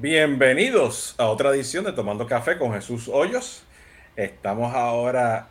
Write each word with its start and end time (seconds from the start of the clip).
Bienvenidos 0.00 1.14
a 1.18 1.26
otra 1.26 1.50
edición 1.50 1.84
de 1.84 1.92
Tomando 1.92 2.26
Café 2.26 2.58
con 2.58 2.72
Jesús 2.72 3.06
Hoyos. 3.06 3.62
Estamos 4.16 4.74
ahora 4.74 5.50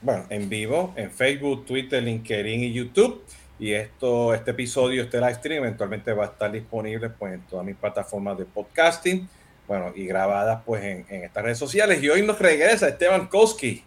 bueno, 0.00 0.24
en 0.30 0.48
vivo 0.48 0.94
en 0.96 1.10
Facebook, 1.10 1.66
Twitter, 1.66 2.02
LinkedIn 2.02 2.62
y 2.62 2.72
YouTube. 2.72 3.22
Y 3.58 3.72
esto, 3.72 4.32
este 4.32 4.52
episodio, 4.52 5.02
este 5.02 5.20
live 5.20 5.34
stream, 5.34 5.64
eventualmente 5.64 6.14
va 6.14 6.24
a 6.24 6.28
estar 6.28 6.50
disponible 6.50 7.10
pues, 7.10 7.34
en 7.34 7.42
todas 7.42 7.66
mis 7.66 7.76
plataformas 7.76 8.38
de 8.38 8.46
podcasting. 8.46 9.28
Bueno, 9.68 9.92
y 9.94 10.06
grabadas 10.06 10.62
pues 10.64 10.82
en, 10.82 11.04
en 11.10 11.24
estas 11.24 11.44
redes 11.44 11.58
sociales. 11.58 12.02
Y 12.02 12.08
hoy 12.08 12.22
nos 12.22 12.38
regresa 12.38 12.88
Esteban 12.88 13.26
Koski, 13.26 13.84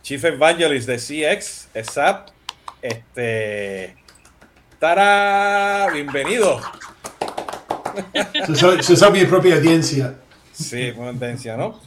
Chief 0.00 0.24
Evangelist 0.24 0.88
de 0.88 0.96
CX, 0.96 1.68
SAP. 1.92 2.28
Este. 2.80 3.96
¡Tara! 4.78 5.90
Bienvenido. 5.92 6.58
Se 8.82 8.96
sabe 8.96 9.20
mi 9.20 9.26
propia 9.26 9.56
audiencia. 9.56 10.14
Sí, 10.52 10.92
una 10.96 11.10
audiencia, 11.10 11.56
¿no? 11.56 11.80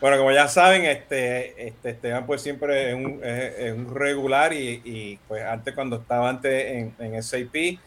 Bueno, 0.00 0.18
como 0.18 0.30
ya 0.30 0.46
saben, 0.46 0.84
este, 0.84 1.68
este 1.68 1.90
Esteban 1.90 2.26
pues 2.26 2.42
siempre 2.42 2.90
es 2.90 2.94
un, 2.94 3.20
es, 3.24 3.72
un 3.72 3.94
regular 3.94 4.52
y, 4.52 4.82
y, 4.84 5.18
pues 5.26 5.42
antes 5.42 5.74
cuando 5.74 5.96
estaba 5.96 6.28
antes 6.28 6.66
en, 6.70 6.94
en, 6.98 7.22
SAP, 7.22 7.78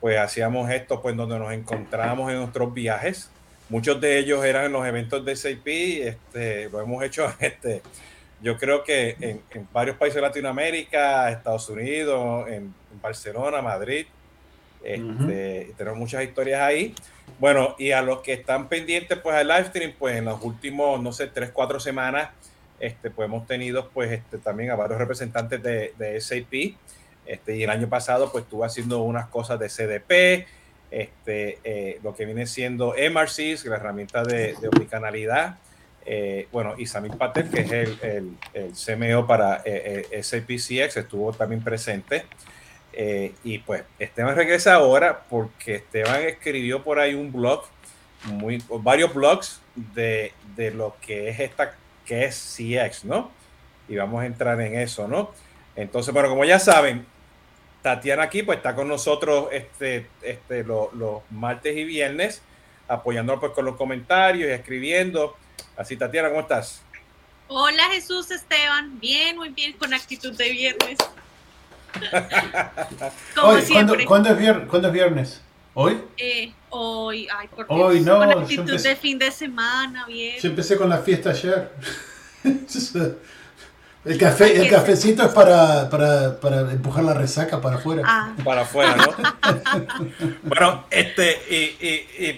pues 0.00 0.18
hacíamos 0.18 0.70
esto 0.70 1.00
pues 1.00 1.16
donde 1.16 1.38
nos 1.38 1.52
encontrábamos 1.52 2.30
en 2.30 2.38
nuestros 2.38 2.72
viajes. 2.74 3.30
Muchos 3.70 3.98
de 3.98 4.18
ellos 4.18 4.44
eran 4.44 4.66
en 4.66 4.72
los 4.72 4.86
eventos 4.86 5.24
de 5.24 5.34
SAP, 5.34 5.66
este, 5.66 6.68
lo 6.68 6.82
hemos 6.82 7.02
hecho, 7.02 7.32
este, 7.40 7.80
yo 8.42 8.58
creo 8.58 8.84
que 8.84 9.16
en, 9.20 9.40
en 9.50 9.66
varios 9.72 9.96
países 9.96 10.16
de 10.16 10.20
Latinoamérica, 10.20 11.30
Estados 11.30 11.66
Unidos, 11.70 12.46
en, 12.48 12.74
Barcelona, 13.02 13.60
Madrid, 13.60 14.06
este, 14.84 15.02
uh 15.02 15.72
-huh. 15.72 15.76
tenemos 15.76 15.98
muchas 15.98 16.22
historias 16.24 16.60
ahí. 16.60 16.94
Bueno, 17.38 17.74
y 17.78 17.90
a 17.90 18.02
los 18.02 18.20
que 18.20 18.32
están 18.32 18.68
pendientes 18.68 19.18
pues 19.18 19.34
al 19.34 19.48
live 19.48 19.64
stream, 19.66 19.92
pues 19.98 20.16
en 20.16 20.26
los 20.26 20.42
últimos, 20.42 21.02
no 21.02 21.12
sé, 21.12 21.26
tres, 21.26 21.50
cuatro 21.52 21.80
semanas, 21.80 22.30
este, 22.78 23.10
pues 23.10 23.26
hemos 23.26 23.46
tenido 23.46 23.88
pues 23.90 24.12
este, 24.12 24.38
también 24.38 24.70
a 24.70 24.76
varios 24.76 24.98
representantes 24.98 25.62
de, 25.62 25.94
de 25.98 26.20
SAP. 26.20 26.76
Este, 27.26 27.56
y 27.56 27.62
el 27.62 27.70
año 27.70 27.88
pasado 27.88 28.30
pues 28.30 28.44
estuve 28.44 28.66
haciendo 28.66 29.02
unas 29.02 29.28
cosas 29.28 29.58
de 29.58 29.68
CDP, 29.68 30.46
este, 30.90 31.58
eh, 31.64 31.98
lo 32.02 32.14
que 32.14 32.26
viene 32.26 32.46
siendo 32.46 32.94
MRCs, 32.94 33.64
la 33.64 33.76
herramienta 33.76 34.22
de, 34.22 34.54
de 34.60 34.68
omnicanalidad. 34.68 35.58
Eh, 36.06 36.48
bueno, 36.52 36.74
y 36.76 36.86
Samir 36.86 37.12
Patel, 37.12 37.50
que 37.50 37.60
es 37.60 37.72
el, 37.72 37.98
el, 38.02 38.36
el 38.52 38.72
CMO 38.72 39.26
para 39.26 39.62
eh, 39.64 40.06
eh 40.10 40.22
SAP 40.22 40.50
CX, 40.50 40.98
estuvo 40.98 41.32
también 41.32 41.64
presente. 41.64 42.24
Eh, 42.96 43.34
y 43.42 43.58
pues 43.58 43.82
Esteban 43.98 44.36
regresa 44.36 44.74
ahora 44.74 45.24
porque 45.28 45.76
Esteban 45.76 46.22
escribió 46.22 46.82
por 46.84 47.00
ahí 47.00 47.14
un 47.14 47.32
blog, 47.32 47.64
muy, 48.24 48.62
varios 48.68 49.12
blogs 49.12 49.60
de, 49.74 50.32
de, 50.54 50.70
lo 50.70 50.96
que 51.00 51.28
es 51.28 51.40
esta, 51.40 51.76
que 52.06 52.24
es 52.24 52.56
CX, 52.56 53.04
¿no? 53.04 53.32
Y 53.88 53.96
vamos 53.96 54.22
a 54.22 54.26
entrar 54.26 54.60
en 54.60 54.78
eso, 54.78 55.08
¿no? 55.08 55.32
Entonces, 55.74 56.14
bueno, 56.14 56.28
como 56.28 56.44
ya 56.44 56.58
saben, 56.60 57.04
Tatiana 57.82 58.22
aquí 58.22 58.42
pues 58.42 58.58
está 58.58 58.74
con 58.74 58.88
nosotros 58.88 59.48
este, 59.50 60.06
este, 60.22 60.62
los 60.62 60.92
lo 60.94 61.24
martes 61.30 61.76
y 61.76 61.84
viernes, 61.84 62.42
apoyándonos 62.86 63.40
pues 63.40 63.52
con 63.52 63.64
los 63.64 63.76
comentarios 63.76 64.48
y 64.48 64.52
escribiendo. 64.52 65.36
Así, 65.76 65.96
Tatiana, 65.96 66.28
¿cómo 66.28 66.42
estás? 66.42 66.80
Hola 67.48 67.90
Jesús 67.90 68.30
Esteban, 68.30 68.98
bien, 69.00 69.36
muy 69.36 69.50
bien, 69.50 69.74
con 69.74 69.92
actitud 69.92 70.34
de 70.34 70.50
viernes. 70.50 70.96
Como 73.34 73.48
hoy, 73.48 73.62
siempre. 73.62 74.04
¿cuándo, 74.04 74.06
¿cuándo, 74.06 74.28
es 74.30 74.38
viernes, 74.38 74.68
¿Cuándo, 74.68 74.88
es 74.88 74.94
viernes? 74.94 75.40
¿Hoy? 75.74 76.00
Eh, 76.16 76.52
hoy, 76.70 77.28
ay, 77.36 77.48
porque 77.54 77.72
hoy 77.72 78.00
no. 78.00 78.18
Con 78.18 78.30
actitud 78.30 78.60
empecé, 78.60 78.90
de 78.90 78.96
fin 78.96 79.18
de 79.18 79.30
semana, 79.30 80.06
bien. 80.06 80.38
Yo 80.40 80.48
empecé 80.50 80.76
con 80.76 80.88
la 80.88 80.98
fiesta 80.98 81.30
ayer. 81.30 81.72
el, 84.04 84.18
café, 84.18 84.60
el 84.60 84.70
cafecito 84.70 85.24
es 85.24 85.32
para, 85.32 85.88
para, 85.90 86.38
para, 86.38 86.60
empujar 86.72 87.02
la 87.04 87.14
resaca 87.14 87.60
para 87.60 87.76
afuera. 87.76 88.02
Ah. 88.04 88.34
Para 88.44 88.62
afuera, 88.62 88.96
¿no? 88.96 89.06
bueno, 90.44 90.86
este, 90.90 91.40
y, 91.50 91.86
y, 91.86 92.06
y, 92.18 92.28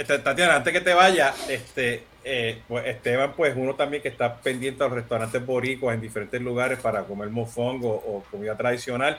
y, 0.00 0.04
Tatiana, 0.04 0.56
antes 0.56 0.72
que 0.72 0.80
te 0.80 0.94
vaya, 0.94 1.32
este, 1.48 2.09
eh, 2.24 2.60
pues 2.68 2.86
Esteban, 2.86 3.32
pues 3.34 3.54
uno 3.56 3.74
también 3.74 4.02
que 4.02 4.08
está 4.08 4.36
pendiente 4.36 4.82
a 4.84 4.88
los 4.88 4.96
restaurantes 4.96 5.44
boricuas 5.44 5.94
en 5.94 6.00
diferentes 6.00 6.40
lugares 6.40 6.78
para 6.78 7.04
comer 7.04 7.30
mofongo 7.30 7.90
o 7.90 8.24
comida 8.30 8.56
tradicional 8.56 9.18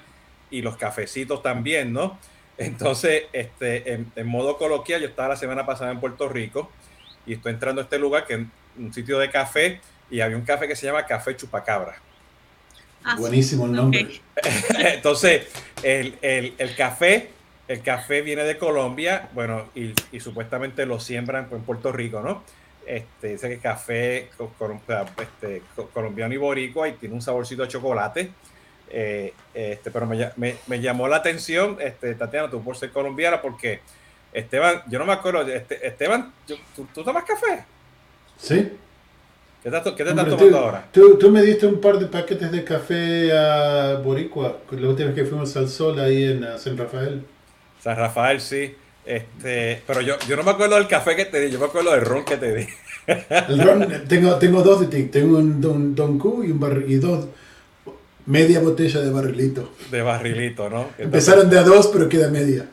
y 0.52 0.62
los 0.62 0.78
cafecitos 0.78 1.42
también, 1.42 1.94
¿no? 1.94 2.20
Entonces, 2.58 3.24
este, 3.34 3.94
en, 3.94 4.12
en, 4.16 4.28
modo 4.28 4.58
coloquial, 4.58 5.02
yo 5.02 5.08
estaba 5.08 5.30
la 5.30 5.36
semana 5.36 5.66
pasada 5.66 5.92
en 5.92 6.00
Puerto 6.00 6.30
Rico 6.30 6.70
y 7.26 7.34
estoy 7.34 7.54
entrando 7.54 7.82
a 7.82 7.86
este 7.86 7.98
lugar 7.98 8.28
que 8.28 8.36
es 8.36 8.42
un 8.78 8.94
sitio 8.94 9.18
de 9.18 9.32
café 9.32 9.80
y 10.12 10.20
había 10.20 10.38
un 10.38 10.44
café 10.44 10.68
que 10.68 10.76
se 10.76 10.86
llama 10.86 11.06
Café 11.06 11.36
Chupacabra. 11.36 11.96
Ah, 13.04 13.16
Buenísimo 13.18 13.66
el 13.66 13.72
nombre. 13.72 14.02
Okay. 14.02 14.22
Entonces, 14.94 15.48
el, 15.82 16.18
el, 16.22 16.54
el, 16.58 16.76
café, 16.76 17.30
el 17.68 17.82
café 17.82 18.22
viene 18.22 18.44
de 18.44 18.58
Colombia, 18.60 19.30
bueno, 19.34 19.70
y, 19.74 19.94
y 20.12 20.20
supuestamente 20.20 20.86
lo 20.86 21.00
siembran 21.00 21.48
en 21.52 21.62
Puerto 21.62 21.92
Rico, 21.92 22.22
¿no? 22.22 22.44
Este, 22.86 23.30
dice 23.30 23.50
que 23.50 23.60
café 23.60 24.30
este, 25.18 25.62
colombiano 25.94 26.34
y 26.34 26.38
boricua 26.38 26.88
y 26.90 26.94
tiene 26.94 27.16
un 27.16 27.22
saborcito 27.22 27.62
de 27.62 27.68
chocolate. 27.68 28.32
Eh, 28.90 29.34
este, 29.54 29.90
pero 29.90 30.06
me, 30.06 30.32
me, 30.36 30.58
me, 30.68 30.82
llamó 30.82 31.08
la 31.08 31.18
atención, 31.18 31.78
este, 31.80 32.14
Tatiana, 32.16 32.50
tú 32.50 32.62
por 32.62 32.76
ser 32.76 32.92
colombiana, 32.92 33.42
porque 33.42 33.80
Esteban, 34.34 34.84
yo 34.88 35.00
no 35.00 35.06
me 35.06 35.14
acuerdo, 35.14 35.42
este, 35.44 35.88
Esteban, 35.88 36.34
¿tú, 36.46 36.58
¿tú, 36.94 37.04
tomas 37.04 37.24
café? 37.24 37.64
Sí. 38.38 38.72
¿Qué 39.64 39.70
te, 39.70 39.82
qué 39.96 40.04
te 40.04 40.10
estás 40.10 40.26
tomando 40.26 40.38
tú, 40.38 40.58
ahora? 40.58 40.88
Tú, 40.92 41.18
tú, 41.18 41.30
me 41.30 41.42
diste 41.42 41.68
un 41.68 41.80
par 41.80 42.00
de 42.00 42.08
paquetes 42.08 42.52
de 42.52 42.64
café 42.66 43.32
a 43.32 43.96
Boricua, 44.04 44.58
la 44.72 44.90
última 44.90 45.08
vez 45.08 45.16
que 45.16 45.26
fuimos 45.26 45.56
al 45.56 45.70
sol 45.70 45.98
ahí 46.00 46.24
en 46.24 46.46
San 46.58 46.78
Rafael. 46.78 47.24
San 47.80 47.96
Rafael, 47.96 48.42
sí. 48.42 48.76
Este, 49.06 49.82
pero 49.88 50.02
yo, 50.02 50.16
yo 50.28 50.36
no 50.36 50.44
me 50.44 50.52
acuerdo 50.52 50.76
del 50.76 50.88
café 50.88 51.16
que 51.16 51.26
te 51.26 51.40
di, 51.40 51.52
yo 51.52 51.60
me 51.60 51.66
acuerdo 51.66 51.92
del 51.92 52.02
ron 52.02 52.24
que 52.24 52.38
te 52.38 52.56
di. 52.56 52.68
El 53.08 53.60
ron, 53.60 53.88
tengo, 54.08 54.36
tengo 54.36 54.62
dos 54.62 54.82
de 54.82 54.88
ti, 54.88 55.04
tengo 55.10 55.38
un 55.38 55.60
Don, 55.60 55.96
don 55.96 56.20
Q 56.20 56.44
y, 56.46 56.52
un 56.52 56.60
bar, 56.60 56.84
y 56.88 56.96
dos, 56.96 57.26
media 58.26 58.60
botella 58.60 59.02
de 59.02 59.10
barrilito. 59.10 59.72
De 59.90 60.02
barrilito, 60.02 60.70
¿no? 60.70 60.90
Empezaron 60.98 61.50
de 61.50 61.58
a 61.58 61.64
dos, 61.64 61.88
pero 61.88 62.08
queda 62.08 62.30
media. 62.30 62.68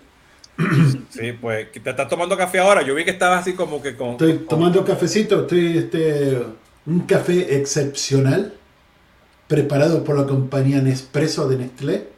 Sí, 1.11 1.33
pues, 1.41 1.71
¿te 1.73 1.91
estás 1.91 2.09
tomando 2.09 2.37
café 2.37 2.59
ahora? 2.59 2.83
Yo 2.83 2.95
vi 2.95 3.05
que 3.05 3.13
estabas 3.13 3.43
así 3.43 3.55
como 3.55 3.81
que 3.81 3.97
con... 3.97 4.11
Estoy 4.11 4.45
tomando 4.49 4.85
cafecito, 4.85 5.43
estoy, 5.43 5.79
este, 5.79 6.39
un 6.85 7.01
café 7.01 7.57
excepcional, 7.57 8.55
preparado 9.47 10.05
por 10.05 10.19
la 10.19 10.27
compañía 10.27 10.83
Nespresso 10.83 11.49
de 11.49 11.59
Nestlé, 11.59 12.09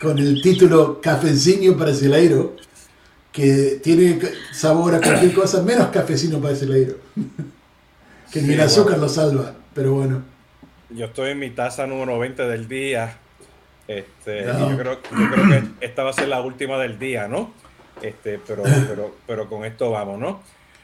con 0.00 0.18
el 0.18 0.40
título 0.42 1.00
Cafecino 1.00 1.74
Brasileiro 1.74 2.54
que 3.38 3.78
tiene 3.80 4.18
sabor 4.52 4.96
a 4.96 5.00
cualquier 5.00 5.32
cosa, 5.32 5.62
menos 5.62 5.88
cafecino 5.88 6.40
para 6.40 6.54
ese 6.54 6.66
leiro. 6.66 6.96
que 8.32 8.40
ni 8.40 8.48
sí, 8.48 8.54
el 8.54 8.60
azúcar 8.60 8.94
bueno. 8.94 9.02
lo 9.02 9.08
salva, 9.08 9.54
pero 9.72 9.92
bueno. 9.92 10.24
Yo 10.90 11.06
estoy 11.06 11.30
en 11.30 11.38
mi 11.38 11.50
taza 11.50 11.86
número 11.86 12.18
20 12.18 12.42
del 12.48 12.66
día. 12.66 13.16
Este, 13.86 14.44
no. 14.44 14.70
yo, 14.70 14.76
creo, 14.76 15.00
yo 15.02 15.30
creo 15.30 15.48
que 15.50 15.86
esta 15.86 16.02
va 16.02 16.10
a 16.10 16.14
ser 16.14 16.26
la 16.26 16.40
última 16.40 16.78
del 16.78 16.98
día, 16.98 17.28
¿no? 17.28 17.52
Este, 18.02 18.40
pero, 18.44 18.64
pero, 18.88 19.16
pero 19.24 19.48
con 19.48 19.64
esto 19.64 19.92
vamos, 19.92 20.18
¿no? 20.18 20.42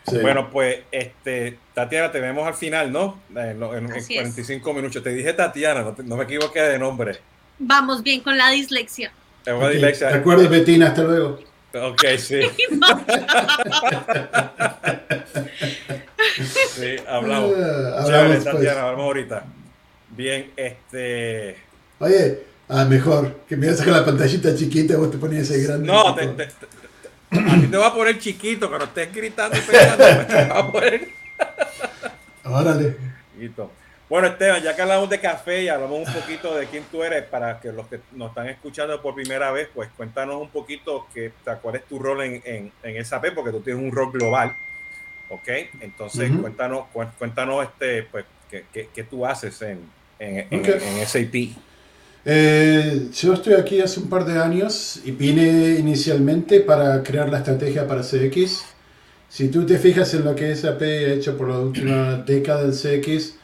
Sí. 0.08 0.18
Bueno, 0.18 0.48
pues, 0.50 0.78
este, 0.92 1.58
Tatiana, 1.72 2.12
te 2.12 2.20
vemos 2.20 2.46
al 2.46 2.54
final, 2.54 2.92
¿no? 2.92 3.18
En, 3.30 3.60
en, 3.62 3.92
en 3.96 4.04
45 4.04 4.70
es. 4.70 4.76
minutos. 4.76 5.02
Te 5.02 5.10
dije 5.10 5.32
Tatiana, 5.32 5.82
no, 5.82 5.92
te, 5.92 6.04
no, 6.04 6.16
me 6.16 6.22
equivoqué 6.22 6.60
de 6.60 6.78
nombre. 6.78 7.18
Vamos 7.58 8.04
bien 8.04 8.20
con 8.20 8.38
la 8.38 8.50
dislexia. 8.50 9.12
Tengo 9.42 9.58
okay. 9.58 9.72
dislexia. 9.72 10.10
¿Te 10.10 10.18
acuerdas, 10.18 10.48
Betina? 10.48 10.88
Hasta 10.88 11.02
luego. 11.02 11.53
Ok, 11.74 12.04
sí. 12.18 12.40
sí, 16.74 16.96
hablamos. 17.08 17.50
Uh, 17.54 17.62
hablamos 17.98 18.06
Chévere, 18.06 18.36
Tatiana, 18.36 18.52
pues. 18.52 18.68
hablamos 18.76 19.04
ahorita. 19.04 19.44
Bien, 20.10 20.52
este. 20.56 21.56
Oye, 21.98 22.44
ah, 22.68 22.84
mejor, 22.84 23.40
que 23.48 23.56
me 23.56 23.66
vas 23.66 23.74
a 23.76 23.78
sacar 23.78 23.94
la 23.94 24.04
pantallita 24.04 24.54
chiquita 24.54 24.94
y 24.94 24.96
vos 24.96 25.10
te 25.10 25.18
ponías 25.18 25.50
ese 25.50 25.62
grande. 25.66 25.86
No, 25.86 26.14
te, 26.14 26.26
te, 26.28 26.46
te, 26.46 26.52
a 27.38 27.60
ti 27.60 27.66
te 27.66 27.76
va 27.76 27.88
a 27.88 27.94
poner 27.94 28.18
chiquito, 28.18 28.70
pero 28.70 28.84
estés 28.84 29.12
gritando 29.12 29.56
y 29.56 29.60
pegando, 29.60 30.26
te 30.26 30.44
va 30.46 30.58
a 30.58 30.72
poner. 30.72 31.08
Órale. 32.44 32.96
Chiquito. 33.34 33.70
Bueno, 34.14 34.28
Esteban, 34.28 34.62
ya 34.62 34.76
que 34.76 34.82
hablamos 34.82 35.10
de 35.10 35.18
café 35.18 35.64
y 35.64 35.68
hablamos 35.68 36.06
un 36.06 36.14
poquito 36.14 36.54
de 36.54 36.66
quién 36.66 36.84
tú 36.84 37.02
eres, 37.02 37.24
para 37.24 37.58
que 37.58 37.72
los 37.72 37.88
que 37.88 37.98
nos 38.12 38.28
están 38.28 38.48
escuchando 38.48 39.02
por 39.02 39.16
primera 39.16 39.50
vez, 39.50 39.68
pues 39.74 39.88
cuéntanos 39.96 40.40
un 40.40 40.50
poquito 40.50 41.08
que, 41.12 41.32
cuál 41.60 41.74
es 41.74 41.84
tu 41.86 41.98
rol 41.98 42.22
en, 42.22 42.40
en, 42.44 42.72
en 42.84 43.04
SAP, 43.04 43.34
porque 43.34 43.50
tú 43.50 43.58
tienes 43.58 43.82
un 43.82 43.90
rol 43.90 44.12
global, 44.12 44.54
¿ok? 45.30 45.48
Entonces, 45.80 46.30
uh 46.30 46.34
-huh. 46.34 46.40
cuéntanos, 46.42 46.84
cuéntanos 47.18 47.64
este, 47.64 48.04
pues, 48.04 48.24
qué, 48.48 48.66
qué, 48.72 48.88
qué 48.94 49.02
tú 49.02 49.26
haces 49.26 49.60
en, 49.62 49.80
en, 50.20 50.60
okay. 50.60 50.74
en 50.80 51.04
SAP. 51.04 51.34
Eh, 52.24 53.08
yo 53.12 53.32
estoy 53.34 53.54
aquí 53.54 53.80
hace 53.80 53.98
un 53.98 54.08
par 54.08 54.24
de 54.26 54.40
años 54.40 55.00
y 55.04 55.10
vine 55.10 55.74
inicialmente 55.80 56.60
para 56.60 57.02
crear 57.02 57.28
la 57.30 57.38
estrategia 57.38 57.84
para 57.88 58.02
CX 58.02 58.64
si 59.28 59.48
tú 59.48 59.66
te 59.66 59.78
fijas 59.78 60.14
en 60.14 60.24
lo 60.24 60.36
que 60.36 60.54
SAP 60.54 60.82
ha 60.82 61.12
hecho 61.14 61.36
por 61.36 61.48
la 61.48 61.58
última 61.58 62.22
década 62.24 62.62
del 62.62 62.72
CX, 62.72 63.34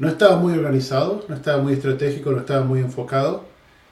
no 0.00 0.08
estaba 0.08 0.36
muy 0.36 0.54
organizado, 0.54 1.26
no 1.28 1.34
estaba 1.34 1.62
muy 1.62 1.74
estratégico, 1.74 2.32
no 2.32 2.38
estaba 2.38 2.64
muy 2.64 2.80
enfocado. 2.80 3.44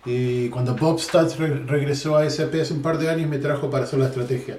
Y 0.06 0.48
cuando 0.48 0.74
Bob 0.74 0.98
Stutz 0.98 1.36
regresó 1.36 2.16
a 2.16 2.28
SAP 2.28 2.54
hace 2.62 2.72
un 2.72 2.80
par 2.80 2.98
de 2.98 3.10
años 3.10 3.28
me 3.28 3.36
trajo 3.36 3.68
para 3.68 3.84
hacer 3.84 3.98
la 3.98 4.06
estrategia. 4.06 4.58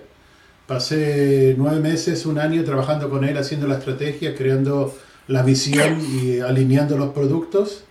Pasé 0.68 1.56
nueve 1.58 1.80
meses, 1.80 2.28
un 2.28 2.38
año 2.38 2.64
trabajando 2.64 3.10
con 3.10 3.24
él, 3.24 3.36
haciendo 3.36 3.68
la 3.68 3.80
estrategia, 3.80 4.36
creando 4.36 4.96
la 5.28 5.42
visión 5.42 6.00
y 6.00 6.40
alineando 6.40 6.98
los 7.00 7.14
productos. 7.14 7.84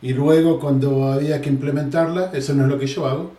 Y 0.00 0.12
luego 0.12 0.60
cuando 0.60 1.12
había 1.12 1.40
que 1.40 1.48
implementarla, 1.48 2.30
eso 2.32 2.54
no 2.54 2.62
es 2.62 2.70
lo 2.70 2.78
que 2.78 2.86
yo 2.86 3.08
hago. 3.08 3.32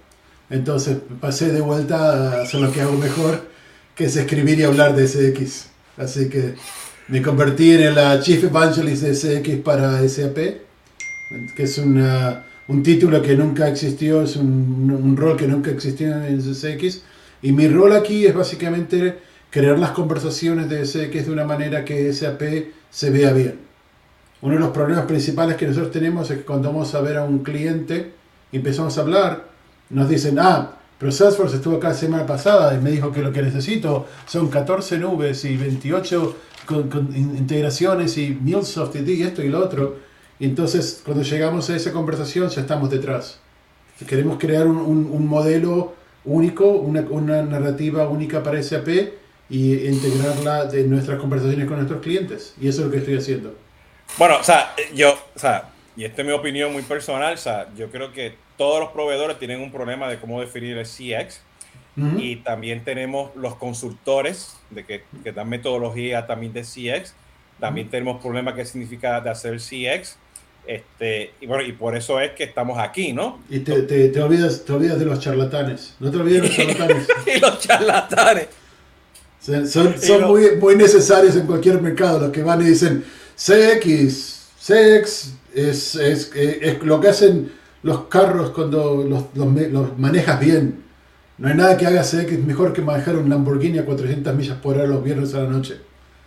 Entonces 0.50 0.98
pasé 1.22 1.54
de 1.54 1.62
vuelta 1.62 2.40
a 2.40 2.42
hacer 2.42 2.60
lo 2.60 2.74
que 2.74 2.82
hago 2.82 2.98
mejor, 2.98 3.48
que 3.96 4.06
es 4.06 4.18
escribir 4.18 4.60
y 4.60 4.64
hablar 4.64 4.98
de 4.98 5.08
SX. 5.08 5.70
Así 5.96 6.28
que 6.28 6.56
me 7.08 7.22
convertí 7.22 7.72
en 7.72 7.82
el 7.82 8.22
Chief 8.22 8.44
Evangelist 8.44 9.04
de 9.04 9.16
SX 9.16 9.62
para 9.64 10.08
SAP, 10.08 10.36
que 11.56 11.64
es 11.64 11.78
una, 11.78 12.44
un 12.68 12.82
título 12.82 13.22
que 13.22 13.36
nunca 13.36 13.68
existió, 13.68 14.24
es 14.24 14.36
un, 14.36 14.92
un, 14.92 15.16
rol 15.16 15.38
que 15.38 15.48
nunca 15.48 15.70
existió 15.70 16.08
en 16.24 16.42
SX. 16.42 17.04
Y 17.44 17.52
mi 17.52 17.68
rol 17.68 17.96
aquí 17.96 18.26
es 18.26 18.34
básicamente 18.34 19.20
crear 19.52 19.78
las 19.78 19.92
conversaciones 19.92 20.68
de 20.68 20.86
SX 20.86 21.28
de 21.28 21.32
una 21.32 21.46
manera 21.46 21.86
que 21.86 22.12
SAP 22.12 22.42
se 22.90 23.10
vea 23.12 23.32
bien. 23.34 23.60
Uno 24.42 24.56
de 24.56 24.60
los 24.60 24.70
problemas 24.70 25.06
principales 25.06 25.58
que 25.58 25.68
nosotros 25.68 25.92
tenemos 25.92 26.30
es 26.32 26.40
que 26.40 26.44
cuando 26.44 26.70
vamos 26.70 26.94
a 26.96 27.02
ver 27.02 27.18
a 27.18 27.24
un 27.24 27.40
cliente 27.40 28.14
y 28.52 28.58
empezamos 28.58 28.98
a 28.98 29.02
hablar, 29.02 29.46
nos 29.92 30.10
dicen, 30.10 30.40
ah, 30.40 30.72
pero 30.98 31.12
Salesforce 31.12 31.58
estuvo 31.58 31.78
acá 31.78 31.90
la 31.90 31.94
semana 31.94 32.26
pasada 32.26 32.74
y 32.74 32.80
me 32.80 32.90
dijo 32.90 33.12
que 33.12 33.22
lo 33.22 33.32
que 33.32 33.42
necesito 33.42 34.08
son 34.26 34.50
14 34.50 34.98
nubes 34.98 35.46
y 35.46 35.56
28 35.56 36.36
con, 36.66 37.12
integraciones 37.16 38.18
y 38.18 38.30
MuleSoft 38.30 38.96
y 38.96 39.24
esto 39.24 39.44
y 39.44 39.50
lo 39.50 39.60
otro. 39.60 39.98
Y 40.40 40.46
entonces 40.46 41.02
cuando 41.04 41.24
llegamos 41.24 41.70
a 41.70 41.76
esa 41.76 41.92
conversación 41.92 42.50
ya 42.50 42.62
estamos 42.62 42.90
detrás. 42.90 43.40
Queremos 44.08 44.38
crear 44.38 44.68
un, 44.68 44.78
un, 44.78 45.28
modelo 45.28 45.94
único, 46.26 46.66
una, 46.68 47.02
una, 47.10 47.42
narrativa 47.44 48.10
única 48.10 48.44
para 48.44 48.62
SAP 48.62 48.90
y 49.50 49.88
integrarla 49.88 50.70
en 50.74 50.90
nuestras 50.90 51.20
conversaciones 51.20 51.66
con 51.66 51.78
nuestros 51.78 52.02
clientes. 52.02 52.54
Y 52.60 52.68
eso 52.68 52.82
es 52.82 52.88
lo 52.88 52.92
que 52.92 52.98
estoy 52.98 53.18
haciendo. 53.18 53.56
Bueno, 54.18 54.38
o 54.40 54.44
sea, 54.44 54.76
yo, 54.94 55.18
o 55.34 55.40
sea, 55.40 55.70
y 55.96 56.04
esta 56.04 56.22
es 56.22 56.28
mi 56.28 56.34
opinión 56.34 56.74
muy 56.74 56.82
personal, 56.82 57.34
o 57.34 57.38
sea, 57.38 57.70
yo 57.78 57.90
creo 57.90 58.12
que 58.12 58.36
todos 58.58 58.80
los 58.80 58.90
proveedores 58.90 59.40
tienen 59.40 59.62
un 59.62 59.72
problema 59.72 60.10
de 60.10 60.20
cómo 60.20 60.42
definir 60.42 60.78
el 60.78 60.86
CX. 60.86 61.42
Y 62.18 62.38
también 62.38 62.84
tenemos 62.84 63.34
los 63.38 63.56
consultores 63.56 64.58
de 64.70 64.86
que, 64.86 65.04
que, 65.24 65.32
dan 65.32 65.48
metodología 65.48 66.28
también 66.28 66.52
de 66.52 66.64
CX. 66.64 67.14
También 67.58 67.90
tenemos 67.90 68.22
problemas 68.22 68.54
qué 68.54 68.66
significa 68.66 69.22
de 69.22 69.30
hacer 69.30 69.60
CX. 69.60 70.18
Este, 70.68 71.32
y 71.40 71.46
bueno, 71.46 71.64
y 71.64 71.72
por 71.72 71.96
eso 71.96 72.20
es 72.20 72.32
que 72.32 72.44
estamos 72.44 72.80
aquí, 72.80 73.14
¿no? 73.14 73.40
Y 73.50 73.60
te, 73.60 73.84
te, 73.84 74.10
te 74.10 74.22
olvidas, 74.22 74.66
te 74.66 74.74
olvidas 74.74 75.00
de 75.00 75.06
los 75.06 75.20
charlatanes. 75.20 75.96
No 76.02 76.12
te 76.12 76.18
olvides 76.18 76.42
de 76.42 76.48
los 76.50 76.58
charlatanes. 76.78 77.08
y 77.36 77.40
los 77.40 77.60
charlatanes. 77.60 78.48
Son, 79.40 79.98
son, 80.02 80.24
muy, 80.28 80.56
muy 80.60 80.76
necesarios 80.76 81.36
en 81.36 81.46
cualquier 81.46 81.80
mercado. 81.82 82.20
Los 82.20 82.32
que 82.32 82.42
van 82.42 82.62
y 82.62 82.66
dicen 82.66 83.06
CX, 83.36 84.50
CX 84.60 85.34
es, 85.54 85.96
es, 85.96 86.32
es 86.36 86.84
lo 86.84 87.00
que 87.00 87.10
hacen 87.10 87.52
los 87.84 88.06
carros 88.06 88.50
cuando 88.50 89.06
los, 89.08 89.26
los, 89.36 89.98
manejas 90.00 90.40
bien. 90.40 90.85
No 91.38 91.50
hay 91.50 91.56
nada 91.56 91.78
que 91.78 91.86
haga 91.86 92.02
CX 92.02 92.40
mejor 92.40 92.72
que 92.72 92.82
manejar 92.82 93.18
un 93.18 93.30
Lamborghini 93.30 93.80
a 93.80 93.86
400 93.86 94.34
millas 94.36 94.58
por 94.58 94.78
hora 94.78 94.86
los 94.86 95.04
viernes 95.04 95.34
a 95.34 95.40
la 95.40 95.50
noche. 95.50 95.80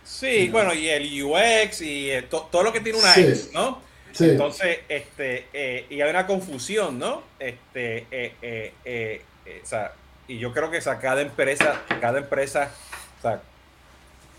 Sí, 0.03 0.49
bueno, 0.49 0.73
y 0.73 0.87
el 0.87 1.23
UX 1.23 1.81
y 1.81 2.11
eh, 2.11 2.23
todo 2.29 2.63
lo 2.63 2.71
que 2.73 2.79
tiene 2.79 2.99
una 2.99 3.13
X, 3.15 3.51
¿no? 3.53 3.81
Sí. 4.11 4.25
Entonces, 4.25 4.79
este, 4.87 5.45
eh, 5.53 5.85
y 5.89 6.01
hay 6.01 6.09
una 6.09 6.25
confusión, 6.25 6.97
¿no? 6.97 7.23
Este, 7.39 8.05
eh, 8.11 9.21
o 9.63 9.65
sea, 9.65 9.93
y 10.27 10.37
yo 10.37 10.53
creo 10.53 10.69
que 10.69 10.79
cada 10.79 11.21
empresa, 11.21 11.81
cada 12.01 12.19
empresa, 12.19 12.71
o 13.19 13.21
sea, 13.21 13.41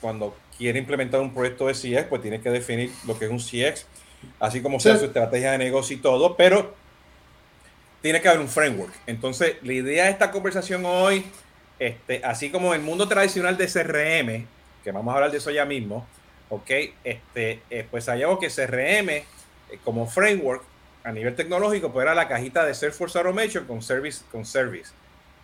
cuando 0.01 0.37
quiere 0.57 0.79
implementar 0.79 1.21
un 1.21 1.33
proyecto 1.33 1.67
de 1.67 1.75
CX, 1.75 2.09
pues 2.09 2.23
tiene 2.23 2.41
que 2.41 2.51
definir 2.51 2.93
lo 3.07 3.19
que 3.19 3.27
es 3.27 3.31
un 3.31 3.39
CX, 3.39 3.87
así 4.39 4.61
como 4.61 4.79
sea 4.79 4.97
su 4.99 5.07
estrategia 5.07 5.53
de 5.53 5.59
negocio 5.59 5.97
y 5.97 6.01
todo, 6.01 6.37
pero 6.37 6.75
tiene 8.03 8.21
que 8.21 8.29
haber 8.29 8.41
un 8.41 8.49
framework. 8.49 8.93
Entonces, 9.07 9.57
la 9.63 9.73
idea 9.73 10.05
de 10.05 10.11
esta 10.11 10.31
conversación 10.31 10.85
hoy, 10.85 11.25
este, 11.79 12.25
así 12.25 12.51
como 12.51 12.75
el 12.75 12.83
mundo 12.83 13.09
tradicional 13.09 13.57
de 13.57 13.67
CRM, 13.67 14.47
que 14.83 14.93
vamos 14.93 15.13
a 15.13 15.17
hablar 15.17 15.31
de 15.31 15.39
eso 15.39 15.51
ya 15.51 15.65
mismo, 15.65 16.07
ok, 16.49 16.71
este, 17.05 17.63
eh, 17.71 17.87
pues 17.91 18.07
hallamos 18.07 18.39
que 18.39 18.49
CRM 18.49 19.11
eh, 19.11 19.25
como 19.85 20.07
framework 20.07 20.63
a 21.05 21.13
nivel 21.13 21.35
tecnológico, 21.35 21.93
pues 21.93 22.05
era 22.05 22.15
la 22.15 22.29
cajita 22.29 22.65
de 22.65 22.75
Salesforce 22.75 23.19
Automation 23.19 23.65
con 23.65 23.83
Service. 23.83 24.23
Con 24.31 24.45
service. 24.45 24.93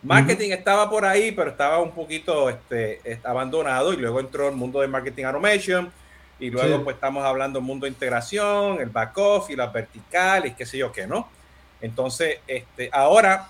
Marketing 0.03 0.51
estaba 0.51 0.89
por 0.89 1.05
ahí, 1.05 1.33
pero 1.33 1.51
estaba 1.51 1.81
un 1.81 1.93
poquito 1.93 2.49
este, 2.51 3.01
abandonado 3.25 3.93
y 3.93 3.97
luego 3.97 4.21
entró 4.21 4.49
el 4.49 4.55
mundo 4.55 4.81
de 4.81 4.89
Marketing 4.89 5.25
Automation 5.25 5.91
y 6.39 6.51
luego 6.51 6.85
pues 6.85 6.97
estamos 6.97 7.25
hablando 7.25 7.59
del 7.59 7.67
mundo 7.67 7.87
de 7.87 7.91
integración, 7.91 8.79
el 8.81 8.91
back 8.91 9.17
office, 9.17 9.57
las 9.57 9.73
verticales, 9.73 10.55
qué 10.55 10.67
sé 10.67 10.79
yo 10.79 10.93
qué, 10.93 11.07
¿no? 11.07 11.29
Entonces, 11.81 12.39
este, 12.47 12.89
ahora, 12.93 13.49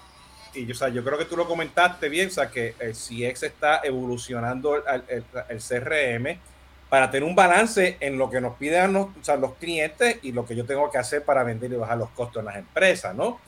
y 0.55 0.67
yo, 0.67 0.73
o 0.73 0.77
sea, 0.77 0.89
yo 0.89 1.05
creo 1.05 1.19
que 1.19 1.25
tú 1.25 1.37
lo 1.37 1.47
comentaste 1.47 2.09
bien, 2.09 2.29
o 2.29 2.31
sea, 2.31 2.51
que 2.51 2.75
el 2.79 2.95
CX 2.95 3.43
está 3.43 3.81
evolucionando 3.85 4.77
el, 4.77 5.25
el, 5.49 5.59
CRM 5.61 6.39
para 6.89 7.11
tener 7.11 7.29
un 7.29 7.35
balance 7.35 7.97
en 8.01 8.17
lo 8.17 8.31
que 8.31 8.41
nos 8.41 8.57
piden 8.57 8.93
los, 8.93 9.07
o 9.07 9.23
sea, 9.23 9.37
los 9.37 9.55
clientes 9.55 10.19
y 10.23 10.33
lo 10.33 10.47
que 10.47 10.55
yo 10.55 10.65
tengo 10.65 10.91
que 10.91 10.99
hacer 10.99 11.25
para 11.25 11.43
vender 11.43 11.73
y 11.73 11.77
bajar 11.77 11.99
los 11.99 12.11
costos 12.11 12.41
en 12.41 12.47
las 12.47 12.57
empresas, 12.57 13.15
¿no? 13.15 13.41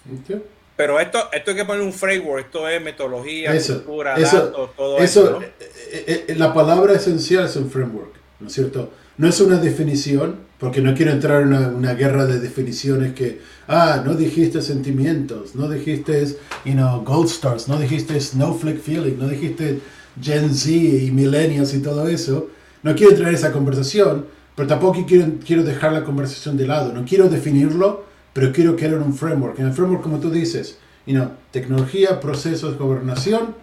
Pero 0.76 1.00
esto, 1.00 1.28
esto 1.32 1.50
hay 1.50 1.56
que 1.56 1.64
poner 1.64 1.82
un 1.82 1.92
framework, 1.92 2.46
esto 2.46 2.68
es 2.68 2.80
metodología, 2.80 3.52
estructura, 3.52 4.16
datos, 4.16 4.76
todo 4.76 4.98
eso. 4.98 5.42
Eh, 5.42 5.52
eh, 5.60 6.24
eh, 6.28 6.34
la 6.36 6.54
palabra 6.54 6.92
esencial 6.92 7.46
es 7.46 7.56
un 7.56 7.68
framework, 7.68 8.14
¿no 8.38 8.46
es 8.46 8.52
cierto? 8.52 8.92
No 9.18 9.28
es 9.28 9.40
una 9.40 9.56
definición, 9.56 10.36
porque 10.60 10.80
no 10.80 10.94
quiero 10.94 11.10
entrar 11.10 11.42
en 11.42 11.52
una, 11.52 11.94
guerra 11.94 12.24
de 12.24 12.38
definiciones 12.38 13.14
que, 13.14 13.40
ah, 13.66 14.00
no 14.04 14.14
dijiste 14.14 14.62
sentimientos, 14.62 15.56
no 15.56 15.68
dijiste, 15.68 16.24
you 16.64 16.74
know, 16.74 17.02
gold 17.02 17.28
stars, 17.28 17.66
no 17.66 17.80
dijiste 17.80 18.20
snowflake 18.20 18.80
feeling, 18.80 19.18
no 19.18 19.26
dijiste 19.26 19.80
Gen 20.22 20.54
Z 20.54 20.70
y 20.70 21.10
millennials 21.10 21.74
y 21.74 21.80
todo 21.80 22.06
eso. 22.06 22.48
No 22.84 22.94
quiero 22.94 23.10
entrar 23.10 23.30
en 23.30 23.34
esa 23.34 23.50
conversación, 23.50 24.26
pero 24.54 24.68
tampoco 24.68 25.04
quiero, 25.04 25.32
quiero 25.44 25.64
dejar 25.64 25.92
la 25.92 26.04
conversación 26.04 26.56
de 26.56 26.68
lado. 26.68 26.92
No 26.92 27.04
quiero 27.04 27.28
definirlo, 27.28 28.04
pero 28.32 28.52
quiero 28.52 28.76
crear 28.76 28.98
un 28.98 29.14
framework. 29.14 29.58
En 29.58 29.66
el 29.66 29.72
framework, 29.72 30.04
como 30.04 30.20
tú 30.20 30.30
dices, 30.30 30.78
you 31.06 31.14
know, 31.14 31.30
tecnología, 31.50 32.20
procesos, 32.20 32.78
gobernación, 32.78 33.56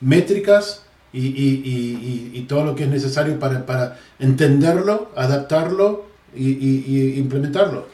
métricas, 0.00 0.85
y, 1.16 2.46
todo 2.48 2.64
lo 2.64 2.74
que 2.74 2.84
es 2.84 2.88
necesario 2.88 3.38
para, 3.38 3.98
entenderlo, 4.18 5.10
adaptarlo 5.16 6.06
y, 6.34 7.18
implementarlo. 7.18 7.88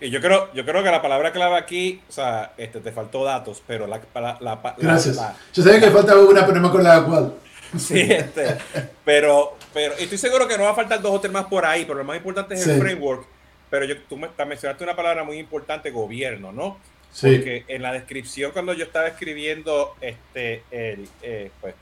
Y 0.00 0.10
yo 0.10 0.20
creo, 0.20 0.52
yo 0.52 0.64
creo 0.64 0.82
que 0.82 0.90
la 0.90 1.00
palabra 1.00 1.30
clave 1.30 1.56
aquí, 1.56 2.00
o 2.08 2.12
sea, 2.12 2.54
este, 2.56 2.80
te 2.80 2.90
faltó 2.90 3.24
datos, 3.24 3.62
pero 3.66 3.86
la... 3.86 4.00
la, 4.40 4.74
Gracias. 4.76 5.20
yo 5.54 5.62
sabía 5.62 5.78
que 5.78 5.90
faltaba 5.90 6.22
una, 6.22 6.44
pero 6.44 6.56
no 6.56 6.62
me 6.62 6.68
acordaba 6.68 7.06
cuál. 7.06 7.34
Sí, 7.78 8.00
este, 8.00 8.58
pero, 9.02 9.56
pero 9.72 9.94
estoy 9.94 10.18
seguro 10.18 10.46
que 10.46 10.58
no 10.58 10.64
va 10.64 10.70
a 10.70 10.74
faltar 10.74 11.00
dos 11.00 11.14
o 11.14 11.20
tres 11.20 11.32
más 11.32 11.46
por 11.46 11.64
ahí, 11.64 11.84
pero 11.86 11.98
lo 11.98 12.04
más 12.04 12.16
importante 12.16 12.54
es 12.54 12.66
el 12.66 12.78
framework. 12.78 13.24
Pero 13.70 13.86
yo, 13.86 13.94
tú 14.02 14.18
me, 14.18 14.28
mencionaste 14.46 14.84
una 14.84 14.94
palabra 14.94 15.24
muy 15.24 15.38
importante, 15.38 15.90
gobierno, 15.90 16.52
¿no? 16.52 16.78
Porque 17.20 17.64
en 17.68 17.82
la 17.82 17.92
descripción, 17.92 18.52
cuando 18.52 18.72
yo 18.72 18.84
estaba 18.84 19.08
escribiendo 19.08 19.96
este, 20.00 20.62
el, 20.70 21.06
eh, 21.22 21.50
pues, 21.60 21.74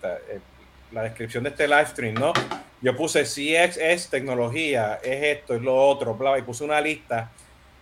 la 0.92 1.02
descripción 1.02 1.44
de 1.44 1.50
este 1.50 1.68
live 1.68 1.86
stream, 1.86 2.14
¿no? 2.14 2.32
Yo 2.82 2.96
puse 2.96 3.22
CX 3.24 3.76
es 3.76 4.08
tecnología, 4.08 5.00
es 5.02 5.38
esto, 5.38 5.54
es 5.54 5.62
lo 5.62 5.76
otro, 5.76 6.14
bla, 6.14 6.38
y 6.38 6.42
puse 6.42 6.64
una 6.64 6.80
lista, 6.80 7.30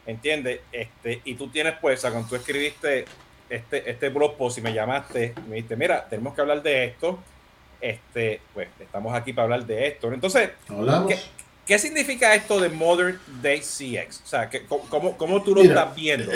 ¿entiendes? 0.07 0.61
Este, 0.73 1.21
y 1.25 1.35
tú 1.35 1.49
tienes, 1.49 1.75
pues, 1.81 2.00
cuando 2.00 2.28
tú 2.28 2.37
escribiste 2.37 3.07
este, 3.49 3.90
este 3.90 4.09
blog 4.11 4.37
post 4.37 4.59
y 4.59 4.61
me 4.61 4.75
llamaste, 4.75 5.35
me 5.49 5.57
dijiste, 5.57 5.76
mira, 5.76 6.07
tenemos 6.09 6.35
que 6.35 6.40
hablar 6.40 6.62
de 6.62 6.85
esto, 6.85 7.19
este, 7.81 8.40
pues, 8.52 8.69
estamos 8.78 9.14
aquí 9.14 9.33
para 9.33 9.45
hablar 9.45 9.64
de 9.64 9.87
esto. 9.87 10.12
Entonces, 10.12 10.50
¿qué, 11.09 11.19
¿qué, 11.64 11.78
significa 11.78 12.35
esto 12.35 12.61
de 12.61 12.69
Modern 12.69 13.19
Day 13.40 13.61
CX? 13.61 14.23
O 14.23 14.26
sea, 14.26 14.50
¿cómo, 14.69 15.17
cómo 15.17 15.43
tú 15.43 15.55
lo 15.55 15.62
estás 15.62 15.95
viendo? 15.95 16.31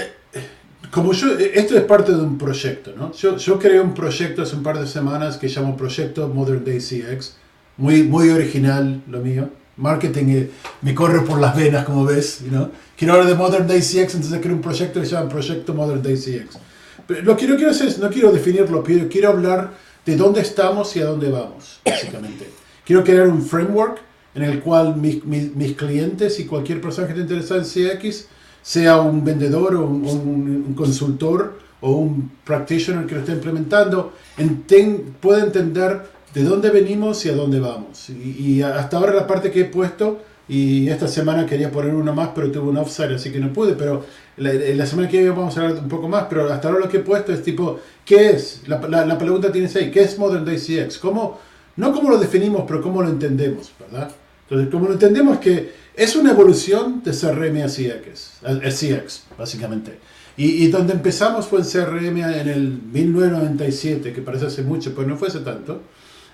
Como 0.91 1.13
yo, 1.13 1.39
eh, 1.39 1.53
esto 1.55 1.77
es 1.77 1.85
parte 1.85 2.13
de 2.13 2.23
un 2.23 2.39
proyecto, 2.39 2.93
¿no? 2.97 3.13
Yo, 3.13 3.37
yo 3.37 3.59
creé 3.59 3.81
un 3.81 3.95
proyecto 3.95 4.43
hace 4.43 4.57
un 4.57 4.63
par 4.63 4.79
de 4.79 4.87
semanas 4.87 5.37
que 5.37 5.49
se 5.49 5.57
llama 5.57 5.77
Proyecto 5.77 6.29
Modern 6.29 6.65
Day 6.65 6.79
CX, 6.79 7.37
muy, 7.77 8.03
muy 8.03 8.31
original 8.31 9.03
lo 9.09 9.21
mío. 9.21 9.49
Marketing 9.77 10.27
eh, 10.29 10.51
me 10.83 10.95
corre 10.95 11.23
por 11.23 11.41
las 11.41 11.57
venas, 11.57 11.85
como 11.85 12.05
ves, 12.05 12.43
¿no? 12.51 12.71
Quiero 12.97 13.15
hablar 13.15 13.29
de 13.29 13.35
Modern 13.35 13.67
Day 13.67 13.81
CX, 13.81 14.15
entonces 14.15 14.41
creo 14.43 14.55
un 14.55 14.61
proyecto 14.61 15.01
que 15.01 15.07
se 15.07 15.15
llama 15.15 15.29
Proyecto 15.29 15.73
Modern 15.73 16.03
Day 16.03 16.17
CX. 16.17 16.59
Pero 17.07 17.23
lo 17.23 17.37
que 17.37 17.47
no 17.47 17.57
quiero 17.57 17.71
hacer 17.71 17.89
es, 17.89 17.99
no 17.99 18.11
quiero 18.11 18.31
definirlo, 18.31 18.83
quiero, 18.83 19.09
quiero 19.09 19.31
hablar 19.31 19.73
de 20.05 20.17
dónde 20.17 20.41
estamos 20.41 20.95
y 20.97 21.01
a 21.01 21.07
dónde 21.07 21.31
vamos, 21.31 21.81
básicamente. 21.85 22.49
quiero 22.85 23.03
crear 23.03 23.29
un 23.29 23.43
framework 23.43 24.01
en 24.35 24.43
el 24.43 24.61
cual 24.61 24.97
mis, 24.97 25.25
mis, 25.25 25.55
mis 25.55 25.77
clientes 25.77 26.39
y 26.41 26.47
cualquier 26.47 26.81
persona 26.81 27.07
que 27.07 27.13
esté 27.13 27.23
interesada 27.23 27.61
en 27.61 27.67
CX, 27.67 28.27
sea 28.63 29.01
un 29.01 29.25
vendedor 29.25 29.75
o 29.75 29.87
un, 29.87 30.07
un, 30.07 30.65
un 30.69 30.75
consultor 30.75 31.59
o 31.83 31.93
un 31.93 32.31
practitioner 32.45 33.07
que 33.07 33.15
lo 33.15 33.21
esté 33.21 33.33
implementando, 33.33 34.13
enten, 34.39 35.17
pueda 35.21 35.43
entender 35.43 36.01
de 36.33 36.45
dónde 36.45 36.71
venimos 36.71 37.27
y 37.27 37.29
a 37.29 37.35
dónde 37.35 37.61
vamos. 37.61 38.09
Y, 38.09 38.37
y, 38.39 38.63
hasta 38.63 38.97
ahora 38.97 39.13
la 39.13 39.27
parte 39.27 39.51
que 39.51 39.63
he 39.63 39.65
puesto, 39.65 40.23
y 40.49 40.89
esta 40.89 41.09
semana 41.09 41.45
quería 41.45 41.71
poner 41.71 41.95
una 41.95 42.13
más, 42.13 42.31
pero 42.35 42.51
tuve 42.51 42.71
un 42.71 42.77
offside, 42.77 43.15
así 43.15 43.31
que 43.31 43.41
no 43.41 43.53
pude, 43.53 43.75
pero 43.75 44.05
la, 44.37 44.53
la, 44.53 44.87
semana 44.87 45.09
que 45.09 45.19
viene 45.19 45.33
vamos 45.33 45.57
a 45.57 45.63
hablar 45.63 45.83
un 45.83 45.89
poco 45.89 46.09
más, 46.09 46.27
pero 46.29 46.51
hasta 46.53 46.69
ahora 46.69 46.81
lo 46.81 46.89
que 46.89 46.99
he 46.99 47.01
puesto 47.01 47.33
es 47.33 47.43
tipo, 47.43 47.81
¿qué 48.05 48.31
es? 48.31 48.63
La, 48.67 48.81
la, 48.89 49.05
la 49.05 49.19
pregunta 49.19 49.51
tiene 49.51 49.69
ahí, 49.75 49.91
¿qué 49.91 50.03
es 50.03 50.19
Modern 50.19 50.45
Day 50.45 50.57
CX? 50.57 50.99
¿Cómo, 50.99 51.39
no 51.77 51.93
cómo 51.93 52.11
lo 52.11 52.19
definimos, 52.19 52.65
pero 52.67 52.81
cómo 52.81 53.03
lo 53.03 53.09
entendemos, 53.09 53.73
¿verdad? 53.79 54.11
Entonces, 54.49 54.71
como 54.71 54.87
lo 54.87 54.93
entendemos 54.93 55.39
que 55.39 55.82
es 55.97 56.17
una 56.17 56.31
evolución 56.31 57.03
de 57.03 57.13
CRM 57.13 57.67
CX 57.67 59.23
básicamente. 59.37 59.99
Y, 60.37 60.69
donde 60.69 60.95
empezamos 60.95 61.47
fue 61.47 61.61
en 61.61 61.67
CRM 61.67 62.17
en 62.17 62.49
el 62.49 62.81
1997, 62.91 64.15
que 64.15 64.23
parece 64.23 64.47
hace 64.47 64.63
mucho, 64.63 64.95
pero 64.95 65.07
no 65.07 65.17
fue 65.17 65.29
hace 65.29 65.41
tanto. 65.41 65.83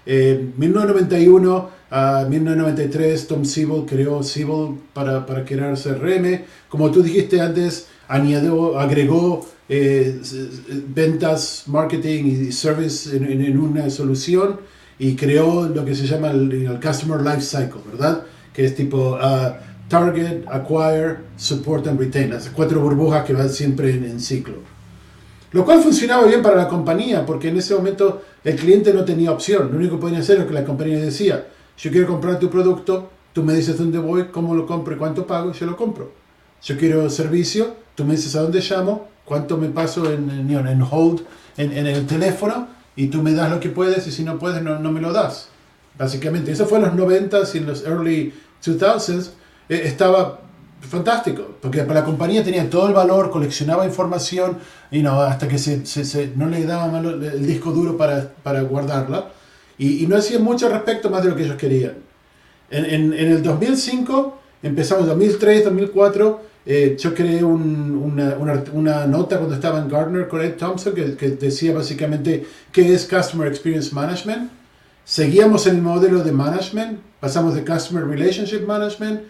Eh, 0.06 0.52
1991 0.56 1.70
a 1.90 2.24
1993, 2.28 3.26
Tom 3.26 3.44
Siebel 3.44 3.84
creó 3.86 4.22
Siebel 4.22 4.76
para, 4.92 5.26
para 5.26 5.44
crear 5.44 5.76
CRM. 5.76 6.44
Como 6.68 6.90
tú 6.92 7.02
dijiste 7.02 7.40
antes, 7.40 7.88
añadió, 8.06 8.78
agregó 8.78 9.44
eh, 9.68 10.20
ventas, 10.94 11.64
marketing 11.66 12.24
y 12.24 12.52
service 12.52 13.14
en, 13.14 13.58
una 13.58 13.90
solución 13.90 14.60
y 14.98 15.16
creó 15.16 15.68
lo 15.68 15.84
que 15.84 15.94
se 15.94 16.06
llama 16.06 16.30
el, 16.30 16.52
el 16.52 16.80
Customer 16.80 17.20
Life 17.20 17.42
Cycle, 17.42 17.82
¿verdad? 17.90 18.22
Que 18.58 18.64
es 18.64 18.74
tipo 18.74 19.12
uh, 19.12 19.52
Target, 19.88 20.48
Acquire, 20.48 21.18
Support 21.36 21.86
and 21.86 22.00
Retain, 22.00 22.30
las 22.30 22.48
cuatro 22.48 22.80
burbujas 22.80 23.24
que 23.24 23.32
van 23.32 23.48
siempre 23.50 23.92
en, 23.94 24.02
en 24.02 24.18
ciclo. 24.18 24.56
Lo 25.52 25.64
cual 25.64 25.80
funcionaba 25.80 26.26
bien 26.26 26.42
para 26.42 26.56
la 26.56 26.66
compañía, 26.66 27.24
porque 27.24 27.50
en 27.50 27.58
ese 27.58 27.76
momento 27.76 28.20
el 28.42 28.56
cliente 28.56 28.92
no 28.92 29.04
tenía 29.04 29.30
opción. 29.30 29.70
Lo 29.70 29.78
único 29.78 29.94
que 29.94 30.00
podía 30.00 30.18
hacer 30.18 30.38
es 30.38 30.46
que 30.46 30.54
la 30.54 30.64
compañía 30.64 30.98
decía, 30.98 31.46
yo 31.78 31.92
quiero 31.92 32.08
comprar 32.08 32.40
tu 32.40 32.50
producto, 32.50 33.08
tú 33.32 33.44
me 33.44 33.54
dices 33.54 33.78
dónde 33.78 34.00
voy, 34.00 34.24
cómo 34.32 34.56
lo 34.56 34.66
compro 34.66 34.96
y 34.96 34.98
cuánto 34.98 35.24
pago, 35.24 35.52
y 35.52 35.54
yo 35.56 35.64
lo 35.64 35.76
compro. 35.76 36.10
Yo 36.60 36.76
quiero 36.76 37.08
servicio, 37.10 37.76
tú 37.94 38.04
me 38.04 38.16
dices 38.16 38.34
a 38.34 38.42
dónde 38.42 38.60
llamo, 38.60 39.06
cuánto 39.24 39.56
me 39.56 39.68
paso 39.68 40.10
en, 40.10 40.28
en, 40.30 40.50
en 40.50 40.82
hold 40.82 41.20
en, 41.56 41.78
en, 41.78 41.86
el 41.86 42.08
teléfono, 42.08 42.66
y 42.96 43.06
tú 43.06 43.22
me 43.22 43.34
das 43.34 43.52
lo 43.52 43.60
que 43.60 43.68
puedes, 43.68 44.04
y 44.08 44.10
si 44.10 44.24
no 44.24 44.36
puedes, 44.36 44.64
no, 44.64 44.80
no 44.80 44.90
me 44.90 45.00
lo 45.00 45.12
das. 45.12 45.50
Básicamente, 45.96 46.52
eso 46.52 46.66
fue 46.66 46.78
en 46.78 46.84
los 46.84 46.94
90s 46.94 47.54
y 47.54 47.58
en 47.58 47.66
los 47.66 47.84
early 47.84 48.32
2000s. 48.64 49.30
Eh, 49.68 49.82
estaba 49.84 50.40
fantástico, 50.80 51.56
porque 51.60 51.82
para 51.82 52.00
la 52.00 52.06
compañía 52.06 52.44
tenía 52.44 52.68
todo 52.70 52.88
el 52.88 52.94
valor, 52.94 53.30
coleccionaba 53.30 53.84
información, 53.84 54.58
y 54.90 55.02
no, 55.02 55.20
hasta 55.20 55.48
que 55.48 55.58
se, 55.58 55.84
se, 55.86 56.04
se 56.04 56.32
no 56.36 56.46
le 56.46 56.64
daba 56.64 56.86
malo 56.88 57.10
el 57.10 57.46
disco 57.46 57.72
duro 57.72 57.96
para, 57.96 58.32
para 58.42 58.62
guardarla, 58.62 59.30
y, 59.76 60.04
y, 60.04 60.06
no 60.06 60.16
hacían 60.16 60.42
mucho 60.42 60.68
respecto 60.68 61.10
más 61.10 61.22
de 61.22 61.30
lo 61.30 61.36
que 61.36 61.44
ellos 61.44 61.56
querían. 61.56 61.94
En, 62.70 62.84
en, 62.84 63.12
en 63.12 63.32
el 63.32 63.42
2005, 63.42 64.38
empezamos 64.62 65.06
2003, 65.06 65.64
2004, 65.64 66.40
eh, 66.66 66.96
yo 66.98 67.14
creé 67.14 67.42
un, 67.42 67.94
una, 67.96 68.36
una, 68.36 68.64
una, 68.72 69.06
nota 69.06 69.38
cuando 69.38 69.54
estaba 69.54 69.78
en 69.78 69.88
Gartner 69.88 70.28
con 70.28 70.42
Ed 70.42 70.56
Thompson 70.56 70.94
que, 70.94 71.16
que 71.16 71.30
decía 71.30 71.72
básicamente 71.72 72.44
qué 72.70 72.92
es 72.92 73.06
Customer 73.06 73.48
Experience 73.48 73.94
Management. 73.94 74.50
Seguíamos 75.08 75.66
el 75.66 75.80
modelo 75.80 76.22
de 76.22 76.32
management, 76.32 76.98
pasamos 77.18 77.54
de 77.54 77.64
Customer 77.64 78.04
Relationship 78.04 78.66
Management, 78.66 79.22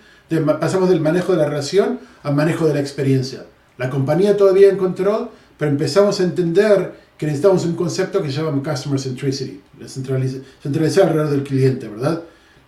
pasamos 0.59 0.89
del 0.89 1.01
manejo 1.01 1.31
de 1.31 1.39
la 1.39 1.45
relación 1.45 2.01
al 2.25 2.35
manejo 2.35 2.67
de 2.67 2.75
la 2.75 2.81
experiencia. 2.81 3.45
La 3.77 3.89
compañía 3.89 4.37
todavía 4.37 4.71
en 4.71 4.77
control, 4.77 5.31
pero 5.57 5.71
empezamos 5.71 6.19
a 6.19 6.25
entender 6.25 6.95
que 7.17 7.27
necesitamos 7.27 7.65
un 7.65 7.77
concepto 7.77 8.21
que 8.21 8.33
se 8.33 8.43
llama 8.43 8.61
Customer 8.61 8.99
Centricity, 8.99 9.61
centralizar 9.87 11.07
alrededor 11.07 11.31
del 11.31 11.45
cliente, 11.45 11.87
¿verdad? 11.87 12.23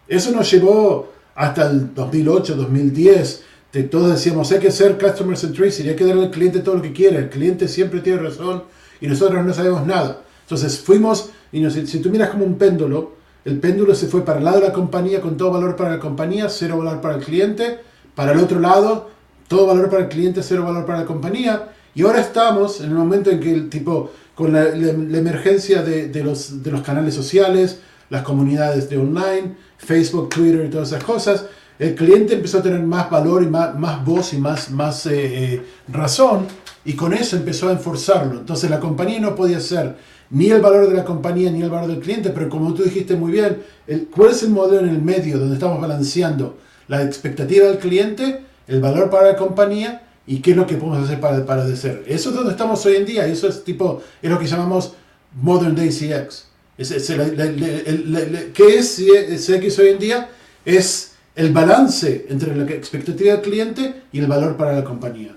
Eso 0.07 0.31
nos 0.31 0.49
llevó 0.49 1.12
hasta 1.35 1.69
el 1.69 1.93
2008, 1.93 2.55
2010, 2.55 3.43
de 3.73 3.83
todos 3.83 4.12
decíamos, 4.12 4.52
hay 4.52 4.61
que 4.61 4.71
ser 4.71 4.97
Customer 4.97 5.37
Centricity, 5.37 5.88
hay 5.88 5.97
que 5.97 6.05
darle 6.05 6.26
al 6.26 6.31
cliente 6.31 6.61
todo 6.61 6.76
lo 6.76 6.83
que 6.83 6.93
quiere, 6.93 7.19
el 7.19 7.29
cliente 7.29 7.67
siempre 7.67 8.02
tiene 8.02 8.21
razón 8.21 8.62
y 9.00 9.09
nosotros 9.09 9.45
no 9.45 9.52
sabemos 9.52 9.85
nada. 9.85 10.23
Entonces 10.43 10.79
fuimos, 10.79 11.31
y 11.52 11.61
nos, 11.61 11.75
si 11.75 12.00
tú 12.00 12.11
miras 12.11 12.30
como 12.30 12.45
un 12.45 12.57
péndulo, 12.57 13.14
el 13.45 13.59
péndulo 13.59 13.95
se 13.95 14.07
fue 14.07 14.25
para 14.25 14.38
el 14.38 14.45
lado 14.45 14.61
de 14.61 14.69
la 14.69 14.73
compañía 14.73 15.21
con 15.21 15.37
todo 15.37 15.50
valor 15.50 15.76
para 15.76 15.90
la 15.90 15.99
compañía, 15.99 16.49
cero 16.49 16.78
valor 16.78 17.00
para 17.00 17.16
el 17.16 17.25
cliente. 17.25 17.78
Para 18.14 18.33
el 18.33 18.38
otro 18.38 18.61
lado, 18.61 19.11
todo 19.49 19.66
valor 19.66 19.88
para 19.88 20.02
el 20.02 20.09
cliente, 20.09 20.42
cero 20.42 20.64
valor 20.64 20.85
para 20.85 21.00
la 21.00 21.07
compañía. 21.07 21.71
Y 21.95 22.02
ahora 22.02 22.21
estamos 22.21 22.80
en 22.80 22.90
el 22.90 22.95
momento 22.95 23.30
en 23.30 23.40
que 23.40 23.52
el 23.52 23.71
tipo, 23.71 24.11
con 24.35 24.52
la, 24.52 24.64
la, 24.64 24.92
la 24.92 25.19
emergencia 25.19 25.83
de, 25.83 26.09
de, 26.09 26.23
los, 26.23 26.62
de 26.62 26.71
los 26.71 26.83
canales 26.83 27.14
sociales, 27.14 27.80
las 28.11 28.23
comunidades 28.23 28.90
de 28.90 28.99
online, 28.99 29.57
Facebook, 29.78 30.28
Twitter 30.28 30.66
y 30.66 30.71
todas 30.71 30.88
esas 30.88 31.02
cosas, 31.02 31.47
el 31.78 31.95
cliente 31.95 32.35
empezó 32.35 32.59
a 32.59 32.62
tener 32.62 32.80
más 32.80 33.09
valor 33.09 33.42
y 33.42 33.47
más, 33.47 33.75
más 33.78 34.04
voz 34.04 34.35
y 34.35 34.38
más, 34.38 34.71
más 34.71 35.07
eh, 35.07 35.54
eh, 35.54 35.62
razón 35.88 36.47
y 36.85 36.92
con 36.92 37.14
eso 37.14 37.37
empezó 37.37 37.69
a 37.69 37.73
enforzarlo. 37.73 38.40
Entonces 38.40 38.69
la 38.69 38.80
compañía 38.80 39.19
no 39.19 39.35
podía 39.35 39.61
ser 39.61 39.97
ni 40.31 40.51
el 40.51 40.61
valor 40.61 40.89
de 40.89 40.97
la 40.97 41.05
compañía 41.05 41.51
ni 41.51 41.63
el 41.63 41.71
valor 41.71 41.91
del 41.91 42.01
cliente, 42.01 42.31
pero 42.31 42.49
como 42.49 42.73
tú 42.75 42.85
dijiste 42.85 43.17
muy 43.17 43.33
bien, 43.33 43.63
el, 43.87 44.07
¿cuál 44.07 44.31
es 44.31 44.43
el 44.43 44.51
modelo 44.51 44.81
en 44.81 44.91
el 44.91 45.03
medio 45.03 45.39
donde 45.39 45.55
estamos 45.55 45.81
balanceando 45.81 46.59
la 46.89 47.03
expectativa 47.03 47.67
del 47.67 47.79
cliente, 47.79 48.45
el 48.67 48.81
valor 48.81 49.11
para 49.11 49.33
la 49.33 49.37
compañía 49.37 50.07
y 50.27 50.41
qué 50.41 50.53
es 50.53 50.57
lo 50.57 50.67
que 50.67 50.77
podemos 50.77 51.05
hacer 51.05 51.21
para, 51.21 51.45
para 51.45 51.65
de 51.65 51.77
ser? 51.77 52.05
Eso 52.07 52.31
es 52.31 52.37
donde 52.37 52.53
estamos 52.53 52.85
hoy 52.87 52.97
en 52.97 53.07
día 53.07 53.27
eso 53.27 53.49
es 53.49 53.65
tipo, 53.65 54.03
es 54.23 54.31
lo 54.31 54.39
que 54.39 54.47
llamamos 54.47 54.95
Modern 55.35 55.75
Day 55.75 55.89
CX. 55.89 56.49
¿Qué 56.77 58.79
es 58.79 58.97
CX 58.97 59.79
hoy 59.79 59.89
en 59.89 59.99
día? 59.99 60.31
Es 60.65 61.17
el 61.35 61.53
balance 61.53 62.27
entre 62.29 62.55
la 62.55 62.71
expectativa 62.71 63.35
del 63.35 63.43
cliente 63.43 64.03
y 64.13 64.21
el 64.21 64.27
valor 64.27 64.57
para 64.57 64.73
la 64.73 64.85
compañía. 64.85 65.35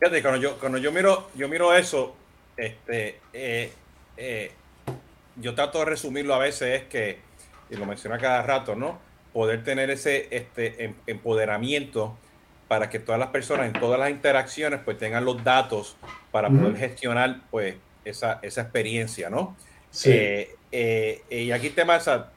Fíjate, 0.00 0.22
cuando 0.22 0.40
yo, 0.40 0.58
cuando 0.58 0.78
yo 0.78 0.90
miro, 0.90 1.28
yo 1.36 1.48
miro 1.48 1.72
eso, 1.74 2.16
este, 2.56 3.20
eh, 3.32 3.72
eh, 4.16 4.52
yo 5.36 5.54
trato 5.54 5.78
de 5.80 5.84
resumirlo 5.86 6.34
a 6.34 6.38
veces 6.38 6.82
es 6.82 6.88
que, 6.88 7.18
y 7.70 7.76
lo 7.76 7.86
menciona 7.86 8.18
cada 8.18 8.42
rato, 8.42 8.74
¿no? 8.74 8.98
Poder 9.32 9.64
tener 9.64 9.90
ese 9.90 10.28
este, 10.30 10.84
em, 10.84 10.94
empoderamiento 11.06 12.16
para 12.68 12.88
que 12.88 12.98
todas 12.98 13.18
las 13.18 13.28
personas 13.28 13.66
en 13.66 13.78
todas 13.78 13.98
las 13.98 14.10
interacciones 14.10 14.80
pues 14.84 14.98
tengan 14.98 15.24
los 15.24 15.42
datos 15.44 15.96
para 16.30 16.48
poder 16.48 16.76
gestionar 16.76 17.40
pues 17.50 17.76
esa, 18.04 18.38
esa 18.42 18.62
experiencia, 18.62 19.28
¿no? 19.28 19.56
Sí. 19.90 20.10
Eh, 20.10 20.56
eh, 20.72 21.22
y 21.30 21.52
aquí 21.52 21.66
el 21.68 21.74
tema 21.74 21.96
esa 21.96 22.30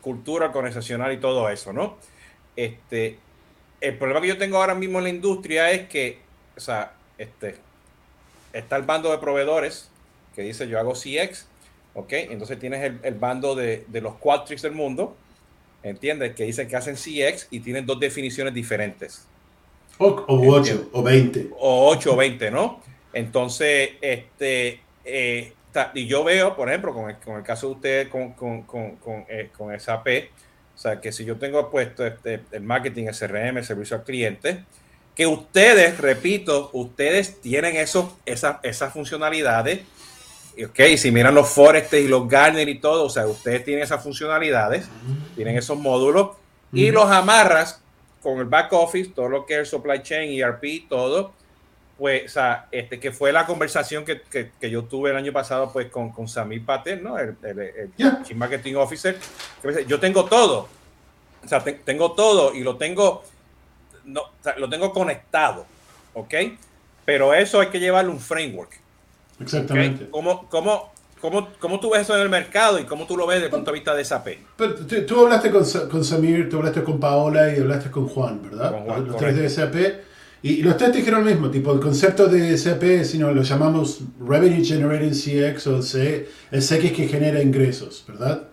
cultura 0.00 0.46
organizacional 0.46 1.12
y 1.12 1.18
todo 1.18 1.48
eso, 1.48 1.72
¿no? 1.72 1.98
Este, 2.56 3.18
el 3.80 3.96
problema 3.96 4.20
que 4.20 4.28
yo 4.28 4.38
tengo 4.38 4.56
ahora 4.56 4.74
mismo 4.74 4.98
en 4.98 5.04
la 5.04 5.10
industria 5.10 5.70
es 5.70 5.88
que, 5.88 6.18
o 6.56 6.60
sea, 6.60 6.92
este, 7.18 7.58
está 8.56 8.76
el 8.76 8.82
bando 8.82 9.10
de 9.10 9.18
proveedores 9.18 9.90
que 10.34 10.42
dice 10.42 10.68
yo 10.68 10.78
hago 10.78 10.92
CX, 10.92 11.46
¿ok? 11.94 12.12
Entonces 12.12 12.58
tienes 12.58 12.82
el, 12.82 13.00
el 13.02 13.14
bando 13.14 13.54
de, 13.54 13.84
de, 13.88 14.00
los 14.00 14.16
Qualtrics 14.16 14.62
del 14.62 14.72
mundo, 14.72 15.16
¿entiendes? 15.82 16.34
Que 16.34 16.44
dicen 16.44 16.68
que 16.68 16.76
hacen 16.76 16.96
CX 16.96 17.48
y 17.50 17.60
tienen 17.60 17.86
dos 17.86 17.98
definiciones 17.98 18.52
diferentes. 18.52 19.26
O, 19.98 20.08
o 20.08 20.54
8 20.54 20.90
o 20.92 21.02
20. 21.02 21.50
O 21.58 21.88
8 21.90 22.12
o 22.12 22.16
20, 22.16 22.50
¿no? 22.50 22.82
Entonces, 23.14 23.92
este, 24.02 24.80
eh, 25.04 25.52
y 25.94 26.06
yo 26.06 26.22
veo, 26.24 26.54
por 26.54 26.68
ejemplo, 26.68 26.92
con 26.92 27.08
el, 27.08 27.16
con 27.16 27.36
el 27.36 27.42
caso 27.42 27.68
de 27.68 27.74
ustedes 27.74 28.08
con, 28.08 28.32
con, 28.32 28.62
con, 28.62 28.96
con, 28.96 29.24
eh, 29.28 29.50
con 29.56 29.78
SAP, 29.78 30.06
o 30.74 30.78
sea, 30.78 31.00
que 31.00 31.12
si 31.12 31.24
yo 31.24 31.36
tengo 31.36 31.70
puesto 31.70 32.06
este, 32.06 32.42
el 32.52 32.62
marketing, 32.62 33.06
el 33.06 33.16
CRM, 33.16 33.56
el 33.56 33.64
servicio 33.64 33.96
al 33.96 34.04
cliente, 34.04 34.64
que 35.16 35.26
ustedes, 35.26 35.98
repito, 35.98 36.68
ustedes 36.74 37.40
tienen 37.40 37.76
eso, 37.76 38.16
esa, 38.26 38.60
esas 38.62 38.92
funcionalidades. 38.92 39.80
Ok, 40.62 40.80
si 40.96 41.10
miran 41.10 41.34
los 41.34 41.48
Forest 41.48 41.94
y 41.94 42.06
los 42.06 42.28
Garner 42.28 42.68
y 42.68 42.78
todo, 42.78 43.04
o 43.04 43.10
sea, 43.10 43.26
ustedes 43.26 43.64
tienen 43.64 43.82
esas 43.82 44.02
funcionalidades, 44.02 44.88
tienen 45.34 45.56
esos 45.56 45.78
módulos 45.78 46.36
y 46.72 46.90
los 46.90 47.10
amarras 47.10 47.82
con 48.22 48.38
el 48.38 48.44
back 48.44 48.72
office, 48.72 49.10
todo 49.14 49.28
lo 49.28 49.46
que 49.46 49.54
es 49.54 49.60
el 49.60 49.66
supply 49.66 50.02
chain, 50.02 50.38
ERP, 50.38 50.88
todo. 50.88 51.32
Pues, 51.96 52.26
o 52.26 52.28
sea, 52.28 52.68
este, 52.70 53.00
que 53.00 53.10
fue 53.10 53.32
la 53.32 53.46
conversación 53.46 54.04
que, 54.04 54.20
que, 54.20 54.50
que 54.60 54.70
yo 54.70 54.84
tuve 54.84 55.10
el 55.10 55.16
año 55.16 55.32
pasado, 55.32 55.72
pues, 55.72 55.90
con, 55.90 56.10
con 56.10 56.28
Samir 56.28 56.64
Patel, 56.64 57.02
¿no? 57.02 57.18
El, 57.18 57.36
el, 57.42 57.58
el 57.58 57.92
yeah. 57.96 58.22
Chief 58.22 58.36
Marketing 58.36 58.74
Officer. 58.74 59.16
Que 59.62 59.68
me 59.68 59.74
dice, 59.74 59.86
yo 59.88 59.98
tengo 59.98 60.26
todo. 60.26 60.68
O 61.42 61.48
sea, 61.48 61.64
te, 61.64 61.72
tengo 61.72 62.12
todo 62.12 62.54
y 62.54 62.60
lo 62.60 62.76
tengo 62.76 63.24
no, 64.06 64.22
o 64.22 64.42
sea, 64.42 64.56
lo 64.58 64.68
tengo 64.68 64.92
conectado, 64.92 65.66
¿ok? 66.14 66.34
Pero 67.04 67.34
eso 67.34 67.60
hay 67.60 67.68
que 67.68 67.78
llevarle 67.78 68.10
un 68.10 68.20
framework. 68.20 68.80
Exactamente. 69.40 70.04
¿okay? 70.04 70.08
¿Cómo, 70.10 70.48
cómo, 70.48 70.92
¿cómo, 71.20 71.48
¿cómo, 71.58 71.80
tú 71.80 71.90
ves 71.90 72.02
eso 72.02 72.16
en 72.16 72.22
el 72.22 72.28
mercado 72.28 72.78
y 72.78 72.84
cómo 72.84 73.06
tú 73.06 73.16
lo 73.16 73.26
ves 73.26 73.36
desde 73.36 73.46
el 73.46 73.52
punto 73.52 73.70
de 73.70 73.74
vista 73.74 73.94
de 73.94 74.04
SAP? 74.04 74.28
Pero 74.56 74.74
tú, 75.06 75.20
hablaste 75.20 75.50
con, 75.50 75.64
con, 75.90 76.04
Samir, 76.04 76.48
tú 76.48 76.58
hablaste 76.58 76.82
con 76.82 76.98
Paola 76.98 77.54
y 77.54 77.60
hablaste 77.60 77.90
con 77.90 78.08
Juan, 78.08 78.42
¿verdad? 78.42 78.72
Con 78.72 78.84
Juan, 78.84 79.06
los 79.06 79.16
tres 79.16 79.36
de 79.36 79.48
SAP. 79.48 79.74
Y, 80.42 80.62
los 80.62 80.76
tres 80.76 80.92
dijeron 80.92 81.24
lo 81.24 81.30
mismo, 81.30 81.50
tipo, 81.50 81.72
el 81.72 81.80
concepto 81.80 82.28
de 82.28 82.56
SAP, 82.56 83.04
si 83.04 83.18
no 83.18 83.32
lo 83.32 83.42
llamamos 83.42 84.00
Revenue 84.20 84.64
Generating 84.64 85.12
CX 85.12 85.66
o 85.66 85.76
el 85.76 86.62
CX 86.62 86.92
que 86.92 87.08
genera 87.08 87.42
ingresos, 87.42 88.04
¿verdad? 88.06 88.48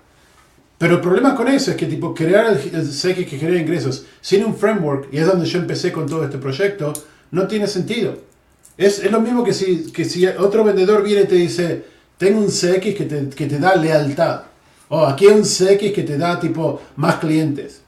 Pero 0.78 0.96
el 0.96 1.02
problema 1.02 1.36
con 1.36 1.48
eso 1.48 1.72
es 1.72 1.78
que, 1.78 1.86
tipo, 1.86 2.14
crear 2.14 2.48
el, 2.48 2.58
CX 2.58 3.30
que 3.30 3.38
genera 3.38 3.60
ingresos 3.60 4.06
sin 4.22 4.44
un 4.44 4.56
framework, 4.56 5.08
y 5.12 5.18
es 5.18 5.28
donde 5.28 5.46
yo 5.46 5.60
empecé 5.60 5.92
con 5.92 6.08
todo 6.08 6.24
este 6.24 6.38
proyecto, 6.38 6.94
no 7.32 7.48
tiene 7.48 7.68
sentido. 7.68 8.16
Es, 8.78 9.00
es 9.00 9.12
lo 9.12 9.22
mismo 9.22 9.44
que 9.44 9.54
si, 9.54 9.92
que 9.92 10.04
si 10.04 10.26
otro 10.26 10.64
vendedor 10.64 11.04
viene 11.04 11.22
y 11.22 11.28
te 11.28 11.36
dice, 11.36 11.86
tengo 12.18 12.40
un 12.40 12.48
CX 12.48 12.96
que 12.96 13.06
te, 13.06 13.30
que 13.30 13.46
te 13.46 13.60
da 13.60 13.76
lealtad. 13.76 14.44
O 14.90 15.06
aquí 15.06 15.28
hay 15.28 15.36
un 15.36 15.44
CX 15.44 15.94
que 15.94 16.04
te 16.04 16.18
da 16.18 16.40
tipo 16.40 16.82
más 16.96 17.16
clientes. 17.16 17.82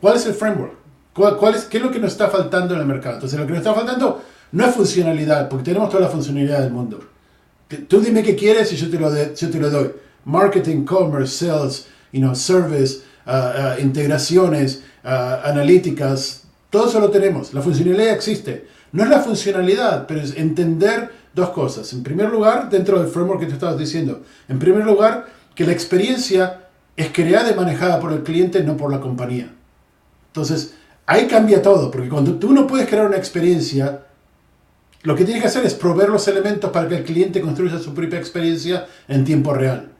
¿Cuál 0.00 0.16
es 0.16 0.26
el 0.26 0.34
framework? 0.34 0.74
¿Cuál, 1.12 1.54
es, 1.54 1.64
¿Qué 1.64 1.76
es 1.76 1.82
lo 1.82 1.90
que 1.90 1.98
nos 1.98 2.12
está 2.12 2.28
faltando 2.28 2.74
en 2.74 2.80
el 2.80 2.86
mercado? 2.86 3.16
Entonces 3.16 3.38
lo 3.38 3.46
que 3.46 3.52
nos 3.52 3.60
está 3.60 3.74
faltando 3.74 4.22
no 4.52 4.66
es 4.66 4.74
funcionalidad, 4.74 5.48
porque 5.48 5.64
tenemos 5.64 5.90
toda 5.90 6.02
la 6.02 6.08
funcionalidad 6.08 6.60
del 6.60 6.72
mundo. 6.72 7.00
Tú 7.88 8.00
dime 8.00 8.22
qué 8.22 8.36
quieres 8.36 8.72
y 8.72 8.76
yo 8.76 8.90
te 8.90 8.98
lo, 8.98 9.10
yo 9.34 9.50
te 9.50 9.58
lo 9.58 9.70
doy. 9.70 9.90
Marketing, 10.24 10.84
commerce, 10.84 11.46
sales, 11.46 11.86
you 12.12 12.20
know, 12.20 12.34
service, 12.34 13.02
uh, 13.26 13.30
uh, 13.30 13.80
integraciones, 13.80 14.82
uh, 15.04 15.48
analíticas, 15.48 16.44
todo 16.70 16.88
eso 16.88 17.00
lo 17.00 17.10
tenemos. 17.10 17.52
La 17.52 17.60
funcionalidad 17.60 18.14
existe. 18.14 18.66
No 18.92 19.02
es 19.02 19.10
la 19.10 19.20
funcionalidad, 19.20 20.06
pero 20.06 20.20
es 20.20 20.36
entender 20.36 21.10
dos 21.34 21.50
cosas. 21.50 21.92
En 21.92 22.02
primer 22.02 22.30
lugar, 22.30 22.70
dentro 22.70 23.00
del 23.00 23.10
framework 23.10 23.40
que 23.40 23.46
te 23.46 23.54
estabas 23.54 23.78
diciendo, 23.78 24.22
en 24.48 24.58
primer 24.58 24.84
lugar, 24.84 25.26
que 25.54 25.64
la 25.64 25.72
experiencia 25.72 26.68
es 26.96 27.10
creada 27.12 27.50
y 27.50 27.54
manejada 27.54 28.00
por 28.00 28.12
el 28.12 28.22
cliente, 28.22 28.62
no 28.62 28.76
por 28.76 28.90
la 28.90 29.00
compañía. 29.00 29.54
Entonces, 30.28 30.74
ahí 31.06 31.26
cambia 31.26 31.62
todo, 31.62 31.90
porque 31.90 32.08
cuando 32.08 32.34
tú 32.34 32.52
no 32.52 32.66
puedes 32.66 32.88
crear 32.88 33.06
una 33.06 33.16
experiencia, 33.16 34.04
lo 35.02 35.14
que 35.14 35.24
tienes 35.24 35.42
que 35.42 35.48
hacer 35.48 35.64
es 35.66 35.74
proveer 35.74 36.10
los 36.10 36.26
elementos 36.28 36.70
para 36.70 36.88
que 36.88 36.96
el 36.96 37.04
cliente 37.04 37.40
construya 37.40 37.78
su 37.78 37.92
propia 37.92 38.18
experiencia 38.18 38.86
en 39.08 39.24
tiempo 39.24 39.52
real. 39.52 39.91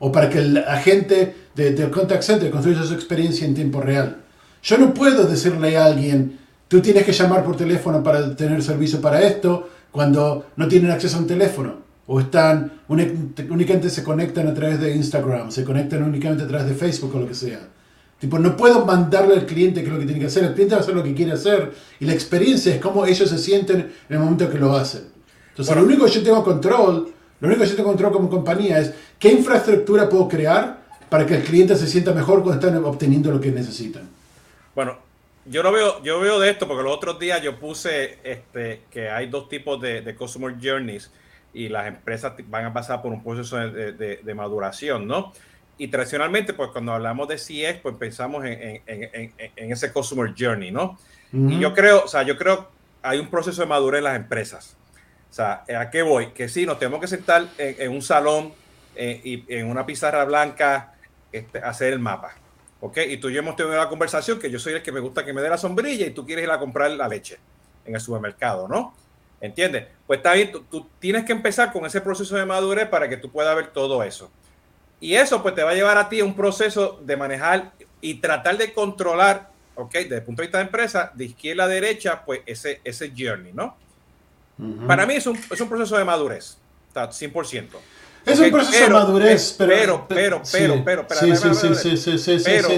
O 0.00 0.10
para 0.10 0.28
que 0.28 0.38
el 0.38 0.58
agente 0.58 1.34
del 1.54 1.90
contact 1.90 2.22
center 2.22 2.50
construya 2.50 2.82
su 2.82 2.94
experiencia 2.94 3.46
en 3.46 3.54
tiempo 3.54 3.80
real. 3.80 4.16
Yo 4.62 4.76
no 4.76 4.92
puedo 4.92 5.24
decirle 5.24 5.76
a 5.76 5.84
alguien, 5.86 6.38
tú 6.68 6.80
tienes 6.80 7.04
que 7.04 7.12
llamar 7.12 7.44
por 7.44 7.56
teléfono 7.56 8.02
para 8.02 8.34
tener 8.34 8.62
servicio 8.62 9.00
para 9.00 9.22
esto, 9.22 9.68
cuando 9.90 10.46
no 10.56 10.68
tienen 10.68 10.90
acceso 10.90 11.16
a 11.16 11.20
un 11.20 11.26
teléfono 11.26 11.74
o 12.06 12.18
están 12.20 12.80
únicamente 12.88 13.88
se 13.88 14.02
conectan 14.02 14.48
a 14.48 14.54
través 14.54 14.80
de 14.80 14.96
Instagram, 14.96 15.50
se 15.50 15.64
conectan 15.64 16.02
únicamente 16.02 16.44
a 16.44 16.48
través 16.48 16.66
de 16.66 16.74
Facebook 16.74 17.14
o 17.14 17.20
lo 17.20 17.28
que 17.28 17.34
sea. 17.34 17.60
Tipo, 18.18 18.38
no 18.38 18.56
puedo 18.56 18.84
mandarle 18.84 19.34
al 19.34 19.46
cliente 19.46 19.80
qué 19.80 19.86
es 19.86 19.92
lo 19.92 19.98
que 19.98 20.06
tiene 20.06 20.20
que 20.20 20.26
hacer, 20.26 20.44
el 20.44 20.54
cliente 20.54 20.74
va 20.74 20.80
a 20.80 20.82
hacer 20.82 20.94
lo 20.94 21.02
que 21.02 21.14
quiere 21.14 21.32
hacer 21.32 21.72
y 22.00 22.04
la 22.04 22.12
experiencia 22.12 22.74
es 22.74 22.80
cómo 22.80 23.06
ellos 23.06 23.28
se 23.30 23.38
sienten 23.38 23.80
en 23.80 23.92
el 24.08 24.18
momento 24.18 24.50
que 24.50 24.58
lo 24.58 24.76
hacen. 24.76 25.02
Entonces, 25.50 25.74
lo 25.74 25.84
único 25.84 26.04
que 26.04 26.10
yo 26.10 26.22
tengo 26.22 26.44
control, 26.44 27.12
lo 27.40 27.48
único 27.48 27.62
que 27.62 27.68
yo 27.68 27.76
tengo 27.76 27.88
control 27.88 28.12
como 28.12 28.28
compañía 28.28 28.78
es 28.78 28.94
qué 29.18 29.32
infraestructura 29.32 30.08
puedo 30.08 30.28
crear 30.28 30.80
para 31.08 31.26
que 31.26 31.36
el 31.36 31.42
cliente 31.42 31.74
se 31.76 31.86
sienta 31.86 32.12
mejor 32.12 32.42
cuando 32.42 32.66
están 32.66 32.84
obteniendo 32.84 33.30
lo 33.30 33.40
que 33.40 33.50
necesitan. 33.50 34.08
Bueno, 34.74 34.98
yo 35.46 35.62
lo 35.62 35.72
veo, 35.72 36.02
yo 36.02 36.20
veo 36.20 36.38
de 36.38 36.50
esto 36.50 36.68
porque 36.68 36.82
los 36.82 36.94
otros 36.94 37.18
días 37.18 37.42
yo 37.42 37.58
puse 37.58 38.18
este, 38.22 38.82
que 38.90 39.08
hay 39.08 39.28
dos 39.28 39.48
tipos 39.48 39.80
de, 39.80 40.02
de 40.02 40.14
customer 40.14 40.54
journeys 40.62 41.10
y 41.52 41.68
las 41.68 41.88
empresas 41.88 42.34
van 42.48 42.66
a 42.66 42.72
pasar 42.72 43.02
por 43.02 43.12
un 43.12 43.24
proceso 43.24 43.56
de, 43.56 43.92
de, 44.22 44.34
maduración, 44.34 45.08
¿no? 45.08 45.32
Y 45.78 45.88
tradicionalmente, 45.88 46.52
pues 46.52 46.70
cuando 46.70 46.92
hablamos 46.92 47.26
de 47.26 47.36
CX, 47.36 47.80
pues 47.80 47.96
pensamos 47.96 48.44
en, 48.44 48.82
en, 48.86 49.32
en, 49.56 49.72
ese 49.72 49.92
customer 49.92 50.32
journey, 50.38 50.70
¿no? 50.70 50.98
Y 51.32 51.58
yo 51.58 51.74
creo, 51.74 52.04
o 52.04 52.08
sea, 52.08 52.22
yo 52.22 52.36
creo 52.36 52.68
hay 53.02 53.18
un 53.18 53.28
proceso 53.28 53.62
de 53.62 53.68
madurez 53.68 53.98
en 53.98 54.04
las 54.04 54.16
empresas. 54.16 54.76
O 55.30 55.32
sea, 55.32 55.64
¿a 55.78 55.90
qué 55.90 56.02
voy? 56.02 56.28
Que 56.32 56.48
sí, 56.48 56.66
nos 56.66 56.78
tenemos 56.78 57.00
que 57.00 57.06
sentar 57.06 57.46
en, 57.56 57.92
un 57.92 58.02
salón 58.02 58.52
eh, 58.96 59.20
y 59.22 59.54
en 59.54 59.70
una 59.70 59.86
pizarra 59.86 60.24
blanca, 60.24 60.94
este, 61.32 61.58
hacer 61.58 61.92
el 61.92 62.00
mapa. 62.00 62.34
¿ok? 62.80 62.98
Y 63.08 63.16
tú 63.18 63.28
y 63.28 63.34
yo 63.34 63.40
hemos 63.40 63.56
tenido 63.56 63.74
una 63.74 63.88
conversación 63.88 64.38
que 64.38 64.50
yo 64.50 64.58
soy 64.58 64.74
el 64.74 64.82
que 64.82 64.92
me 64.92 65.00
gusta 65.00 65.24
que 65.24 65.32
me 65.32 65.42
dé 65.42 65.48
la 65.48 65.58
sombrilla 65.58 66.06
y 66.06 66.10
tú 66.10 66.26
quieres 66.26 66.44
ir 66.44 66.50
a 66.50 66.58
comprar 66.58 66.90
la 66.90 67.08
leche 67.08 67.38
en 67.84 67.94
el 67.94 68.00
supermercado, 68.00 68.68
¿no? 68.68 68.94
¿Entiendes? 69.40 69.86
Pues 70.06 70.18
está 70.18 70.34
bien, 70.34 70.52
tú, 70.52 70.86
tienes 70.98 71.24
que 71.24 71.32
empezar 71.32 71.72
con 71.72 71.86
ese 71.86 72.00
proceso 72.00 72.36
de 72.36 72.44
madurez 72.44 72.88
para 72.88 73.08
que 73.08 73.16
tú 73.16 73.30
puedas 73.30 73.54
ver 73.56 73.68
todo 73.68 74.02
eso. 74.02 74.30
Y 75.00 75.14
eso 75.14 75.42
pues 75.42 75.54
te 75.54 75.62
va 75.62 75.70
a 75.70 75.74
llevar 75.74 75.96
a 75.96 76.08
ti 76.08 76.20
un 76.20 76.34
proceso 76.34 77.00
de 77.02 77.16
manejar 77.16 77.72
y 78.02 78.14
tratar 78.14 78.58
de 78.58 78.72
controlar, 78.72 79.50
¿ok? 79.74 79.92
Desde 79.92 80.16
el 80.16 80.22
punto 80.22 80.42
de 80.42 80.48
vista 80.48 80.58
de 80.58 80.64
empresa, 80.64 81.10
de 81.14 81.24
izquierda 81.24 81.64
a 81.64 81.68
derecha, 81.68 82.22
pues 82.24 82.40
ese, 82.44 82.80
ese 82.84 83.12
journey, 83.16 83.52
¿no? 83.52 83.76
Para 84.86 85.06
mí 85.06 85.14
es 85.14 85.26
un, 85.26 85.38
es 85.50 85.60
un, 85.60 85.68
proceso 85.68 85.96
de 85.96 86.04
madurez, 86.04 86.58
100%. 86.94 87.68
Es 88.26 88.38
un 88.38 88.50
proceso 88.50 88.84
de 88.84 88.90
madurez, 88.90 89.52
eh, 89.52 89.54
pero. 89.58 90.06
Pero, 90.06 90.06
pero, 90.06 90.06
pero, 90.08 90.44
sí. 90.44 90.58
pero, 90.84 91.06
pero. 91.06 91.20
Sí, 91.20 91.36
sí, 91.36 91.96
sí, 91.96 92.18
sí, 92.18 92.18
sí, 92.18 92.42
pero. 92.44 92.68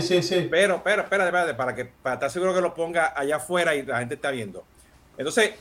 Pero, 0.50 0.82
pero, 0.84 1.02
espérate, 1.02 1.28
espérate, 1.28 1.54
para, 1.54 1.74
que, 1.74 1.84
para 1.86 2.14
estar 2.14 2.30
seguro 2.30 2.54
que 2.54 2.60
lo 2.60 2.72
ponga 2.74 3.12
allá 3.16 3.36
afuera 3.36 3.74
y 3.74 3.82
la 3.82 3.98
gente 3.98 4.14
está 4.14 4.30
viendo. 4.30 4.64
Entonces, 5.18 5.52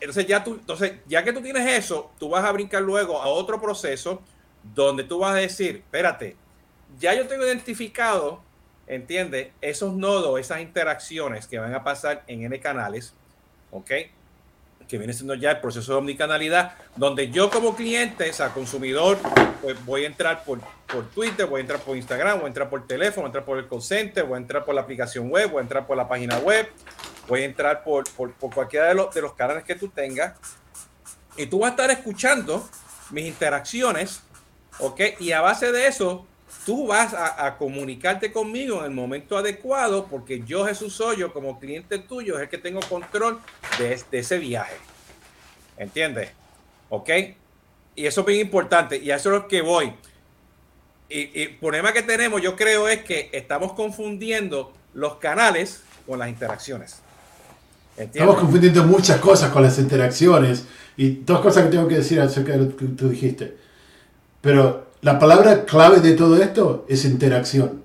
entonces 0.00 0.26
ya, 0.26 0.44
tú, 0.44 0.54
entonces, 0.54 0.94
ya 1.06 1.22
que 1.24 1.32
tú 1.32 1.40
tienes 1.40 1.66
eso, 1.78 2.10
tú 2.18 2.28
vas 2.28 2.44
a 2.44 2.52
brincar 2.52 2.82
luego 2.82 3.22
a 3.22 3.28
otro 3.28 3.60
proceso 3.60 4.22
donde 4.74 5.04
tú 5.04 5.18
vas 5.20 5.32
a 5.32 5.38
decir, 5.38 5.76
espérate, 5.76 6.36
ya 6.98 7.14
yo 7.14 7.26
tengo 7.26 7.46
identificado, 7.46 8.42
¿entiendes? 8.86 9.48
Esos 9.60 9.94
nodos, 9.94 10.38
esas 10.40 10.60
interacciones 10.60 11.46
que 11.46 11.58
van 11.58 11.74
a 11.74 11.84
pasar 11.84 12.24
en 12.26 12.44
N 12.44 12.60
canales, 12.60 13.14
¿ok? 13.70 13.90
Que 14.90 14.98
viene 14.98 15.12
siendo 15.12 15.34
ya 15.34 15.52
el 15.52 15.60
proceso 15.60 15.92
de 15.92 15.98
omnicanalidad, 15.98 16.74
donde 16.96 17.30
yo 17.30 17.48
como 17.48 17.76
cliente, 17.76 18.28
o 18.28 18.32
sea, 18.32 18.48
consumidor, 18.48 19.18
pues 19.62 19.82
voy 19.86 20.02
a 20.02 20.08
entrar 20.08 20.42
por, 20.42 20.58
por 20.92 21.08
Twitter, 21.10 21.46
voy 21.46 21.58
a 21.58 21.60
entrar 21.60 21.78
por 21.78 21.96
Instagram, 21.96 22.38
voy 22.38 22.46
a 22.46 22.48
entrar 22.48 22.68
por 22.68 22.84
teléfono, 22.88 23.22
voy 23.22 23.26
a 23.26 23.28
entrar 23.28 23.44
por 23.44 23.58
el 23.58 23.68
call 23.68 23.82
center, 23.82 24.24
voy 24.24 24.34
a 24.34 24.38
entrar 24.38 24.64
por 24.64 24.74
la 24.74 24.80
aplicación 24.80 25.30
web, 25.30 25.48
voy 25.52 25.60
a 25.60 25.62
entrar 25.62 25.86
por 25.86 25.96
la 25.96 26.08
página 26.08 26.38
web, 26.38 26.68
voy 27.28 27.42
a 27.42 27.44
entrar 27.44 27.84
por, 27.84 28.10
por, 28.14 28.32
por 28.32 28.52
cualquiera 28.52 28.88
de 28.88 28.94
los, 28.94 29.14
de 29.14 29.22
los 29.22 29.32
canales 29.34 29.62
que 29.62 29.76
tú 29.76 29.88
tengas, 29.88 30.34
y 31.36 31.46
tú 31.46 31.60
vas 31.60 31.68
a 31.68 31.70
estar 31.70 31.90
escuchando 31.92 32.68
mis 33.10 33.26
interacciones, 33.26 34.22
¿ok? 34.80 35.00
Y 35.20 35.30
a 35.30 35.40
base 35.40 35.70
de 35.70 35.86
eso, 35.86 36.26
tú 36.64 36.86
vas 36.86 37.14
a, 37.14 37.56
comunicarte 37.56 38.32
conmigo 38.32 38.80
en 38.80 38.86
el 38.86 38.90
momento 38.90 39.36
adecuado 39.36 40.06
porque 40.06 40.42
yo, 40.44 40.66
Jesús 40.66 40.94
soy 40.94 41.18
yo 41.18 41.32
como 41.32 41.58
cliente 41.58 41.98
tuyo, 41.98 42.36
es 42.36 42.42
el 42.42 42.48
que 42.48 42.58
tengo 42.58 42.80
control 42.80 43.40
de, 43.78 44.00
ese 44.12 44.38
viaje. 44.38 44.76
¿Entiendes? 45.76 46.30
¿Ok? 46.88 47.10
Y 47.96 48.06
eso 48.06 48.20
es 48.20 48.26
bien 48.26 48.40
importante 48.40 48.98
y 48.98 49.10
a 49.10 49.16
eso 49.16 49.30
es 49.30 49.42
lo 49.42 49.48
que 49.48 49.62
voy. 49.62 49.92
Y, 51.08 51.42
el 51.42 51.56
problema 51.56 51.92
que 51.92 52.02
tenemos, 52.02 52.40
yo 52.42 52.56
creo, 52.56 52.88
es 52.88 53.02
que 53.04 53.30
estamos 53.32 53.72
confundiendo 53.72 54.72
los 54.94 55.16
canales 55.16 55.82
con 56.06 56.18
las 56.18 56.28
interacciones. 56.28 57.00
Estamos 57.96 58.38
confundiendo 58.38 58.84
muchas 58.84 59.20
cosas 59.20 59.50
con 59.50 59.62
las 59.62 59.78
interacciones 59.78 60.64
y 60.96 61.16
dos 61.16 61.40
cosas 61.40 61.64
que 61.64 61.70
tengo 61.70 61.88
que 61.88 61.96
decir 61.96 62.20
acerca 62.20 62.52
de 62.52 62.58
lo 62.58 62.76
que 62.76 62.86
tú 62.86 63.08
dijiste. 63.08 63.56
Pero 64.40 64.89
la 65.02 65.18
palabra 65.18 65.64
clave 65.64 66.00
de 66.00 66.12
todo 66.12 66.42
esto 66.42 66.84
es 66.88 67.04
interacción. 67.04 67.82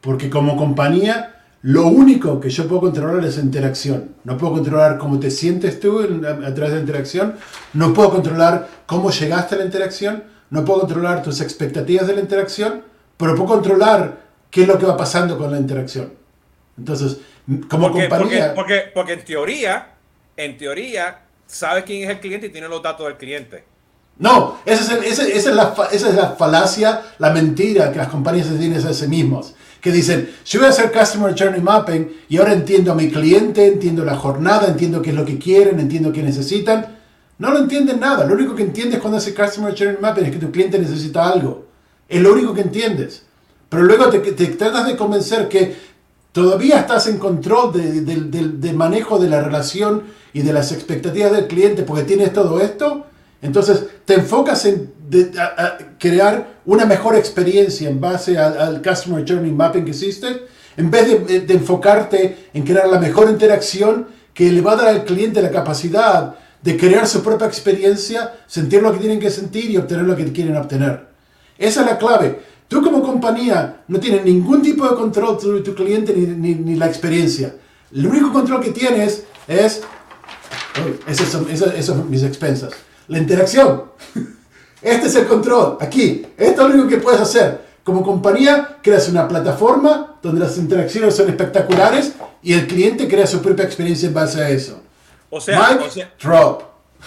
Porque 0.00 0.30
como 0.30 0.56
compañía, 0.56 1.42
lo 1.62 1.86
único 1.86 2.40
que 2.40 2.50
yo 2.50 2.66
puedo 2.66 2.80
controlar 2.80 3.24
es 3.24 3.38
interacción. 3.38 4.16
No 4.24 4.38
puedo 4.38 4.54
controlar 4.54 4.98
cómo 4.98 5.20
te 5.20 5.30
sientes 5.30 5.78
tú 5.78 6.00
a, 6.00 6.54
través 6.54 6.70
de 6.70 6.76
la 6.76 6.80
interacción. 6.80 7.36
No 7.74 7.92
puedo 7.92 8.10
controlar 8.10 8.68
cómo 8.86 9.10
llegaste 9.10 9.54
a 9.54 9.58
la 9.58 9.64
interacción. 9.64 10.24
No 10.50 10.64
puedo 10.64 10.80
controlar 10.80 11.22
tus 11.22 11.40
expectativas 11.40 12.06
de 12.06 12.14
la 12.14 12.20
interacción. 12.20 12.82
Pero 13.16 13.36
puedo 13.36 13.48
controlar 13.48 14.22
qué 14.50 14.62
es 14.62 14.68
lo 14.68 14.78
que 14.78 14.86
va 14.86 14.96
pasando 14.96 15.38
con 15.38 15.52
la 15.52 15.58
interacción. 15.58 16.12
Entonces, 16.76 17.18
como 17.68 17.92
compañía... 17.92 18.54
Porque, 18.54 18.90
porque, 18.92 19.12
en 19.12 19.24
teoría, 19.24 19.94
en 20.36 20.56
teoría, 20.56 21.20
sabes 21.46 21.84
quién 21.84 22.02
es 22.02 22.10
el 22.10 22.20
cliente 22.20 22.46
y 22.46 22.50
tiene 22.50 22.68
los 22.68 22.82
datos 22.82 23.06
del 23.06 23.16
cliente. 23.16 23.64
No, 24.22 24.58
esa 24.64 24.98
es, 25.04 25.46
la, 25.46 26.36
falacia, 26.38 27.02
la 27.18 27.30
mentira 27.30 27.90
que 27.90 27.98
las 27.98 28.06
compañías 28.06 28.46
tienen 28.56 28.78
a 28.78 28.92
sí 28.92 29.08
mismos. 29.08 29.54
Que 29.80 29.90
dicen, 29.90 30.30
yo 30.44 30.60
voy 30.60 30.68
a 30.68 30.70
hacer 30.70 30.92
Customer 30.92 31.34
Journey 31.36 31.60
Mapping 31.60 32.08
y 32.28 32.36
ahora 32.36 32.52
entiendo 32.52 32.92
a 32.92 32.94
mi 32.94 33.10
cliente, 33.10 33.66
entiendo 33.66 34.04
la 34.04 34.14
jornada, 34.14 34.68
entiendo 34.68 35.02
qué 35.02 35.10
es 35.10 35.16
lo 35.16 35.24
que 35.24 35.40
quieren, 35.40 35.80
entiendo 35.80 36.12
qué 36.12 36.22
necesitan. 36.22 36.98
No 37.38 37.50
lo 37.50 37.58
entienden 37.58 37.98
nada. 37.98 38.24
Lo 38.24 38.34
único 38.34 38.54
que 38.54 38.62
entiendes 38.62 39.00
cuando 39.00 39.18
haces 39.18 39.34
Customer 39.34 39.74
Journey 39.76 39.96
Mapping 40.00 40.26
es 40.26 40.30
que 40.30 40.38
tu 40.38 40.52
cliente 40.52 40.78
necesita 40.78 41.28
algo. 41.28 41.66
Es 42.08 42.22
lo 42.22 42.32
único 42.32 42.54
que 42.54 42.60
entiendes. 42.60 43.24
Pero 43.68 43.82
luego 43.82 44.08
te, 44.08 44.20
te 44.20 44.46
tratas 44.46 44.86
de 44.86 44.96
convencer 44.96 45.48
que 45.48 45.74
todavía 46.30 46.78
estás 46.78 47.08
en 47.08 47.18
control 47.18 47.72
del 47.72 48.60
de, 48.60 48.72
manejo 48.72 49.18
de 49.18 49.28
la 49.28 49.42
relación 49.42 50.04
y 50.32 50.42
de 50.42 50.52
las 50.52 50.70
expectativas 50.70 51.32
del 51.32 51.48
cliente 51.48 51.82
porque 51.82 52.04
tienes 52.04 52.32
todo 52.32 52.60
esto 52.60 53.06
entonces, 53.42 53.84
te 54.04 54.14
enfocas 54.14 54.64
en 54.66 54.92
crear 55.98 56.60
una 56.64 56.86
mejor 56.86 57.16
experiencia 57.16 57.90
en 57.90 58.00
base 58.00 58.38
al, 58.38 58.80
Customer 58.80 59.24
Journey 59.28 59.50
Mapping 59.50 59.84
que 59.84 59.90
hiciste, 59.90 60.46
en 60.76 60.90
vez 60.90 61.26
de, 61.26 61.52
enfocarte 61.52 62.48
en 62.54 62.62
crear 62.62 62.88
la 62.88 63.00
mejor 63.00 63.28
interacción 63.28 64.06
que 64.32 64.50
le 64.50 64.60
va 64.60 64.72
a 64.72 64.76
dar 64.76 64.88
al 64.88 65.04
cliente 65.04 65.42
la 65.42 65.50
capacidad 65.50 66.36
de 66.62 66.76
crear 66.76 67.06
su 67.08 67.22
propia 67.22 67.48
experiencia, 67.48 68.32
sentir 68.46 68.80
lo 68.80 68.92
que 68.92 69.00
tienen 69.00 69.18
que 69.18 69.28
sentir 69.28 69.70
y 69.70 69.76
obtener 69.76 70.04
lo 70.04 70.16
que 70.16 70.32
quieren 70.32 70.56
obtener. 70.56 71.08
Esa 71.58 71.80
es 71.80 71.86
la 71.86 71.98
clave. 71.98 72.40
Tú 72.68 72.80
como 72.80 73.02
compañía 73.02 73.82
no 73.88 73.98
tienes 73.98 74.24
ningún 74.24 74.62
tipo 74.62 74.88
de 74.88 74.94
control 74.94 75.40
sobre 75.40 75.60
tu 75.62 75.74
cliente 75.74 76.14
ni, 76.14 76.76
la 76.76 76.86
experiencia. 76.86 77.54
El 77.92 78.06
único 78.06 78.32
control 78.32 78.62
que 78.62 78.70
tienes 78.70 79.24
es... 79.48 79.82
Esas- 81.06 81.34
esas 81.50 81.84
son 81.84 82.08
mis 82.08 82.22
expensas. 82.22 82.72
La 83.08 83.18
interacción. 83.18 83.84
Este 84.80 85.06
es 85.06 85.14
el 85.14 85.26
control. 85.26 85.78
Aquí. 85.80 86.26
Esto 86.36 86.62
es 86.62 86.68
lo 86.68 86.74
único 86.74 86.88
que 86.88 86.98
puedes 86.98 87.20
hacer. 87.20 87.60
Como 87.84 88.02
compañía, 88.02 88.78
creas 88.82 89.08
una 89.08 89.26
plataforma 89.26 90.18
donde 90.22 90.40
las 90.40 90.56
interacciones 90.56 91.14
son 91.16 91.28
espectaculares 91.28 92.12
y 92.42 92.52
el 92.54 92.66
cliente 92.66 93.08
crea 93.08 93.26
su 93.26 93.42
propia 93.42 93.64
experiencia 93.64 94.06
en 94.08 94.14
base 94.14 94.42
a 94.42 94.48
eso. 94.50 94.82
O 95.30 95.40
sea, 95.40 95.68
Mike, 95.70 95.84
o 95.84 95.90
sea, 95.90 96.12
drop. 96.22 96.62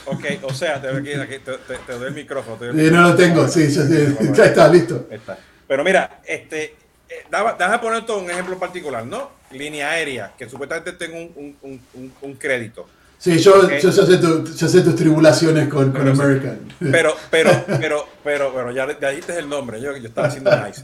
ok, 0.05 0.25
o 0.43 0.53
sea, 0.53 0.81
te, 0.81 0.87
te- 1.01 1.39
te- 1.39 1.93
doy 1.93 2.07
el 2.07 2.13
micrófono. 2.13 2.57
doy 2.57 2.69
el 2.69 2.79
Eh, 2.79 2.91
no 2.91 3.01
lo 3.01 3.09
micrófono. 3.09 3.15
tengo. 3.15 3.47
Sí, 3.47 3.71
sí, 3.71 3.81
sí. 3.87 4.15
Ya 4.33 4.45
está, 4.45 4.67
listo. 4.67 5.07
Está. 5.09 5.37
Pero 5.67 5.83
mira, 5.83 6.19
este, 6.25 6.75
eh, 7.07 7.23
déjame 7.57 7.79
poner 7.79 8.05
todo 8.05 8.19
un 8.19 8.29
ejemplo 8.29 8.57
particular, 8.59 9.05
¿no? 9.05 9.31
Línea 9.51 9.91
aérea, 9.91 10.33
que 10.37 10.49
supuestamente 10.49 10.91
tengo 10.93 11.17
un- 11.17 11.55
un- 11.61 11.81
un- 11.93 12.13
un 12.21 12.33
crédito. 12.33 12.87
Sí, 13.17 13.37
yo, 13.39 13.59
Ok. 13.63 13.71
yo, 13.81 13.89
yo 13.89 14.05
sé, 14.05 14.17
tu- 14.17 14.43
yo 14.55 14.67
sé 14.67 14.81
tus 14.81 14.95
tribulaciones 14.95 15.67
con, 15.69 15.91
con 15.91 16.01
Pero. 16.03 16.11
American. 16.11 16.59
Pero, 16.91 17.15
pero, 17.31 17.51
pero, 17.79 18.07
pero, 18.23 18.51
bueno, 18.51 18.71
ya, 18.71 18.87
ya 18.99 19.09
dijiste 19.09 19.37
el 19.39 19.49
nombre, 19.49 19.81
yo, 19.81 19.95
yo 19.97 20.07
estaba 20.09 20.27
haciendo 20.27 20.51
nice. 20.65 20.83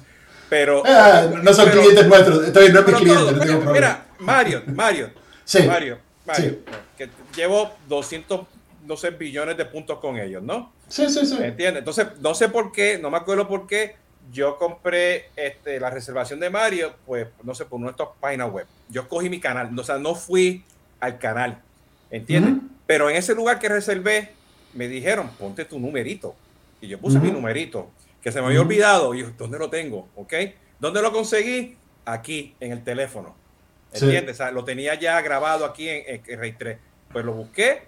Pero. 0.50 0.84
Ah, 0.86 1.28
no 1.42 1.54
son 1.54 1.66
pero- 1.70 1.82
clientes 1.82 2.08
nuestros. 2.08 2.54
Bien, 2.54 2.74
no 2.74 2.80
es 2.80 2.88
mi 2.88 2.94
cliente, 2.94 3.14
todo, 3.24 3.32
no 3.32 3.40
tengo 3.40 3.44
mira, 3.44 3.60
problema. 3.60 3.72
mira, 3.74 4.06
Mario, 4.20 4.64
Mario. 4.68 5.10
Sí. 5.44 5.64
Mario, 5.64 5.98
Mario. 6.26 6.50
Sí. 6.52 6.60
Que 6.98 7.10
llevo 7.36 7.74
200, 7.88 8.42
no 8.86 8.98
sé, 8.98 9.12
billones 9.12 9.58
de 9.58 9.66
puntos 9.66 10.00
con 10.00 10.18
ellos, 10.18 10.42
¿no? 10.42 10.74
Sí, 10.88 11.10
sí, 11.10 11.26
sí. 11.26 11.36
¿Entiendes? 11.40 11.80
Entonces, 11.80 12.08
no 12.22 12.34
sé 12.34 12.50
por 12.50 12.72
qué, 12.72 12.98
no 12.98 13.10
me 13.12 13.18
acuerdo 13.18 13.48
por 13.48 13.68
qué, 13.68 13.96
yo 14.32 14.58
compré 14.58 15.30
este, 15.36 15.80
la 15.80 15.90
reservación 15.90 16.40
de 16.40 16.50
Mario, 16.50 16.94
pues, 17.06 17.28
no 17.44 17.54
sé, 17.56 17.66
por 17.66 17.80
nuestras 17.80 18.10
páginas 18.20 18.50
web. 18.52 18.66
Yo 18.90 19.08
cogí 19.10 19.30
mi 19.30 19.40
canal, 19.40 19.78
o 19.78 19.84
sea, 19.84 19.98
no 19.98 20.16
fui 20.16 20.64
al 21.00 21.18
canal, 21.18 21.62
¿entiendes? 22.12 22.54
Pero 22.86 23.10
en 23.10 23.16
ese 23.16 23.34
lugar 23.34 23.58
que 23.60 23.70
reservé, 23.70 24.32
me 24.74 24.88
dijeron, 24.88 25.30
ponte 25.40 25.66
tu 25.66 25.80
numerito. 25.80 26.36
Y 26.80 26.88
yo 26.88 27.00
puse 27.00 27.20
mi 27.20 27.32
numerito, 27.32 27.90
que 28.22 28.32
se 28.32 28.42
me 28.42 28.48
había 28.48 28.62
olvidado. 28.62 29.14
Y 29.14 29.22
yo, 29.22 29.32
¿dónde 29.38 29.58
lo 29.58 29.70
tengo? 29.70 30.08
¿Ok? 30.16 30.34
¿Dónde 30.80 31.02
lo 31.02 31.12
conseguí? 31.12 31.78
Aquí, 32.06 32.56
en 32.60 32.72
el 32.72 32.84
teléfono. 32.84 33.36
Sí. 33.94 34.06
¿Entiendes? 34.06 34.36
O 34.36 34.38
sea, 34.38 34.52
lo 34.52 34.64
tenía 34.64 34.96
ya 34.96 35.20
grabado 35.22 35.66
aquí 35.66 35.90
en, 35.90 36.22
en, 36.26 36.40
Rey 36.40 36.54
3. 36.54 36.78
Pues 37.12 37.26
lo 37.26 37.34
busqué, 37.34 37.84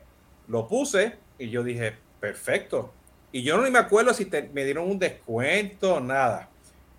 lo 0.48 0.68
puse 0.68 1.14
y 1.40 1.50
yo 1.50 1.64
dije, 1.64 1.96
perfecto. 2.20 2.94
Y 3.32 3.42
yo 3.42 3.58
no 3.58 3.64
ni 3.64 3.72
me 3.72 3.80
acuerdo 3.80 4.14
si 4.14 4.26
te- 4.26 4.50
me 4.54 4.64
dieron 4.64 4.90
un 4.90 5.00
descuento 5.00 5.96
o 5.96 6.00
nada. 6.00 6.50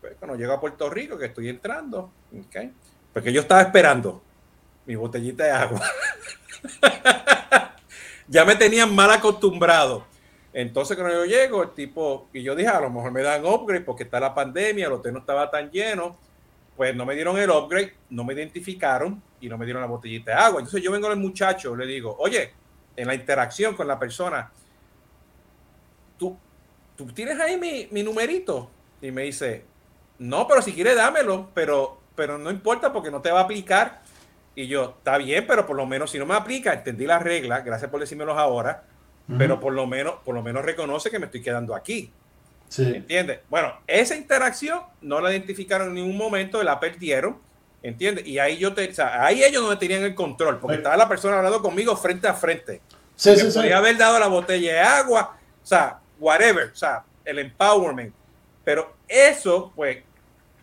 Pues 0.00 0.14
cuando 0.18 0.37
llego 0.37 0.52
a 0.52 0.60
Puerto 0.60 0.90
Rico, 0.90 1.16
que 1.16 1.26
estoy 1.26 1.48
entrando, 1.48 2.10
¿ok? 2.37 2.70
Porque 3.12 3.32
yo 3.32 3.42
estaba 3.42 3.62
esperando 3.62 4.22
mi 4.87 4.96
botellita 4.96 5.44
de 5.44 5.50
agua. 5.52 5.80
ya 8.29 8.44
me 8.44 8.57
tenían 8.57 8.94
mal 8.94 9.11
acostumbrado. 9.11 10.07
Entonces 10.53 10.96
cuando 10.96 11.14
yo 11.14 11.24
llego, 11.24 11.62
el 11.64 11.70
tipo, 11.70 12.29
y 12.33 12.42
yo 12.42 12.55
dije, 12.55 12.68
a 12.68 12.81
lo 12.81 12.90
mejor 12.90 13.11
me 13.11 13.22
dan 13.22 13.44
upgrade 13.44 13.85
porque 13.85 14.05
está 14.05 14.20
la 14.20 14.35
pandemia, 14.35 14.87
el 14.87 14.92
hotel 14.92 15.12
no 15.12 15.18
estaba 15.18 15.50
tan 15.50 15.70
lleno, 15.70 16.16
pues 16.77 16.94
no 16.94 17.05
me 17.05 17.14
dieron 17.14 17.37
el 17.38 17.50
upgrade, 17.50 17.94
no 18.11 18.22
me 18.22 18.35
identificaron 18.35 19.20
y 19.40 19.48
no 19.48 19.59
me 19.59 19.64
dieron 19.64 19.83
la 19.83 19.88
botellita 19.88 20.31
de 20.31 20.37
agua. 20.38 20.61
Entonces 20.61 20.83
yo 20.83 20.92
vengo 20.92 21.09
al 21.09 21.16
muchacho, 21.16 21.74
le 21.74 21.87
digo, 21.87 22.16
oye, 22.20 22.53
en 22.96 23.09
la 23.09 23.14
interacción 23.14 23.74
con 23.74 23.88
la 23.88 23.98
persona, 23.98 24.53
¿tú, 26.16 26.38
tú 26.96 27.07
tienes 27.07 27.38
ahí 27.40 27.59
mi, 27.59 27.88
mi 27.90 28.05
numerito? 28.05 28.70
Y 29.03 29.11
me 29.11 29.22
dice, 29.22 29.64
no, 30.18 30.46
pero 30.46 30.62
si 30.62 30.72
quieres 30.72 30.96
dámelo, 30.96 31.50
pero, 31.53 32.00
pero 32.14 32.38
no 32.38 32.50
importa 32.50 32.92
porque 32.92 33.11
no 33.11 33.20
te 33.20 33.33
va 33.33 33.40
a 33.40 33.44
aplicar. 33.44 34.03
Y 34.55 34.67
yo, 34.69 34.95
está 34.99 35.19
bien, 35.19 35.47
pero 35.47 35.67
por 35.67 35.77
lo 35.77 35.85
menos 35.87 36.11
si 36.11 36.19
no 36.19 36.27
me 36.27 36.35
aplica, 36.35 36.73
entendí 36.73 37.07
las 37.07 37.23
reglas, 37.23 37.64
gracias 37.64 37.90
por 37.90 38.01
decírmelos 38.01 38.37
ahora, 38.38 38.85
pero 39.38 39.59
por 39.59 39.73
lo 39.73 39.87
menos, 39.87 40.17
por 40.25 40.35
lo 40.35 40.43
menos 40.43 40.64
reconoce 40.64 41.11
que 41.11 41.19
me 41.19 41.27
estoy 41.27 41.43
quedando 41.43 41.75
aquí. 41.75 42.12
Sí. 42.69 42.93
¿Entiendes? 42.95 43.40
Bueno, 43.49 43.73
esa 43.87 44.14
interacción 44.17 44.81
no 45.01 45.21
la 45.21 45.31
identificaron 45.33 45.88
en 45.88 45.95
ningún 45.95 46.17
momento, 46.17 46.62
la 46.62 46.79
perdieron. 46.81 47.38
¿Entiendes? 47.83 48.27
Y 48.27 48.38
ahí 48.38 48.57
yo 48.57 48.73
te, 48.73 48.88
o 48.88 48.95
sea, 48.95 49.25
ahí 49.27 49.45
ellos 49.45 49.62
no 49.62 49.77
tenían 49.79 50.03
el 50.05 50.14
control, 50.14 50.59
porque 50.59 50.77
Sí. 50.77 50.79
estaba 50.79 50.97
la 50.97 51.07
persona 51.09 51.37
hablando 51.37 51.61
conmigo 51.61 51.95
frente 51.97 52.27
a 52.27 52.33
frente. 52.33 52.81
Sí, 53.14 53.37
sí, 53.37 53.51
sí. 53.51 53.59
podría 53.59 53.77
haber 53.77 53.97
dado 53.99 54.19
la 54.19 54.27
botella 54.27 54.73
de 54.73 54.81
agua, 54.81 55.37
o 55.62 55.67
sea, 55.67 55.99
whatever, 56.19 56.71
o 56.73 56.75
sea, 56.75 57.05
el 57.27 57.38
empowerment. 57.40 58.14
Pero 58.64 58.95
eso, 59.07 59.71
pues, 59.77 59.99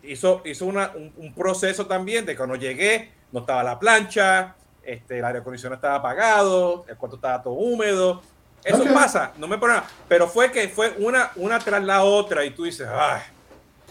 hizo, 0.02 0.42
hizo 0.44 0.66
una- 0.66 0.90
un, 0.96 1.12
un 1.16 1.32
proceso 1.32 1.86
también 1.86 2.26
de 2.26 2.36
cuando 2.36 2.56
llegué, 2.56 3.12
no 3.32 3.40
estaba 3.40 3.62
la 3.64 3.78
plancha, 3.78 4.54
este, 4.82 5.18
el 5.18 5.24
aire 5.24 5.40
acondicionado 5.40 5.76
estaba 5.76 5.96
apagado, 5.96 6.84
el 6.88 6.96
cuarto 6.96 7.16
estaba 7.16 7.42
todo 7.42 7.54
húmedo. 7.54 8.22
Eso 8.64 8.84
pasa, 8.94 9.32
no 9.38 9.48
me 9.48 9.56
nada. 9.56 9.84
Pero 10.06 10.28
fue 10.28 10.52
que 10.52 10.68
fue 10.68 10.94
una, 10.98 11.32
una 11.34 11.58
tras 11.58 11.82
la 11.82 12.04
otra 12.04 12.44
y 12.44 12.50
tú 12.50 12.62
dices, 12.64 12.86
ay, 12.88 13.22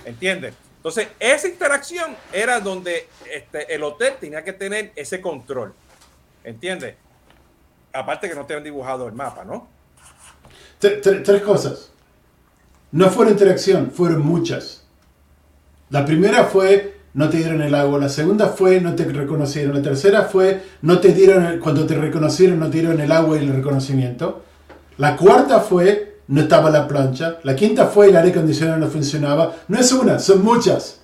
¿entiendes? 0.06 0.54
Entonces, 0.78 1.10
esa 1.20 1.48
interacción 1.48 2.16
era 2.32 2.60
donde 2.60 3.10
este, 3.30 3.74
el 3.76 3.84
hotel 3.84 4.14
tenía 4.20 4.44
que 4.44 4.54
tener 4.54 4.94
ese 4.96 5.20
control, 5.20 5.74
¿entiendes? 6.44 6.96
Aparte 7.94 8.30
que 8.30 8.36
no 8.36 8.46
te 8.46 8.56
han 8.56 8.64
dibujado 8.64 9.08
el 9.08 9.14
mapa, 9.14 9.44
¿no? 9.44 9.68
Tre- 10.80 11.02
tre- 11.02 11.22
tres 11.24 11.42
cosas. 11.42 11.92
No 12.92 13.10
fueron 13.10 13.34
interacción, 13.34 13.92
fueron 13.92 14.22
muchas. 14.22 14.88
La 15.90 16.06
primera 16.06 16.46
fue 16.46 17.01
no 17.14 17.30
te 17.30 17.38
dieron 17.38 17.62
el 17.62 17.76
agua, 17.76 18.00
la 18.00 18.10
segunda 18.10 18.48
fue 18.48 18.80
no 18.80 18.96
te 18.96 19.04
reconocieron, 19.06 19.76
la 19.76 19.82
tercera 19.82 20.24
fue 20.24 20.62
no 20.82 21.00
te 21.00 21.10
dieron, 21.14 21.46
el- 21.46 21.60
cuando 21.60 21.86
te 21.86 21.96
reconocieron 21.96 22.60
no 22.60 22.70
te 22.70 22.80
dieron 22.80 23.00
el 23.02 23.12
agua 23.12 23.38
y 23.38 23.42
el 23.46 23.54
reconocimiento. 23.54 24.44
La 24.98 25.16
cuarta 25.18 25.60
fue 25.60 26.18
no 26.28 26.42
estaba 26.42 26.70
la 26.70 26.88
plancha. 26.88 27.38
La 27.44 27.56
quinta 27.56 27.88
fue 27.88 28.08
el 28.10 28.16
aire 28.16 28.32
acondicionado 28.32 28.78
no 28.80 28.88
funcionaba. 28.88 29.54
No 29.68 29.78
es 29.80 29.92
una, 29.92 30.20
son 30.20 30.44
muchas. 30.44 31.00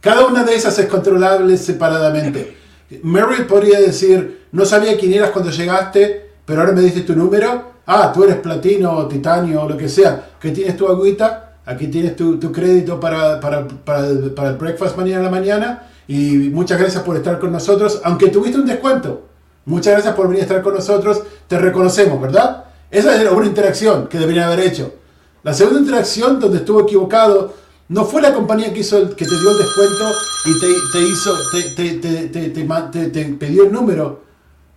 Cada 0.00 0.26
una 0.26 0.44
de 0.44 0.54
esas 0.54 0.78
es 0.78 0.86
controlable 0.86 1.56
separadamente. 1.56 2.54
Marriott 3.02 3.46
podría 3.46 3.80
decir, 3.80 4.42
no 4.52 4.64
sabía 4.66 4.96
quién 4.98 5.12
eras 5.14 5.30
cuando 5.30 5.50
llegaste, 5.50 6.30
pero 6.44 6.60
ahora 6.60 6.72
me 6.72 6.82
diste 6.82 7.00
tu 7.02 7.14
número. 7.16 7.72
Ah, 7.86 8.12
tú 8.14 8.24
eres 8.24 8.36
platino, 8.36 9.06
titanio 9.08 9.62
o 9.62 9.68
lo 9.68 9.76
que 9.78 9.88
sea. 9.88 10.30
Que 10.38 10.50
tienes 10.50 10.76
tu 10.76 10.86
agüita, 10.88 11.47
aquí 11.68 11.88
tienes 11.88 12.16
tu, 12.16 12.38
tu 12.38 12.50
crédito 12.50 12.98
para, 12.98 13.38
para, 13.40 13.66
para, 13.68 14.06
el- 14.08 14.30
para 14.32 14.50
el 14.50 14.56
breakfast 14.56 14.96
mañana 14.96 15.20
a 15.20 15.24
la 15.24 15.30
mañana. 15.30 15.82
Y 16.08 16.50
muchas 16.50 16.78
gracias 16.80 17.02
por 17.02 17.16
estar 17.16 17.38
con 17.38 17.52
nosotros, 17.52 18.00
aunque 18.04 18.28
tuviste 18.28 18.58
un 18.58 18.66
descuento. 18.66 19.22
Muchas 19.66 19.92
gracias 19.92 20.14
por 20.14 20.26
venir 20.28 20.40
a 20.40 20.46
estar 20.46 20.62
con 20.62 20.74
nosotros. 20.74 21.22
Te 21.46 21.58
reconocemos, 21.58 22.20
¿verdad? 22.20 22.64
Esa 22.90 23.22
es 23.22 23.30
una 23.30 23.46
interacción 23.46 24.06
que 24.08 24.18
debería 24.18 24.46
haber 24.46 24.60
hecho. 24.60 24.94
La 25.42 25.52
segunda 25.52 25.80
interacción 25.80 26.40
donde 26.40 26.58
estuvo 26.58 26.80
equivocado 26.80 27.52
no 27.88 28.04
fue 28.06 28.20
la 28.22 28.32
compañía 28.34 28.72
que, 28.72 28.80
hizo 28.80 28.96
el- 28.98 29.14
que 29.14 29.24
te 29.26 29.30
dio 29.38 29.50
el 29.50 29.58
descuento 29.58 30.04
y 30.46 30.60
te, 30.60 30.66
te 30.92 31.04
hizo, 31.06 31.34
te, 31.76 33.08
te, 33.10 33.24
pidió 33.34 33.64
el 33.64 33.72
número. 33.72 34.22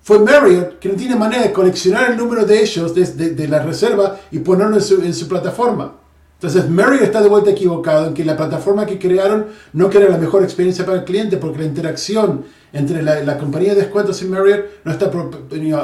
Fue 0.04 0.19
Marriott 0.19 0.80
que 0.80 0.89
no 0.89 0.95
tiene 0.95 1.15
manera 1.15 1.43
de 1.43 1.54
coleccionar 1.54 2.12
el 2.12 2.17
número 2.17 2.43
de 2.45 2.62
ellos, 2.62 2.93
de, 2.93 3.06
de- 3.06 3.30
de 3.36 3.47
la 3.47 3.63
reserva, 3.63 4.17
y 4.32 4.39
ponerlo 4.39 4.75
en 4.75 4.82
su, 4.82 5.01
en 5.01 5.13
su 5.13 5.27
plataforma. 5.27 5.93
Entonces 6.41 6.67
Marriott 6.71 7.04
está 7.04 7.21
de 7.21 7.30
vuelta 7.30 7.51
equivocado 7.51 8.08
en 8.08 8.15
que 8.15 8.25
la 8.25 8.36
plataforma 8.36 8.88
que 8.88 8.97
crearon 8.97 9.45
no 9.73 9.91
crea 9.91 10.10
la 10.10 10.17
mejor 10.17 10.41
experiencia 10.41 10.84
para 10.84 10.97
el 10.97 11.04
cliente 11.04 11.38
porque 11.38 11.60
la 11.60 11.65
interacción 11.65 12.45
entre 12.73 13.04
la, 13.04 13.19
la 13.23 13.38
compañía 13.38 13.75
de 13.75 13.82
descuentos 13.82 14.19
y 14.23 14.25
Marriott 14.25 14.65
no 14.84 14.91
está 14.91 15.12
apro- 15.12 15.30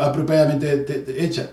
apropiadamente 0.02 0.78
te- 0.78 0.96
te- 1.02 1.24
hecha. 1.24 1.52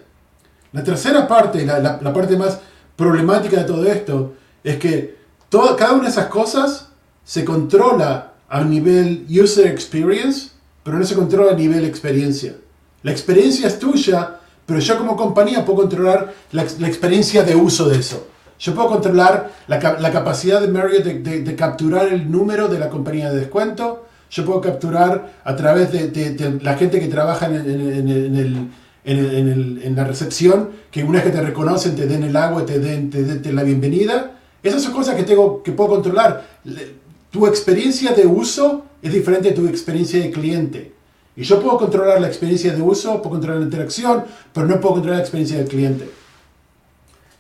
La 0.73 0.83
tercera 0.83 1.29
parte, 1.29 1.67
la, 1.67 1.81
la- 1.81 2.01
la 2.01 2.13
parte 2.15 2.35
más 2.39 2.59
problemática 2.97 3.59
de 3.59 3.65
todo 3.65 3.85
esto, 3.85 4.33
es 4.65 4.79
que 4.79 5.17
toda, 5.51 5.77
cada 5.77 5.93
una 5.93 6.05
de 6.05 6.09
esas 6.09 6.29
cosas 6.29 6.89
se 7.25 7.45
controla 7.45 8.33
a 8.49 8.65
nivel 8.65 9.27
user 9.29 9.67
experience, 9.67 10.49
pero 10.83 10.99
no 10.99 11.05
se 11.05 11.15
controla 11.15 11.53
a 11.53 11.57
nivel 11.57 11.85
experiencia. 11.85 12.55
La 13.03 13.11
experiencia 13.13 13.67
es 13.69 13.79
tuya, 13.79 14.41
pero 14.65 14.79
yo 14.81 14.97
como 14.97 15.15
compañía 15.15 15.63
puedo 15.63 15.81
controlar 15.81 16.33
la 16.53 16.63
experiencia 16.89 17.43
de 17.43 17.55
uso 17.55 17.87
de 17.91 17.99
eso. 17.99 18.29
Yo 18.59 18.75
puedo 18.75 18.89
controlar 18.89 19.51
la, 19.67 19.79
la 20.01 20.13
capacidad 20.13 20.61
de 20.61 20.69
Marriott 20.69 21.05
de, 21.05 21.19
de- 21.21 21.43
de 21.43 21.57
capturar 21.57 22.09
el 22.09 22.31
número 22.31 22.69
de 22.69 22.79
la 22.79 22.89
compañía 22.89 23.31
de 23.31 23.41
descuento. 23.41 24.07
Yo 24.31 24.45
puedo 24.45 24.61
capturar 24.61 25.33
a 25.45 25.57
través 25.57 25.93
de, 25.93 26.09
de- 26.09 26.59
la 26.63 26.75
gente 26.77 27.01
que 27.01 27.09
trabaja 27.09 27.47
en, 27.47 27.55
en- 27.57 27.71
en- 27.71 28.09
en 28.09 28.37
el, 28.37 28.57
en, 29.05 29.19
el- 29.19 29.35
en 29.35 29.49
el- 29.49 29.81
en 29.85 29.97
la 29.97 30.05
recepción, 30.05 30.71
que 30.91 31.03
una 31.05 31.15
vez 31.21 31.25
que 31.25 31.31
te 31.39 31.43
reconocen 31.43 31.95
te 31.97 32.07
den 32.07 32.23
el 32.25 32.37
agua 32.37 32.65
te 32.65 32.79
den, 32.79 33.11
te 33.11 33.23
den- 33.23 33.43
te 33.43 33.49
den 33.49 33.57
la 33.57 33.63
bienvenida. 33.65 34.33
Esas 34.63 34.83
son 34.83 34.93
cosas 34.93 35.15
que, 35.17 35.25
tengo, 35.25 35.63
que 35.63 35.73
puedo 35.73 35.91
controlar. 35.91 36.45
Le- 36.65 37.03
Tu 37.31 37.47
experiencia 37.49 38.13
de 38.13 38.25
uso 38.27 38.85
es 39.03 39.13
diferente 39.13 39.49
de 39.51 39.55
tu 39.57 39.67
experiencia 39.67 40.21
de 40.21 40.31
cliente. 40.31 40.93
Y 41.37 41.43
yo 41.43 41.61
puedo 41.61 41.77
controlar 41.79 42.21
la 42.21 42.29
experiencia 42.29 42.73
de 42.73 42.81
uso, 42.81 43.19
puedo 43.21 43.31
controlar 43.31 43.59
la 43.59 43.65
interacción, 43.65 44.23
pero 44.53 44.67
no 44.69 44.81
puedo 44.81 44.95
controlar 44.95 45.19
la 45.19 45.25
experiencia 45.25 45.59
del 45.59 45.67
cliente. 45.67 46.09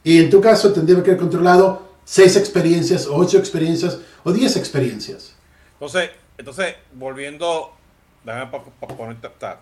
Y 0.04 0.20
en 0.20 0.30
tu 0.30 0.40
caso 0.40 0.72
tendría 0.72 1.02
que 1.02 1.10
haber 1.10 1.20
controlado 1.20 1.82
seis 2.04 2.36
experiencias, 2.36 3.06
o 3.06 3.16
ocho 3.16 3.38
experiencias, 3.38 3.98
o 4.22 4.30
diez 4.32 4.56
experiencias. 4.56 5.34
Entonces, 5.72 6.10
entonces 6.38 6.74
volviendo, 6.92 7.72
déjame 8.24 8.46
para 8.80 8.94
poner, 8.96 9.16
ta- 9.38 9.60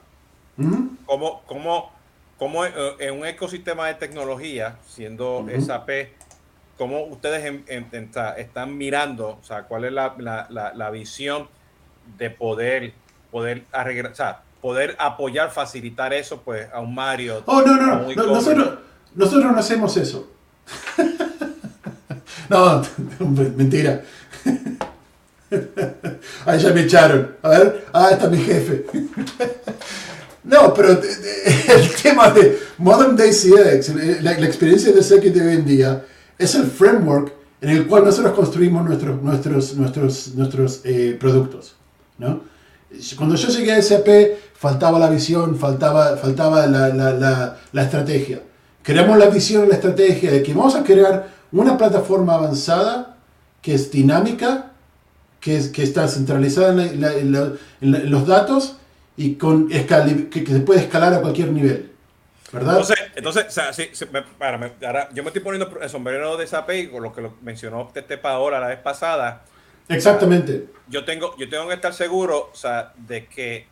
¿Mm? 0.56 0.96
¿cómo, 1.06 1.42
cómo, 1.46 1.92
cómo, 2.38 2.64
eh, 2.66 2.72
en 2.98 3.18
un 3.20 3.24
ecosistema 3.26 3.86
de 3.86 3.94
tecnología, 3.94 4.76
siendo. 4.88 5.46
SAP, 5.64 6.08
cómo 6.76 7.04
ustedes 7.04 7.44
en- 7.44 7.64
en- 7.68 7.88
en- 7.92 8.10
ta- 8.10 8.36
están 8.36 8.76
mirando, 8.76 9.38
o 9.40 9.44
sea, 9.44 9.62
cuál 9.64 9.84
es 9.84 9.92
la, 9.92 10.14
la- 10.18 10.46
la- 10.50 10.74
la 10.74 10.90
visión 10.90 11.48
de 12.18 12.30
poder, 12.30 12.92
poder 13.30 13.64
arreglar, 13.70 14.10
o 14.10 14.14
sea, 14.16 14.42
poder 14.60 14.96
apoyar, 14.98 15.50
facilitar 15.52 16.12
eso, 16.12 16.42
pues, 16.42 16.68
a 16.72 16.80
un 16.80 16.94
Mario. 16.94 17.42
Oh, 17.46 17.62
no, 17.62 17.76
no, 17.76 17.86
no. 17.86 18.12
no, 18.14 18.26
nosotros, 18.26 18.78
nosotros 19.14 19.52
no 19.52 19.58
hacemos 19.58 19.96
eso. 19.96 20.28
no, 22.48 22.82
mentira. 23.56 24.02
Ahí 26.46 26.58
ya 26.60 26.72
me 26.72 26.82
echaron. 26.82 27.36
A 27.42 27.48
ver, 27.50 27.86
ah, 27.92 28.10
está 28.12 28.28
mi 28.28 28.38
jefe. 28.38 28.86
no, 30.44 30.72
pero 30.74 30.90
el 30.92 31.90
tema 32.02 32.30
de 32.30 32.58
Modern 32.78 33.16
Day 33.16 33.30
CX, 33.32 33.94
la, 34.22 34.38
la 34.38 34.46
experiencia 34.46 34.92
de 34.92 35.00
CX 35.02 35.34
de 35.34 35.40
hoy 35.46 35.54
en 35.54 35.66
día, 35.66 36.04
es 36.38 36.54
el 36.54 36.66
framework 36.66 37.32
en 37.60 37.68
el 37.70 37.86
cual 37.86 38.04
nosotros 38.04 38.32
construimos 38.34 38.84
nuestros, 38.84 39.22
nuestros, 39.22 39.74
nuestros, 39.76 40.34
nuestros 40.34 40.80
eh, 40.84 41.16
productos. 41.20 41.74
¿no? 42.18 42.40
Cuando 43.16 43.36
yo 43.36 43.48
llegué 43.48 43.72
a 43.72 43.82
SAP, 43.82 44.08
faltaba 44.56 44.98
la 44.98 45.08
visión, 45.10 45.56
faltaba, 45.58 46.16
faltaba 46.16 46.66
la, 46.66 46.88
la- 46.88 47.12
la- 47.12 47.58
la 47.72 47.82
estrategia. 47.82 48.40
Creamos 48.82 49.18
la 49.18 49.26
visión 49.26 49.64
y 49.64 49.68
la 49.68 49.74
estrategia 49.74 50.30
de 50.30 50.42
que 50.42 50.52
vamos 50.54 50.74
a 50.74 50.82
crear 50.82 51.28
una 51.52 51.76
plataforma 51.76 52.34
avanzada 52.34 53.16
que 53.60 53.74
es 53.74 53.90
dinámica, 53.92 54.72
que, 55.40 55.56
es, 55.56 55.68
que 55.68 55.82
está 55.82 56.08
centralizada 56.08 56.70
en, 56.70 57.00
la- 57.00 57.12
en 57.14 57.32
la- 57.32 57.52
en 57.80 57.92
la- 57.92 57.98
en 57.98 58.10
los 58.10 58.26
datos 58.26 58.76
y 59.16 59.34
con 59.36 59.68
que, 59.68 60.44
que 60.44 60.46
se 60.52 60.60
puede 60.60 60.80
escalar 60.80 61.14
a 61.14 61.20
cualquier 61.20 61.50
nivel. 61.52 61.90
¿Verdad? 62.52 62.72
Entonces, 62.72 62.96
entonces, 63.14 63.46
o 63.48 63.50
sea, 63.50 63.72
sí, 63.72 63.88
sí, 63.92 64.04
me- 64.12 64.22
para, 64.22 64.58
me- 64.58 64.72
ahora, 64.86 65.08
yo 65.14 65.22
me 65.22 65.28
estoy 65.30 65.42
poniendo 65.42 65.80
el 65.80 65.88
sombrero 65.88 66.36
de 66.36 66.46
SAP 66.46 66.70
y 66.72 66.88
con 66.88 67.02
lo 67.02 67.12
que 67.12 67.22
lo 67.22 67.34
mencionó 67.42 67.88
Tete 67.94 68.18
ahora 68.24 68.60
la 68.60 68.66
vez 68.68 68.78
pasada, 68.78 69.42
Exactamente. 69.88 70.66
yo 70.88 71.04
tengo, 71.04 71.36
yo 71.38 71.48
tengo 71.48 71.68
que 71.68 71.74
estar 71.74 71.94
seguro, 71.94 72.50
o 72.52 72.56
sea, 72.56 72.92
de 72.96 73.26
que, 73.26 73.66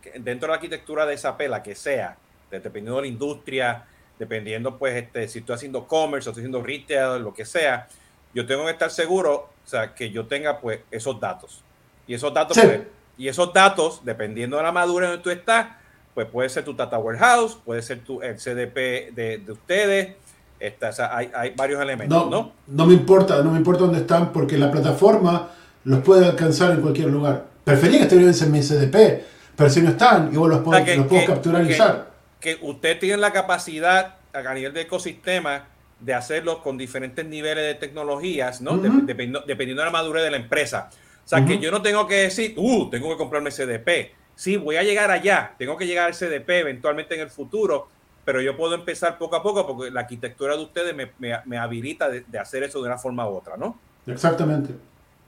que 0.00 0.10
dentro 0.20 0.46
de 0.46 0.48
la 0.48 0.54
arquitectura 0.54 1.06
de 1.06 1.16
SAP, 1.18 1.42
la 1.48 1.62
que 1.62 1.74
sea, 1.74 2.16
de- 2.50 2.60
dependiendo 2.60 2.96
de 2.96 3.02
la 3.02 3.08
industria, 3.08 3.84
dependiendo, 4.26 4.78
pues, 4.78 4.94
este, 4.94 5.26
si 5.26 5.40
estoy 5.40 5.56
haciendo 5.56 5.86
commerce 5.88 6.28
o 6.28 6.30
estoy 6.30 6.42
haciendo 6.42 6.62
retail, 6.62 7.20
lo 7.22 7.34
que 7.34 7.44
sea, 7.44 7.88
yo 8.32 8.46
tengo 8.46 8.64
que 8.66 8.70
estar 8.70 8.88
seguro, 8.90 9.34
o 9.64 9.68
sea, 9.68 9.94
que 9.96 10.10
yo 10.12 10.26
tenga, 10.26 10.60
pues, 10.60 10.78
esos 10.92 11.18
datos. 11.18 11.62
Y 12.06 12.14
esos 12.14 12.32
datos, 12.32 12.56
Sí. 12.56 12.62
pues, 12.64 12.80
y 13.18 13.26
esos 13.26 13.52
datos, 13.52 14.00
dependiendo 14.04 14.56
de 14.58 14.62
la 14.62 14.70
madurez 14.70 15.08
donde 15.10 15.24
tú 15.24 15.30
estás, 15.30 15.66
pues 16.14 16.28
puede 16.28 16.48
ser 16.48 16.64
tu 16.64 16.72
data 16.74 16.98
warehouse, 16.98 17.56
puede 17.64 17.82
ser 17.82 17.98
tu, 18.04 18.22
el 18.22 18.36
CDP 18.38 19.10
de, 19.12 19.38
de 19.44 19.52
ustedes, 19.52 20.14
esta, 20.60 20.90
o 20.90 20.92
sea, 20.92 21.16
hay, 21.16 21.30
hay 21.34 21.50
varios 21.56 21.82
elementos, 21.82 22.24
No, 22.24 22.30
¿no? 22.30 22.52
no 22.68 22.86
me 22.86 22.94
importa, 22.94 23.42
no 23.42 23.50
me 23.50 23.58
importa 23.58 23.82
dónde 23.82 23.98
están 23.98 24.32
porque 24.32 24.56
la 24.56 24.70
plataforma 24.70 25.48
los 25.84 25.98
puede 26.04 26.24
alcanzar 26.26 26.70
en 26.70 26.80
cualquier 26.80 27.08
lugar. 27.08 27.46
Prefería 27.64 27.98
que 27.98 28.04
estuvieran 28.04 28.34
en 28.40 28.52
mi 28.52 28.62
SDP, 28.62 29.24
pero 29.56 29.68
si 29.68 29.82
no 29.82 29.90
están, 29.90 30.32
igual 30.32 30.50
los 30.50 30.60
puedo, 30.60 30.76
sea, 30.78 30.84
que- 30.86 30.96
los 30.96 31.06
puedo 31.08 31.22
que- 31.22 31.26
capturar 31.26 31.66
y 31.68 31.72
usar. 31.72 32.11
Que 32.42 32.58
usted 32.60 32.98
tiene 32.98 33.16
la 33.16 33.32
capacidad 33.32 34.16
a 34.34 34.54
nivel 34.54 34.74
de 34.74 34.82
ecosistema 34.82 35.66
de 36.00 36.12
hacerlo 36.12 36.62
con 36.62 36.76
diferentes 36.76 37.24
niveles 37.24 37.64
de 37.64 37.74
tecnologías, 37.76 38.60
¿no? 38.60 38.76
Dependiendo, 39.06 39.40
dependiendo 39.46 39.82
de 39.82 39.86
la 39.86 39.92
madurez 39.92 40.24
de 40.24 40.30
la 40.32 40.36
empresa. 40.38 40.90
O 41.24 41.28
sea, 41.28 41.46
que 41.46 41.58
yo 41.60 41.70
no 41.70 41.80
tengo 41.80 42.06
que 42.08 42.16
decir, 42.16 42.54
uh, 42.56 42.90
tengo 42.90 43.08
que 43.10 43.16
comprarme 43.16 43.50
CDP. 43.52 44.12
Sí, 44.34 44.56
voy 44.56 44.74
a 44.76 44.82
llegar 44.82 45.10
allá, 45.12 45.54
tengo 45.56 45.76
que 45.76 45.86
llegar 45.86 46.06
al 46.06 46.14
CDP 46.14 46.48
eventualmente 46.58 47.14
en 47.14 47.20
el 47.20 47.30
futuro, 47.30 47.88
pero 48.24 48.40
yo 48.40 48.56
puedo 48.56 48.74
empezar 48.74 49.18
poco 49.18 49.36
a 49.36 49.42
poco 49.42 49.64
porque 49.64 49.92
la 49.92 50.00
arquitectura 50.00 50.56
de 50.56 50.62
ustedes 50.64 50.96
me, 50.96 51.12
me- 51.18 51.38
me 51.44 51.58
habilita 51.58 52.08
de, 52.08 52.24
de 52.26 52.38
hacer 52.40 52.64
eso 52.64 52.80
de 52.80 52.86
una 52.88 52.98
forma 52.98 53.28
u 53.28 53.36
otra, 53.36 53.56
¿no? 53.56 53.78
Exactamente. 54.08 54.74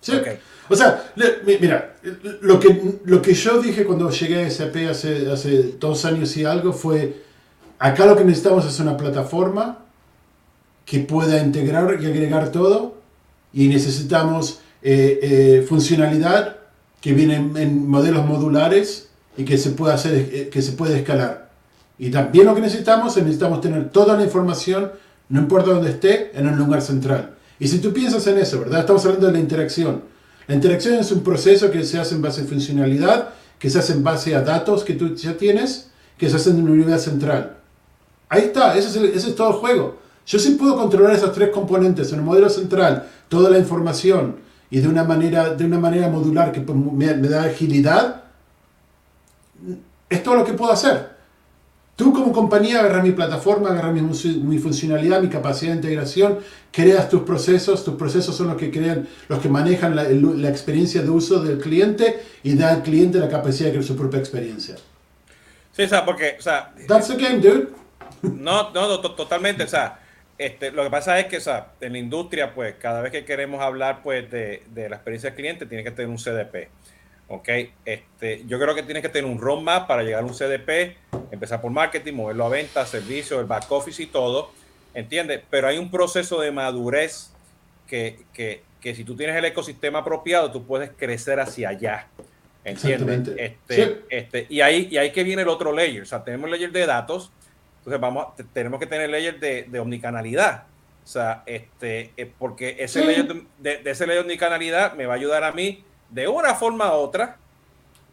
Sí. 0.04 0.12
Ok. 0.16 0.28
O 0.70 0.76
sea, 0.76 1.12
le- 1.16 1.38
mi- 1.46 1.58
mira, 1.60 1.96
lo 2.40 2.58
que, 2.58 2.98
lo 3.04 3.20
que 3.20 3.34
yo 3.34 3.60
dije 3.60 3.84
cuando 3.84 4.10
llegué 4.10 4.44
a 4.44 4.50
SAP 4.50 4.76
hace, 4.90 5.30
hace 5.30 5.74
dos 5.78 6.04
años 6.04 6.34
y 6.36 6.44
algo 6.44 6.72
fue, 6.72 7.22
acá 7.78 8.06
lo 8.06 8.16
que 8.16 8.24
necesitamos 8.24 8.64
es 8.66 8.78
una 8.80 8.96
plataforma 8.96 9.78
que 10.86 11.00
pueda 11.00 11.42
integrar 11.42 11.98
y 12.02 12.06
agregar 12.06 12.50
todo 12.50 12.94
y 13.52 13.68
necesitamos 13.68 14.60
eh, 14.82 15.18
eh, 15.22 15.66
funcionalidad 15.68 16.56
que 17.00 17.12
viene 17.12 17.36
en, 17.36 17.56
en 17.56 17.88
modelos 17.88 18.24
modulares 18.26 19.08
y 19.36 19.44
que 19.44 19.58
se 19.58 19.70
pueda 19.70 19.94
hacer, 19.94 20.14
eh, 20.32 20.48
que 20.50 20.62
se 20.62 20.72
puede 20.72 20.96
escalar. 20.98 21.50
Y 21.98 22.10
también 22.10 22.46
lo 22.46 22.54
que 22.54 22.60
necesitamos 22.62 23.16
es 23.16 23.22
necesitamos 23.22 23.60
tener 23.60 23.90
toda 23.90 24.16
la 24.16 24.24
información, 24.24 24.92
no 25.28 25.40
importa 25.40 25.70
dónde 25.72 25.90
esté, 25.90 26.32
en 26.34 26.48
un 26.48 26.56
lugar 26.58 26.82
central. 26.82 27.34
Y 27.58 27.68
si 27.68 27.78
tú 27.78 27.92
piensas 27.92 28.26
en 28.26 28.38
eso, 28.38 28.60
¿verdad? 28.60 28.80
Estamos 28.80 29.04
hablando 29.04 29.26
de 29.28 29.32
la 29.32 29.38
interacción. 29.38 30.02
La 30.46 30.54
interacción 30.54 30.94
es 30.94 31.10
un 31.12 31.22
proceso 31.22 31.70
que 31.70 31.84
se 31.84 31.98
hace 31.98 32.14
en 32.14 32.22
base 32.22 32.42
a 32.42 32.44
funcionalidad, 32.44 33.30
que 33.58 33.70
se 33.70 33.78
hace 33.78 33.92
en 33.92 34.02
base 34.02 34.34
a 34.34 34.42
datos 34.42 34.84
que 34.84 34.94
tú 34.94 35.14
ya 35.14 35.36
tienes, 35.36 35.90
que 36.18 36.28
se 36.28 36.36
hace 36.36 36.50
en 36.50 36.62
un 36.62 36.78
nivel 36.78 36.98
central. 36.98 37.58
Ahí 38.28 38.42
está, 38.42 38.76
ese 38.76 39.14
es, 39.14 39.34
todo 39.34 39.50
el 39.50 39.54
juego. 39.54 39.98
Yo 40.26 40.38
sí 40.38 40.52
puedo 40.52 40.76
controlar 40.76 41.14
esos 41.14 41.32
tres 41.32 41.50
componentes 41.50 42.12
en 42.12 42.18
el 42.18 42.24
modelo 42.24 42.48
central, 42.48 43.08
toda 43.28 43.50
la 43.50 43.58
información 43.58 44.36
y 44.70 44.80
de 44.80 44.88
una 44.88 45.04
manera, 45.04 45.54
de 45.54 45.64
una 45.64 45.78
manera 45.78 46.08
modular 46.08 46.50
que 46.50 46.60
me, 46.60 47.14
me 47.14 47.28
da 47.28 47.44
agilidad. 47.44 48.24
Es 50.08 50.22
todo 50.22 50.34
lo 50.34 50.44
que 50.44 50.54
puedo 50.54 50.72
hacer. 50.72 51.13
Tú 51.96 52.12
como 52.12 52.32
compañía 52.32 52.80
agarras 52.80 53.04
mi 53.04 53.12
plataforma, 53.12 53.70
agarras 53.70 53.94
mi, 53.94 54.58
funcionalidad, 54.58 55.20
mi 55.20 55.28
capacidad 55.28 55.70
de 55.70 55.76
integración, 55.76 56.40
creas 56.72 57.08
tus 57.08 57.22
procesos, 57.22 57.84
tus 57.84 57.94
procesos 57.94 58.36
son 58.36 58.48
los 58.48 58.56
que 58.56 58.72
crean, 58.72 59.06
los 59.28 59.38
que 59.40 59.48
manejan 59.48 59.94
la, 59.94 60.48
experiencia 60.48 61.02
de 61.02 61.10
uso 61.10 61.40
del 61.40 61.58
cliente 61.58 62.20
y 62.42 62.56
da 62.56 62.70
al 62.70 62.82
cliente 62.82 63.18
la 63.18 63.28
capacidad 63.28 63.66
de 63.66 63.74
crear 63.74 63.84
su 63.84 63.96
propia 63.96 64.18
experiencia. 64.18 64.74
Sí, 65.70 65.82
o 65.82 65.88
sea, 65.88 66.04
porque, 66.04 66.36
o 66.38 66.42
sea, 66.42 66.74
That's 66.88 67.08
the 67.08 67.16
game, 67.16 67.38
dude. 67.38 67.68
No, 68.22 68.70
no, 68.70 68.88
no, 68.88 69.00
to- 69.00 69.14
totalmente. 69.14 69.62
O 69.62 69.68
sea, 69.68 70.00
este, 70.36 70.72
lo 70.72 70.82
que 70.82 70.90
pasa 70.90 71.18
es 71.20 71.26
que, 71.26 71.36
o 71.36 71.40
sea, 71.40 71.74
en 71.80 71.92
la 71.92 71.98
industria, 71.98 72.54
pues, 72.54 72.74
cada 72.80 73.02
vez 73.02 73.12
que 73.12 73.24
queremos 73.24 73.60
hablar, 73.60 74.00
pues, 74.02 74.28
de, 74.30 74.64
de 74.72 74.88
la 74.88 74.96
experiencia 74.96 75.30
del 75.30 75.36
cliente, 75.36 75.66
tiene 75.66 75.84
que 75.84 75.92
tener 75.92 76.08
un 76.08 76.16
CDP. 76.16 76.70
¿Ok? 77.28 77.48
Este, 77.84 78.44
yo 78.46 78.58
creo 78.60 78.74
que 78.74 78.82
tienes 78.82 79.02
que 79.02 79.08
tener 79.08 79.30
un 79.30 79.38
roadmap 79.38 79.86
para 79.88 80.02
llegar 80.02 80.22
a 80.22 80.26
un 80.26 80.34
CDP, 80.34 80.96
empezar 81.30 81.60
por 81.60 81.70
marketing, 81.70 82.12
moverlo 82.14 82.44
a 82.46 82.48
venta, 82.50 82.84
servicio, 82.86 83.40
el 83.40 83.46
back 83.46 83.70
office 83.72 84.02
y 84.02 84.06
todo. 84.06 84.50
¿Entiendes? 84.92 85.40
Pero 85.50 85.66
hay 85.68 85.78
un 85.78 85.90
proceso 85.90 86.40
de 86.40 86.52
madurez 86.52 87.32
que, 87.88 88.20
que, 88.32 88.62
que 88.80 88.94
si 88.94 89.04
tú 89.04 89.16
tienes 89.16 89.34
el 89.36 89.44
ecosistema 89.46 90.00
apropiado, 90.00 90.52
tú 90.52 90.64
puedes 90.66 90.90
crecer 90.96 91.40
hacia 91.40 91.70
allá. 91.70 92.08
¿Entiendes? 92.64 93.28
Este, 93.36 93.74
Sí. 93.84 93.96
este, 94.08 94.46
y 94.48 94.60
ahí, 94.60 94.88
y 94.90 94.96
ahí 94.98 95.10
que 95.12 95.24
viene 95.24 95.42
el 95.42 95.48
otro 95.48 95.72
layer. 95.72 96.02
O 96.02 96.06
sea, 96.06 96.22
tenemos 96.24 96.44
el 96.46 96.52
layer 96.52 96.72
de 96.72 96.86
datos, 96.86 97.30
entonces 97.78 98.00
vamos, 98.00 98.26
a- 98.28 98.42
tenemos 98.54 98.78
que 98.80 98.86
tener 98.86 99.10
layer 99.10 99.38
de, 99.40 99.64
de 99.64 99.80
omnicanalidad. 99.80 100.64
O 101.04 101.06
sea, 101.06 101.42
este, 101.44 102.12
eh, 102.16 102.30
porque 102.38 102.76
ese 102.78 103.00
Sí. 103.00 103.06
layer 103.06 103.26
de, 103.26 103.42
de- 103.58 103.78
de 103.82 103.90
ese 103.90 104.06
layer 104.06 104.22
de 104.22 104.26
omnicanalidad 104.28 104.94
me 104.94 105.04
va 105.06 105.14
a 105.14 105.16
ayudar 105.16 105.44
a 105.44 105.52
mí 105.52 105.84
de 106.10 106.28
una 106.28 106.54
forma 106.54 106.90
u 106.94 106.98
otra 107.00 107.36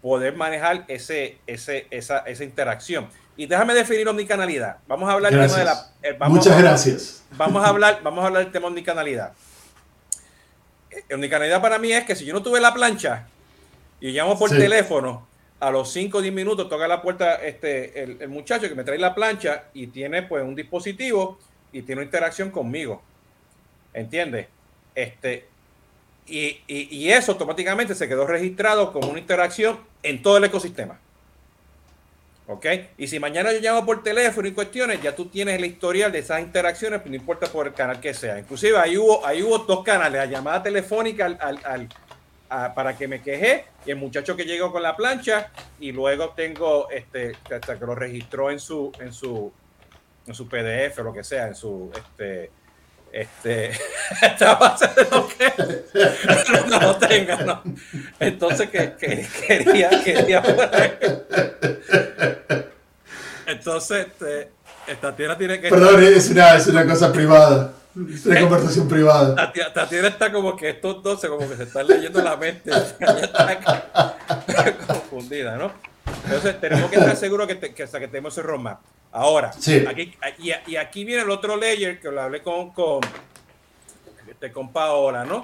poder 0.01 0.35
manejar 0.35 0.85
ese, 0.87 1.37
ese, 1.47 1.87
esa, 1.91 2.19
esa 2.19 2.43
interacción. 2.43 3.07
Y 3.37 3.45
déjame 3.45 3.73
definir 3.73 4.07
omnicanalidad. 4.07 4.77
Vamos 4.87 5.09
a 5.09 5.13
hablar 5.13 5.31
del 5.31 5.41
tema 5.47 5.57
de 5.59 5.65
la. 5.65 5.87
eh, 6.03 6.15
vamos 6.17 6.37
Muchas 6.39 6.57
a 6.57 6.61
gracias. 6.61 7.23
Vamos 7.31 7.63
a 7.63 7.67
hablar, 7.69 7.99
vamos 8.03 8.23
a 8.23 8.27
hablar 8.27 8.43
del 8.43 8.51
tema 8.51 8.63
de 8.63 8.67
omnicanalidad. 8.69 9.33
Eh, 10.89 11.13
Omnicanalidad 11.13 11.61
para 11.61 11.77
mí 11.79 11.91
es 11.93 12.03
que 12.03 12.15
si 12.15 12.25
yo 12.25 12.33
no 12.33 12.43
tuve 12.43 12.59
la 12.59 12.73
plancha 12.73 13.27
y 13.99 14.11
llamo 14.11 14.37
por 14.37 14.49
Sí. 14.49 14.57
teléfono, 14.57 15.27
a 15.59 15.69
los 15.71 15.91
5 15.93 16.17
o 16.17 16.21
10 16.21 16.33
minutos 16.33 16.67
toca 16.67 16.87
la 16.87 17.01
puerta 17.01 17.35
este, 17.35 18.03
el, 18.03 18.17
el 18.21 18.29
muchacho 18.29 18.67
que 18.67 18.73
me 18.75 18.83
trae 18.83 18.97
la 18.97 19.13
plancha 19.13 19.65
y 19.73 19.87
tiene 19.87 20.23
pues 20.23 20.43
un 20.43 20.55
dispositivo 20.55 21.37
y 21.71 21.83
tiene 21.83 22.01
una 22.01 22.05
interacción 22.05 22.49
conmigo. 22.51 23.01
¿Entiendes? 23.93 24.47
Este, 24.95 25.47
y, 26.31 27.09
eso 27.11 27.33
automáticamente 27.33 27.95
se 27.95 28.07
quedó 28.07 28.25
registrado 28.25 28.93
como 28.93 29.09
una 29.09 29.19
interacción 29.19 29.79
en 30.03 30.21
todo 30.21 30.37
el 30.37 30.45
ecosistema. 30.45 30.99
¿Ok? 32.47 32.65
Y 32.97 33.07
si 33.07 33.19
mañana 33.19 33.53
yo 33.53 33.59
llamo 33.59 33.85
por 33.85 34.03
teléfono 34.03 34.47
y 34.47 34.51
cuestiones, 34.51 35.01
ya 35.01 35.15
tú 35.15 35.27
tienes 35.27 35.55
el 35.55 35.65
historial 35.65 36.11
de 36.11 36.19
esas 36.19 36.41
interacciones, 36.41 37.05
no 37.05 37.15
importa 37.15 37.47
por 37.47 37.67
el 37.67 37.73
canal 37.73 37.99
que 37.99 38.13
sea. 38.13 38.39
Inclusive 38.39 38.77
ahí 38.77 38.97
hubo, 38.97 39.25
ahí 39.25 39.41
hubo 39.41 39.59
dos 39.59 39.83
canales, 39.83 40.19
la 40.19 40.25
llamada 40.25 40.63
telefónica 40.63 41.25
al, 41.25 41.87
para 42.75 42.97
que 42.97 43.07
me 43.07 43.21
quejé 43.21 43.65
y 43.85 43.91
el 43.91 43.97
muchacho 43.97 44.35
que 44.35 44.43
llegó 44.43 44.71
con 44.71 44.83
la 44.83 44.95
plancha 44.97 45.51
y 45.79 45.93
luego 45.93 46.31
tengo 46.31 46.89
este 46.89 47.33
hasta 47.49 47.79
que 47.79 47.85
lo 47.85 47.95
registró 47.95 48.51
en 48.51 48.59
su 48.59 48.91
en 48.99 49.13
su 49.13 49.53
en 50.27 50.33
su 50.33 50.49
PDF 50.49 50.99
o 50.99 51.03
lo 51.03 51.13
que 51.13 51.23
sea, 51.23 51.47
en 51.47 51.55
su 51.55 51.89
este 51.95 52.51
este 53.13 53.71
esta 54.21 54.55
base 54.55 54.87
de 54.87 55.07
lo 55.11 55.27
que 55.27 55.53
no 56.69 56.79
lo 56.79 56.95
tenga, 56.97 57.37
¿no? 57.37 57.63
Entonces 58.19 58.69
que, 58.69 58.93
que 58.93 59.27
quería, 59.47 59.89
quería 60.03 60.43
entonces 63.47 64.07
este, 64.07 64.51
esta 64.87 65.15
tierra 65.15 65.37
tiene 65.37 65.59
que 65.59 65.69
Perdón, 65.69 66.03
es 66.03 66.29
una, 66.29 66.55
es 66.55 66.67
una 66.67 66.85
cosa 66.85 67.11
privada. 67.11 67.73
Es 68.13 68.25
una 68.25 68.39
conversación 68.41 68.87
privada. 68.87 69.51
Tatiana 69.73 70.07
está 70.07 70.31
como 70.31 70.55
que 70.55 70.69
estos 70.69 71.03
dos 71.03 71.19
como 71.19 71.47
que 71.49 71.57
se 71.57 71.63
están 71.63 71.87
leyendo 71.87 72.21
la 72.21 72.37
mente. 72.37 72.71
está 72.99 74.77
confundida, 74.87 75.57
¿no? 75.57 75.90
Entonces 76.25 76.59
tenemos 76.59 76.89
que 76.89 76.97
estar 76.97 77.15
seguros 77.15 77.47
que, 77.47 77.59
que, 77.59 77.73
que 77.73 78.07
tenemos 78.07 78.33
ese 78.33 78.41
roadmap. 78.41 78.81
Ahora, 79.11 79.51
aquí, 79.87 80.15
y, 80.39 80.75
aquí 80.75 81.03
viene 81.03 81.23
el 81.23 81.29
otro 81.29 81.57
layer 81.57 81.99
que 81.99 82.09
lo 82.09 82.21
hablé 82.21 82.41
con, 82.41 82.71
con, 82.71 83.01
este, 84.27 84.51
con 84.51 84.71
Paola, 84.71 85.25
¿no? 85.25 85.43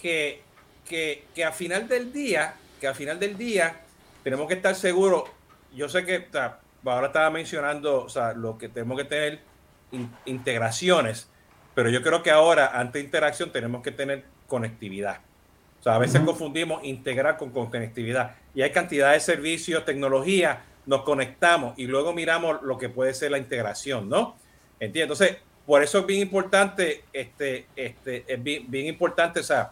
Que, 0.00 0.42
que, 0.88 1.26
que 1.34 1.44
a 1.44 1.52
final 1.52 1.88
del 1.88 2.12
día, 2.12 2.54
que 2.80 2.88
a 2.88 2.94
final 2.94 3.18
del 3.18 3.36
día 3.36 3.80
tenemos 4.22 4.48
que 4.48 4.54
estar 4.54 4.74
seguros. 4.74 5.24
Yo 5.74 5.88
sé 5.88 6.06
que 6.06 6.26
ahora 6.84 7.08
estaba 7.08 7.30
mencionando 7.30 8.04
o 8.04 8.08
sea, 8.08 8.32
lo 8.32 8.56
que 8.56 8.68
tenemos 8.68 8.96
que 8.96 9.04
tener 9.04 9.40
integraciones, 10.24 11.28
pero 11.74 11.90
yo 11.90 12.02
creo 12.02 12.22
que 12.22 12.30
ahora, 12.30 12.78
ante 12.78 13.00
interacción, 13.00 13.52
tenemos 13.52 13.82
que 13.82 13.92
tener 13.92 14.24
conectividad. 14.46 15.20
O 15.86 15.88
sea, 15.88 15.94
a 15.94 15.98
veces 15.98 16.20
confundimos 16.22 16.82
integrar 16.82 17.36
con, 17.36 17.50
con 17.50 17.70
conectividad. 17.70 18.34
Y 18.56 18.62
hay 18.62 18.72
cantidad 18.72 19.12
de 19.12 19.20
servicios, 19.20 19.84
tecnología 19.84 20.64
nos 20.84 21.02
conectamos 21.02 21.78
y 21.78 21.86
luego 21.86 22.12
miramos 22.12 22.60
lo 22.62 22.76
que 22.76 22.88
puede 22.88 23.14
ser 23.14 23.30
la 23.30 23.38
integración, 23.38 24.08
¿no? 24.08 24.34
¿Entiendes? 24.80 25.20
Entonces, 25.20 25.42
por 25.64 25.84
eso 25.84 26.00
es 26.00 26.06
bien 26.06 26.22
importante, 26.22 27.04
este, 27.12 27.66
este, 27.76 28.24
es 28.26 28.42
bien, 28.42 28.86
importante, 28.86 29.38
o 29.38 29.44
sea, 29.44 29.70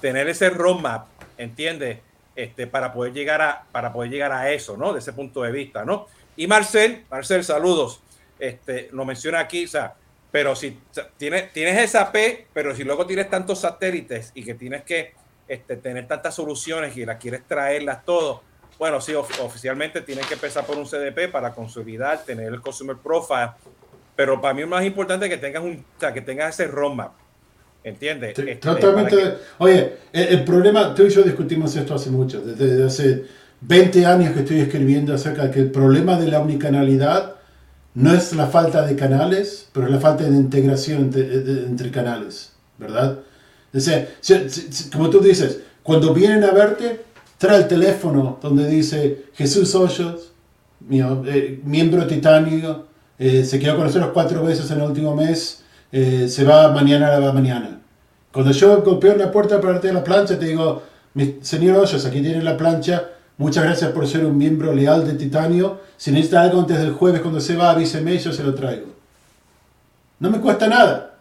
tener 0.00 0.28
ese 0.28 0.50
roadmap, 0.50 1.06
¿entiendes? 1.38 1.98
Este, 2.34 2.66
para 2.66 2.92
poder 2.92 3.12
llegar 3.12 3.40
a, 3.40 3.64
para 3.70 3.92
poder 3.92 4.10
llegar 4.10 4.32
a 4.32 4.50
eso, 4.50 4.76
¿no? 4.76 4.92
De 4.92 4.98
ese 4.98 5.12
punto 5.12 5.42
de 5.42 5.52
vista, 5.52 5.84
¿no? 5.84 6.08
Y 6.36 6.48
Marcel, 6.48 7.04
Marcel, 7.08 7.44
saludos. 7.44 8.02
Este, 8.40 8.88
lo 8.90 9.04
menciona 9.04 9.38
aquí, 9.38 9.66
o 9.66 9.68
sea, 9.68 9.94
pero 10.32 10.56
si 10.56 10.76
tienes, 11.18 11.52
tienes 11.52 11.78
esa 11.80 12.10
P, 12.10 12.48
pero 12.52 12.74
si 12.74 12.82
luego 12.82 13.06
tienes 13.06 13.30
tantos 13.30 13.60
satélites 13.60 14.32
y 14.34 14.42
que 14.42 14.54
tienes 14.54 14.82
que 14.82 15.21
este, 15.52 15.76
tener 15.76 16.08
tantas 16.08 16.34
soluciones 16.34 16.96
y 16.96 17.04
las 17.04 17.18
quieres 17.18 17.42
traerlas 17.46 18.04
todo, 18.04 18.42
bueno, 18.78 19.00
sí, 19.00 19.14
oficialmente 19.14 20.00
tienen 20.00 20.24
que 20.26 20.34
empezar 20.34 20.64
por 20.64 20.76
un 20.76 20.86
CDP 20.86 21.30
para 21.30 21.52
consolidar, 21.52 22.24
tener 22.24 22.52
el 22.52 22.60
Consumer 22.60 22.96
Profile, 22.96 23.50
pero 24.16 24.40
para 24.40 24.54
mí 24.54 24.62
es 24.62 24.68
más 24.68 24.84
importante 24.84 25.28
que 25.28 25.36
tengas, 25.36 25.62
un, 25.62 25.84
o 25.96 26.00
sea, 26.00 26.12
que 26.12 26.20
tengas 26.20 26.54
ese 26.54 26.66
roadmap. 26.66 27.12
¿Entiendes? 27.84 28.38
Este, 28.38 28.54
totalmente. 28.56 29.38
Oye, 29.58 29.96
el, 30.12 30.44
problema, 30.44 30.94
tú 30.94 31.02
y 31.02 31.10
yo 31.10 31.22
discutimos 31.22 31.74
esto 31.74 31.94
hace 31.94 32.10
mucho, 32.10 32.40
desde, 32.40 32.84
hace 32.84 33.24
20 33.60 34.06
años 34.06 34.32
que 34.32 34.40
estoy 34.40 34.60
escribiendo 34.60 35.14
acerca 35.14 35.44
de 35.44 35.50
que 35.50 35.60
el 35.60 35.70
problema 35.70 36.18
de 36.18 36.28
la 36.28 36.40
omnicanalidad 36.40 37.36
no 37.94 38.14
es 38.14 38.32
la 38.32 38.46
falta 38.46 38.86
de 38.86 38.96
canales, 38.96 39.68
pero 39.72 39.86
es 39.86 39.92
la 39.92 40.00
falta 40.00 40.24
de 40.24 40.30
integración 40.30 41.12
entre, 41.14 41.90
canales, 41.90 42.52
¿verdad? 42.78 43.18
Sea, 43.80 44.08
como 44.92 45.08
tú 45.08 45.20
dices, 45.20 45.60
cuando 45.82 46.12
vienen 46.12 46.44
a 46.44 46.50
verte, 46.50 47.04
trae 47.38 47.58
el 47.58 47.68
teléfono 47.68 48.38
donde 48.40 48.68
dice 48.68 49.24
Jesús 49.34 49.74
Hoyos, 49.74 50.32
eh, 50.90 51.60
miembro 51.64 52.06
titanio, 52.06 52.86
eh, 53.18 53.44
se 53.44 53.58
quedó 53.58 53.76
con 53.76 53.86
nosotros 53.86 54.10
cuatro 54.12 54.44
veces 54.44 54.70
en 54.70 54.78
el 54.78 54.84
último 54.84 55.14
mes, 55.14 55.64
eh, 55.90 56.28
se 56.28 56.44
va 56.44 56.70
mañana, 56.70 57.18
va 57.18 57.32
mañana. 57.32 57.80
Cuando 58.30 58.52
yo 58.52 58.82
golpeo 58.82 59.16
la 59.16 59.30
puerta 59.30 59.60
para 59.60 59.74
darte 59.74 59.92
la 59.92 60.04
plancha, 60.04 60.38
te 60.38 60.46
digo, 60.46 60.82
señor 61.40 61.78
Hoyos, 61.78 62.04
aquí 62.04 62.20
tiene 62.20 62.42
la 62.42 62.56
plancha, 62.56 63.10
muchas 63.38 63.64
gracias 63.64 63.90
por 63.90 64.06
ser 64.06 64.24
un 64.24 64.36
miembro 64.36 64.72
leal 64.72 65.06
de 65.06 65.14
titanio, 65.14 65.80
si 65.96 66.12
necesita 66.12 66.42
algo 66.42 66.60
antes 66.60 66.78
del 66.78 66.92
jueves 66.92 67.20
cuando 67.20 67.40
se 67.40 67.56
va, 67.56 67.70
avíseme, 67.70 68.18
yo 68.18 68.32
se 68.32 68.42
lo 68.42 68.54
traigo. 68.54 68.86
No 70.18 70.30
me 70.30 70.40
cuesta 70.40 70.68
nada. 70.68 71.16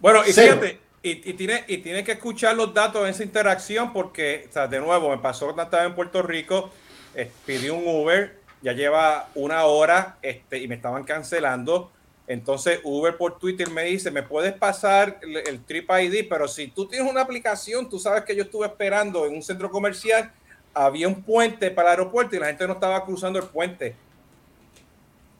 Bueno, 0.00 0.20
y 0.26 0.32
fíjate, 0.32 0.81
y, 1.02 1.30
y, 1.30 1.34
tiene, 1.34 1.64
y 1.66 1.78
tiene 1.78 2.04
que 2.04 2.12
escuchar 2.12 2.56
los 2.56 2.72
datos 2.72 3.04
de 3.04 3.10
esa 3.10 3.24
interacción 3.24 3.92
porque, 3.92 4.48
o 4.54 4.68
de 4.68 4.80
nuevo, 4.80 5.10
me 5.10 5.18
pasó 5.18 5.46
cuando 5.46 5.62
estaba 5.64 5.84
en 5.84 5.94
Puerto 5.94 6.22
Rico, 6.22 6.70
eh, 7.14 7.30
un 7.70 7.86
Uber, 7.86 8.38
ya 8.62 8.72
lleva 8.72 9.28
una 9.34 9.64
hora 9.64 10.16
este, 10.22 10.58
y 10.58 10.68
me 10.68 10.76
estaban 10.76 11.04
cancelando. 11.04 11.90
Entonces 12.28 12.80
Uber 12.84 13.16
por 13.16 13.38
Twitter 13.38 13.68
me 13.68 13.82
dice, 13.82 14.10
me 14.10 14.22
puedes 14.22 14.52
pasar 14.52 15.18
el, 15.22 15.64
Trip 15.64 15.90
ID, 15.90 16.28
pero 16.28 16.46
si 16.46 16.68
tú 16.68 16.86
tienes 16.86 17.10
una 17.10 17.22
aplicación, 17.22 17.88
tú 17.88 17.98
sabes 17.98 18.22
que 18.22 18.36
yo 18.36 18.44
estuve 18.44 18.66
esperando 18.66 19.26
en 19.26 19.34
un 19.34 19.42
centro 19.42 19.70
comercial, 19.70 20.32
había 20.72 21.08
un 21.08 21.22
puente 21.22 21.70
para 21.72 21.88
el 21.88 21.98
aeropuerto 21.98 22.36
y 22.36 22.38
la 22.38 22.46
gente 22.46 22.66
no 22.66 22.74
estaba 22.74 23.04
cruzando 23.04 23.40
el 23.40 23.46
puente. 23.46 23.96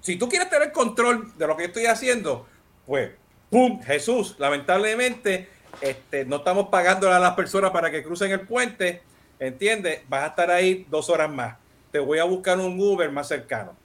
Si 0.01 0.17
tú 0.17 0.29
quieres 0.29 0.51
tener 0.51 0.73
control 0.73 1.33
de 1.39 1.47
lo 1.47 1.57
que 1.57 1.67
estoy 1.67 1.87
haciendo, 1.87 2.49
pues 2.85 3.13
¡pum! 3.53 3.83
Jesús, 3.83 4.35
lamentablemente 4.39 5.51
este, 5.83 6.25
no 6.25 6.37
estamos 6.37 6.69
pagando 6.69 7.13
a 7.13 7.19
las 7.19 7.35
personas 7.35 7.71
para 7.71 7.91
que 7.91 8.03
crucen 8.03 8.33
el 8.33 8.41
puente, 8.41 9.03
¿entiendes? 9.39 10.01
Vas 10.09 10.25
a 10.25 10.27
estar 10.29 10.51
ahí 10.51 10.87
dos 10.89 11.11
horas 11.11 11.31
más. 11.31 11.57
Te 11.91 11.99
voy 11.99 12.19
a 12.19 12.25
buscar 12.25 12.59
un 12.59 12.81
Uber 12.81 13.13
más 13.13 13.29
cercano. 13.29 13.77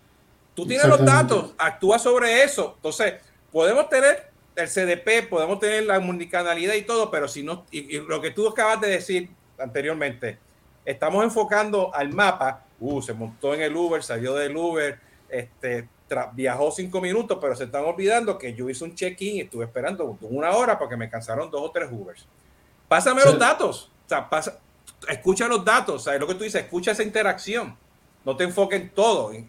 Tú 0.55 0.65
tienes 0.65 0.87
los 0.87 1.03
datos, 1.03 1.53
actúa 1.57 1.99
sobre 1.99 2.43
eso. 2.43 2.73
Entonces, 2.77 3.15
podemos 3.51 3.89
tener 3.89 4.31
el 4.55 4.67
CDP, 4.67 5.29
podemos 5.29 5.59
tener 5.59 5.83
la 5.83 5.99
multicanalidad 5.99 6.73
y 6.73 6.83
todo, 6.83 7.11
pero 7.11 7.27
si 7.27 7.43
no, 7.43 7.65
y, 7.69 7.99
lo 7.99 8.21
que 8.21 8.31
tú 8.31 8.47
acabas 8.47 8.79
de 8.79 8.87
decir 8.87 9.29
anteriormente, 9.59 10.39
estamos 10.85 11.23
enfocando 11.25 11.93
al 11.93 12.13
mapa, 12.13 12.65
uh, 12.79 13.01
se 13.01 13.13
montó 13.13 13.53
en 13.53 13.61
el 13.61 13.75
Uber, 13.75 14.01
salió 14.01 14.33
del 14.33 14.55
Uber, 14.55 14.97
este, 15.29 15.89
viajó 16.33 16.71
cinco 16.71 17.01
minutos, 17.01 17.37
pero 17.41 17.55
se 17.55 17.65
están 17.65 17.83
olvidando 17.83 18.37
que 18.37 18.53
yo 18.53 18.69
hice 18.69 18.83
un 18.83 18.95
check-in 18.95 19.35
y 19.35 19.41
estuve 19.41 19.65
esperando 19.65 20.17
una 20.21 20.51
hora 20.51 20.77
porque 20.79 20.95
me 20.95 21.09
cansaron 21.09 21.51
dos 21.51 21.61
o 21.61 21.71
tres 21.71 21.89
Ubers. 21.91 22.25
Pásame 22.87 23.23
los 23.23 23.37
datos, 23.37 23.91
o 24.05 24.09
sea, 24.09 24.29
pasa, 24.29 24.59
escucha 25.09 25.47
los 25.47 25.63
datos, 25.65 26.05
¿sabes 26.05 26.19
lo 26.19 26.27
que 26.27 26.35
tú 26.35 26.43
dices? 26.43 26.63
Escucha 26.63 26.91
esa 26.91 27.03
interacción, 27.03 27.75
no 28.23 28.35
te 28.37 28.45
enfoques 28.45 28.81
en 28.81 28.89
todo. 28.89 29.33
Y, 29.33 29.47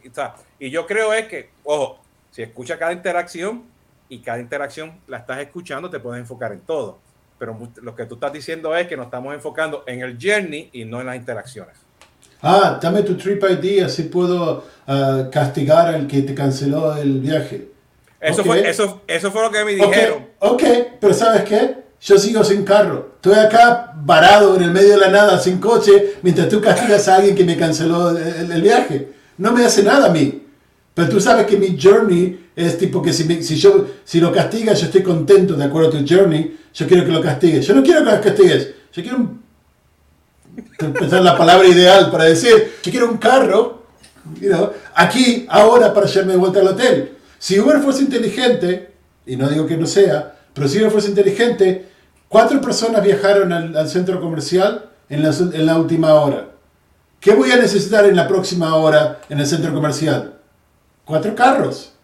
y 0.58 0.70
yo 0.70 0.86
creo 0.86 1.12
es 1.12 1.28
que, 1.28 1.50
ojo, 1.62 2.00
si 2.30 2.42
escucha 2.42 2.78
cada 2.78 2.92
interacción 2.92 3.64
y 4.08 4.20
cada 4.20 4.40
interacción 4.40 5.00
la 5.06 5.18
estás 5.18 5.38
escuchando, 5.38 5.88
te 5.88 6.00
puedes 6.00 6.20
enfocar 6.20 6.52
en 6.52 6.60
todo. 6.60 6.98
Pero 7.38 7.56
lo 7.82 7.94
que 7.94 8.06
tú 8.06 8.16
estás 8.16 8.32
diciendo 8.32 8.74
es 8.76 8.88
que 8.88 8.96
nos 8.96 9.06
estamos 9.06 9.32
enfocando 9.32 9.84
en 9.86 10.00
el 10.00 10.18
journey 10.20 10.70
y 10.72 10.84
no 10.84 11.00
en 11.00 11.06
las 11.06 11.16
interacciones. 11.16 11.87
Ah, 12.42 12.78
dame 12.80 13.02
tu 13.02 13.16
Trip 13.16 13.42
ID, 13.42 13.82
así 13.84 14.04
puedo 14.04 14.64
uh, 14.86 15.30
castigar 15.30 15.88
al 15.88 16.06
que 16.06 16.22
te 16.22 16.34
canceló 16.34 16.96
el 16.96 17.20
viaje. 17.20 17.68
Eso, 18.20 18.44
fue, 18.44 18.68
eso, 18.68 19.02
eso 19.06 19.30
fue 19.30 19.42
lo 19.42 19.50
que 19.50 19.64
me 19.64 19.74
dijeron. 19.74 20.26
Ok, 20.40 20.62
pero 21.00 21.14
¿sabes 21.14 21.42
qué? 21.42 21.76
Yo 22.00 22.18
sigo 22.18 22.44
sin 22.44 22.64
carro. 22.64 23.12
Estoy 23.16 23.34
acá 23.34 23.92
varado 23.96 24.56
en 24.56 24.62
el 24.62 24.70
medio 24.70 24.90
de 24.90 24.98
la 24.98 25.08
nada, 25.08 25.38
sin 25.38 25.58
coche, 25.58 26.14
mientras 26.22 26.48
tú 26.48 26.60
castigas 26.60 27.08
a 27.08 27.16
alguien 27.16 27.34
que 27.34 27.44
me 27.44 27.56
canceló 27.56 28.16
el, 28.16 28.62
viaje. 28.62 29.08
No 29.36 29.52
me 29.52 29.64
hace 29.64 29.82
nada 29.82 30.06
a 30.06 30.10
mí. 30.10 30.44
Pero 30.94 31.08
tú 31.08 31.20
sabes 31.20 31.46
que 31.46 31.56
mi 31.56 31.76
journey 31.80 32.50
es 32.54 32.78
tipo 32.78 33.00
que 33.02 33.12
si, 33.12 33.42
si, 33.42 33.56
yo, 33.56 33.86
si 34.04 34.20
lo 34.20 34.32
castigas, 34.32 34.80
yo 34.80 34.86
estoy 34.86 35.02
contento 35.02 35.54
de 35.54 35.64
acuerdo 35.64 35.88
a 35.88 35.92
tu 35.92 36.04
journey, 36.06 36.56
yo 36.74 36.86
quiero 36.86 37.04
que 37.04 37.12
lo 37.12 37.20
castigues. 37.20 37.66
Yo 37.66 37.74
no 37.74 37.82
quiero 37.82 38.04
que 38.04 38.10
lo 38.10 38.20
castigues. 38.20 38.68
Yo 38.92 39.02
quiero 39.02 39.18
un 39.18 39.47
pensar 40.78 41.22
la 41.22 41.36
palabra 41.36 41.66
ideal 41.66 42.10
para 42.10 42.24
decir, 42.24 42.74
yo 42.82 42.90
quiero 42.90 43.10
un 43.10 43.18
carro, 43.18 43.78
aquí, 44.94 45.46
ahora, 45.48 45.92
para 45.92 46.06
llevarme 46.06 46.32
de 46.32 46.38
vuelta 46.38 46.60
al 46.60 46.68
hotel. 46.68 47.16
Si 47.38 47.58
Uber 47.58 47.80
fuese 47.80 48.02
inteligente, 48.02 48.90
y 49.26 49.36
no 49.36 49.48
digo 49.48 49.66
que 49.66 49.76
no 49.76 49.86
sea, 49.86 50.36
pero 50.54 50.68
si 50.68 50.78
Uber 50.78 50.90
fuese 50.90 51.08
inteligente, 51.08 51.88
cuatro 52.28 52.60
personas 52.60 53.02
viajaron 53.02 53.52
al, 53.52 53.88
centro 53.88 54.20
comercial 54.20 54.90
en 55.08 55.22
la, 55.22 55.30
en 55.30 55.66
la, 55.66 55.78
última 55.78 56.14
hora. 56.14 56.48
¿Qué 57.20 57.34
voy 57.34 57.50
a 57.50 57.56
necesitar 57.56 58.04
en 58.04 58.16
la 58.16 58.28
próxima 58.28 58.74
hora 58.76 59.20
en 59.28 59.40
el 59.40 59.46
centro 59.46 59.72
comercial? 59.72 60.38
Cuatro 61.04 61.34
carros. 61.34 61.94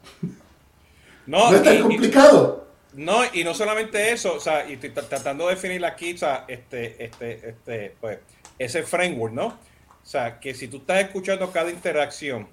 No, 1.26 1.50
no 1.50 1.57
es 1.57 1.62
tan 1.62 1.80
complicado. 1.80 2.66
no, 2.92 3.22
y 3.32 3.44
no 3.44 3.55
solamente 3.55 4.12
eso, 4.12 4.34
o 4.34 4.40
sea, 4.40 4.68
y 4.68 4.76
tratando 4.76 5.48
de 5.48 5.55
definir 5.55 5.84
aquí, 5.84 6.14
o 6.14 6.18
sea, 6.18 6.44
este, 6.48 7.02
este, 7.05 7.48
este, 7.48 7.96
pues, 8.00 8.18
ese 8.59 8.82
framework, 8.82 9.32
¿no? 9.32 9.46
O 9.46 10.07
sea, 10.07 10.38
que 10.38 10.55
si 10.55 10.68
tú 10.68 10.78
estás 10.78 11.00
escuchando 11.00 11.50
cada 11.50 11.70
interacción 11.70 12.46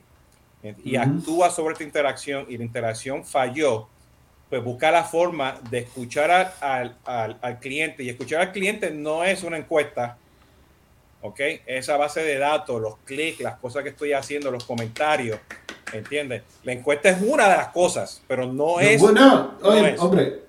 y 0.84 0.96
actúa 0.96 1.50
sobre 1.50 1.74
esta 1.74 1.84
interacción 1.84 2.46
y 2.48 2.58
la 2.58 2.64
interacción 2.64 3.26
falló, 3.26 3.88
pues 4.50 4.64
busca 4.64 4.92
la 4.92 5.04
forma 5.04 5.60
de 5.70 5.80
escuchar 5.80 6.54
al, 6.62 6.96
al, 7.06 7.38
al, 7.42 7.60
cliente. 7.60 8.04
Y 8.04 8.10
escuchar 8.10 8.42
al 8.42 8.52
cliente 8.52 8.92
no 8.92 9.24
es 9.24 9.44
una 9.44 9.58
encuesta, 9.58 10.18
¿ok? 11.22 11.40
Esa 11.66 11.98
base 11.98 12.22
de 12.22 12.38
datos, 12.38 12.80
los 12.82 12.98
clics, 13.06 13.42
las 13.42 13.58
cosas 13.58 13.84
que 13.84 13.90
estoy 13.90 14.14
haciendo, 14.14 14.52
los 14.52 14.66
comentarios, 14.66 15.40
¿entiendes? 15.94 16.44
La 16.64 16.74
encuesta 16.74 17.10
es 17.10 17.22
una 17.22 17.50
de 17.50 17.58
las 17.58 17.70
cosas, 17.70 18.22
pero 18.28 18.52
no, 18.52 18.80
es... 18.80 19.02
Bueno, 19.02 19.58
oye, 19.62 19.96
hombre, 19.98 20.42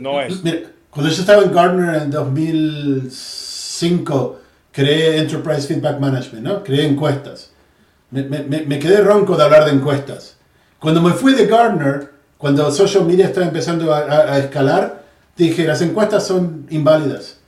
no 0.00 0.20
es. 0.20 0.42
Mira, 0.42 0.70
cuando 0.90 1.10
yo 1.10 1.20
estaba 1.20 1.42
en 1.42 1.52
Gartner 1.52 2.02
en 2.02 2.10
2005, 2.10 4.41
creé 4.72 5.18
Enterprise 5.18 5.66
Feedback 5.68 6.00
Management, 6.00 6.44
¿no? 6.44 6.64
Creé 6.64 6.86
encuestas. 6.86 7.50
Me, 8.10 8.24
me, 8.24 8.40
me, 8.42 8.78
quedé 8.78 9.00
ronco 9.00 9.36
de 9.36 9.44
hablar 9.44 9.64
de 9.64 9.72
encuestas. 9.72 10.36
Cuando 10.78 11.00
me 11.00 11.12
fui 11.12 11.34
de 11.34 11.46
Gartner, 11.46 12.10
cuando 12.36 12.70
social 12.72 13.04
media 13.04 13.26
estaba 13.26 13.46
empezando 13.46 13.94
a, 13.94 14.00
a, 14.00 14.38
escalar, 14.38 15.04
dije, 15.36 15.64
las 15.64 15.80
encuestas 15.80 16.26
son 16.26 16.66
inválidas. 16.70 17.38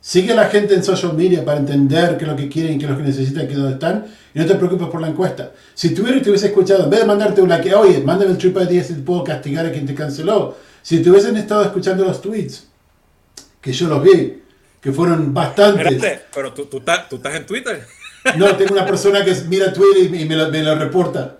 Sigue 0.00 0.32
a 0.32 0.36
la 0.36 0.46
gente 0.46 0.74
en 0.74 0.82
social 0.82 1.14
media 1.14 1.44
para 1.44 1.58
entender 1.58 2.16
qué 2.16 2.24
es 2.24 2.30
lo 2.30 2.36
que 2.36 2.48
quieren, 2.48 2.78
qué 2.78 2.86
es 2.86 2.90
lo 2.90 2.96
que 2.96 3.02
necesitan, 3.02 3.46
qué 3.46 3.52
es 3.52 3.58
dónde 3.58 3.74
están, 3.74 4.06
y 4.34 4.38
no 4.38 4.46
te 4.46 4.54
preocupes 4.54 4.88
por 4.88 5.00
la 5.00 5.08
encuesta. 5.08 5.52
Si 5.74 5.92
hubieras, 6.00 6.22
te 6.22 6.30
hubiese 6.30 6.46
escuchado, 6.46 6.84
en 6.84 6.90
vez 6.90 7.00
de 7.00 7.06
mandarte 7.06 7.42
una 7.42 7.60
que, 7.60 7.74
oye, 7.74 8.00
mándame 8.00 8.32
el 8.32 8.38
trip 8.38 8.56
ID 8.56 8.82
y 8.90 8.92
puedo 9.02 9.24
castigar 9.24 9.66
a 9.66 9.72
quien 9.72 9.86
te 9.86 9.94
canceló, 9.94 10.56
si 10.82 11.02
te 11.02 11.10
hubiesen 11.10 11.36
estado 11.36 11.62
escuchando 11.62 12.04
los 12.04 12.20
tweets, 12.22 12.66
que 13.60 13.72
yo 13.72 13.88
los 13.88 14.02
vi, 14.02 14.40
que 14.80 14.92
fueron 14.92 15.32
bastantes. 15.34 15.86
Espérate, 15.86 16.26
pero 16.34 16.52
tú, 16.52 16.66
tú, 16.66 16.78
estás, 16.78 17.08
tú 17.08 17.16
estás 17.16 17.34
en 17.34 17.46
Twitter. 17.46 17.86
No, 18.36 18.56
tengo 18.56 18.74
una 18.74 18.86
persona 18.86 19.24
que 19.24 19.34
mira 19.48 19.72
Twitter 19.72 20.14
y 20.14 20.24
me 20.26 20.36
lo, 20.36 20.50
me 20.50 20.62
lo 20.62 20.74
reporta. 20.74 21.38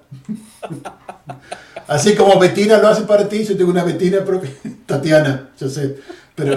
Así 1.86 2.14
como 2.14 2.38
Betina 2.38 2.78
lo 2.78 2.88
hace 2.88 3.02
para 3.02 3.28
ti, 3.28 3.44
yo 3.44 3.56
tengo 3.56 3.70
una 3.70 3.84
Betina 3.84 4.24
propia. 4.24 4.50
Tatiana, 4.86 5.50
yo 5.58 5.68
sé. 5.68 5.96
Pero 6.34 6.56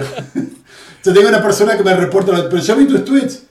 yo 1.04 1.12
tengo 1.12 1.28
una 1.28 1.42
persona 1.42 1.76
que 1.76 1.84
me 1.84 1.94
reporta, 1.94 2.48
pero 2.48 2.62
yo 2.62 2.76
vi 2.76 2.86
tus 2.86 3.04
tweets. 3.04 3.42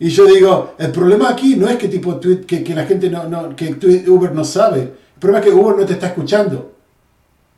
Y 0.00 0.10
yo 0.10 0.26
digo, 0.26 0.74
el 0.78 0.92
problema 0.92 1.30
aquí 1.30 1.56
no 1.56 1.68
es 1.68 1.76
que 1.76 1.88
tipo 1.88 2.16
tweet, 2.16 2.44
que, 2.46 2.62
que 2.62 2.74
la 2.74 2.86
gente 2.86 3.10
no, 3.10 3.28
no, 3.28 3.56
que 3.56 3.76
Uber 4.06 4.32
no 4.32 4.44
sabe. 4.44 4.80
El 4.80 5.20
problema 5.20 5.44
es 5.44 5.50
que 5.50 5.58
Uber 5.58 5.76
no 5.76 5.86
te 5.86 5.94
está 5.94 6.08
escuchando. 6.08 6.77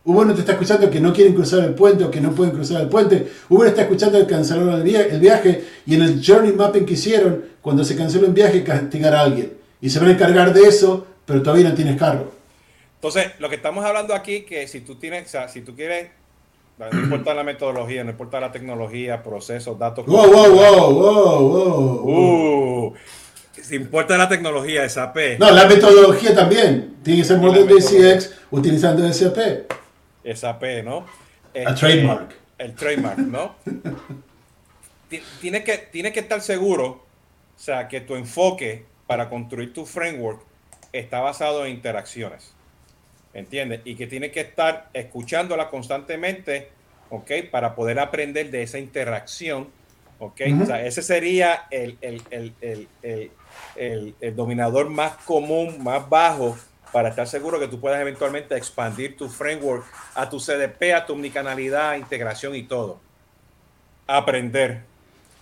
Uber 0.05 0.27
no 0.27 0.35
te 0.35 0.41
está 0.41 0.53
escuchando 0.53 0.91
que 0.91 0.99
no 0.99 1.13
quieren 1.13 1.35
cruzar 1.35 1.63
el 1.63 1.75
puente 1.75 2.05
o 2.05 2.11
que 2.11 2.21
no 2.21 2.33
pueden 2.33 2.55
cruzar 2.55 2.81
el 2.81 2.89
puente. 2.89 3.31
Uber 3.51 3.69
está 3.69 3.83
escuchando 3.83 4.19
que 4.19 4.27
cancelaron 4.27 4.75
el, 4.75 4.83
viaje 4.83 5.65
y 5.87 5.95
en 5.95 6.03
el 6.03 6.23
journey 6.25 6.53
mapping 6.53 6.87
que 6.87 6.95
hicieron, 6.95 7.45
cuando 7.61 7.85
se 7.85 7.97
canceló 7.97 8.27
un 8.27 8.35
viaje, 8.35 8.65
castigar 8.65 9.15
a 9.15 9.21
alguien. 9.21 9.53
Y 9.81 9.91
se 9.91 9.99
van 9.99 10.09
a 10.09 10.13
encargar 10.13 10.55
de 10.55 10.63
eso, 10.63 11.07
pero 11.27 11.43
todavía 11.43 11.69
no 11.69 11.75
tienes 11.75 11.99
carro. 11.99 12.33
Entonces, 12.95 13.33
lo 13.39 13.49
que 13.51 13.57
estamos 13.57 13.85
hablando 13.85 14.15
aquí, 14.15 14.43
que 14.43 14.67
si 14.69 14.81
tú 14.81 14.95
tienes, 14.95 15.27
o 15.27 15.31
sea, 15.31 15.49
si 15.49 15.61
tú 15.61 15.75
quieres, 15.77 16.09
no 16.79 16.89
importa 16.93 17.35
la 17.35 17.45
metodología, 17.45 18.03
no 18.03 18.11
importa 18.11 18.41
la 18.41 18.53
tecnología, 18.53 19.23
procesos, 19.23 19.79
datos. 19.79 20.07
Wow, 20.07 20.33
wow, 20.33 20.51
wow, 20.51 20.95
wow, 20.95 21.49
wow. 21.49 22.87
Uh, 22.87 22.95
si 23.63 23.77
importa 23.77 24.17
la 24.17 24.29
tecnología, 24.29 24.89
SAP. 24.89 25.39
No, 25.39 25.51
la 25.51 25.67
metodología 25.67 26.35
también. 26.35 26.97
Tiene 27.03 27.21
que 27.21 27.27
ser 27.27 27.37
modelo 27.39 27.67
de 27.67 27.83
CX 27.83 28.33
utilizando 28.51 29.11
SAP. 29.13 29.71
SAP, 30.25 30.63
¿no? 30.85 31.07
El 31.55 31.69
este, 31.69 31.81
trademark. 31.81 32.35
El 32.59 32.75
trademark, 32.75 33.19
¿no? 33.19 33.55
Tienes 35.41 35.65
que, 35.65 35.79
tiene 35.79 36.13
que 36.13 36.21
estar 36.21 36.41
seguro, 36.41 36.87
o 36.87 37.59
sea, 37.59 37.89
que 37.89 38.01
tu 38.01 38.15
enfoque 38.15 38.85
para 39.07 39.29
construir 39.29 39.73
tu 39.73 39.85
framework 39.85 40.41
está 40.93 41.21
basado 41.21 41.67
en 41.67 41.73
interacciones. 41.73 42.55
¿Entiendes? 43.33 43.81
Y 43.85 43.95
que 43.95 44.07
tienes 44.07 44.33
que 44.33 44.41
estar 44.41 44.89
escuchándola 44.93 45.69
constantemente, 45.69 46.69
¿ok? 47.11 47.31
Para 47.51 47.75
poder 47.75 47.99
aprender 47.99 48.51
de 48.51 48.63
esa 48.63 48.79
interacción, 48.79 49.69
¿ok? 50.19 50.41
O 50.63 50.67
sea, 50.67 50.85
ese 50.85 51.03
sería 51.03 51.67
el, 51.71 51.99
el 53.81 54.37
dominador 54.37 54.91
más 54.91 55.13
común, 55.25 55.83
más 55.83 56.09
bajo 56.09 56.57
para 56.93 57.11
estar 57.11 57.27
seguro 57.27 57.59
que 57.59 57.69
tú 57.69 57.81
puedas 57.81 58.01
eventualmente 58.01 58.57
expandir 58.57 59.17
tu 59.17 59.29
framework 59.29 59.85
a 60.15 60.29
tu 60.29 60.39
CDP, 60.39 60.95
a 60.95 61.07
tu 61.07 61.13
omnicanalidad, 61.13 61.97
integración 61.97 62.55
y 62.55 62.65
todo. 62.65 63.01
Aprender. 64.07 64.83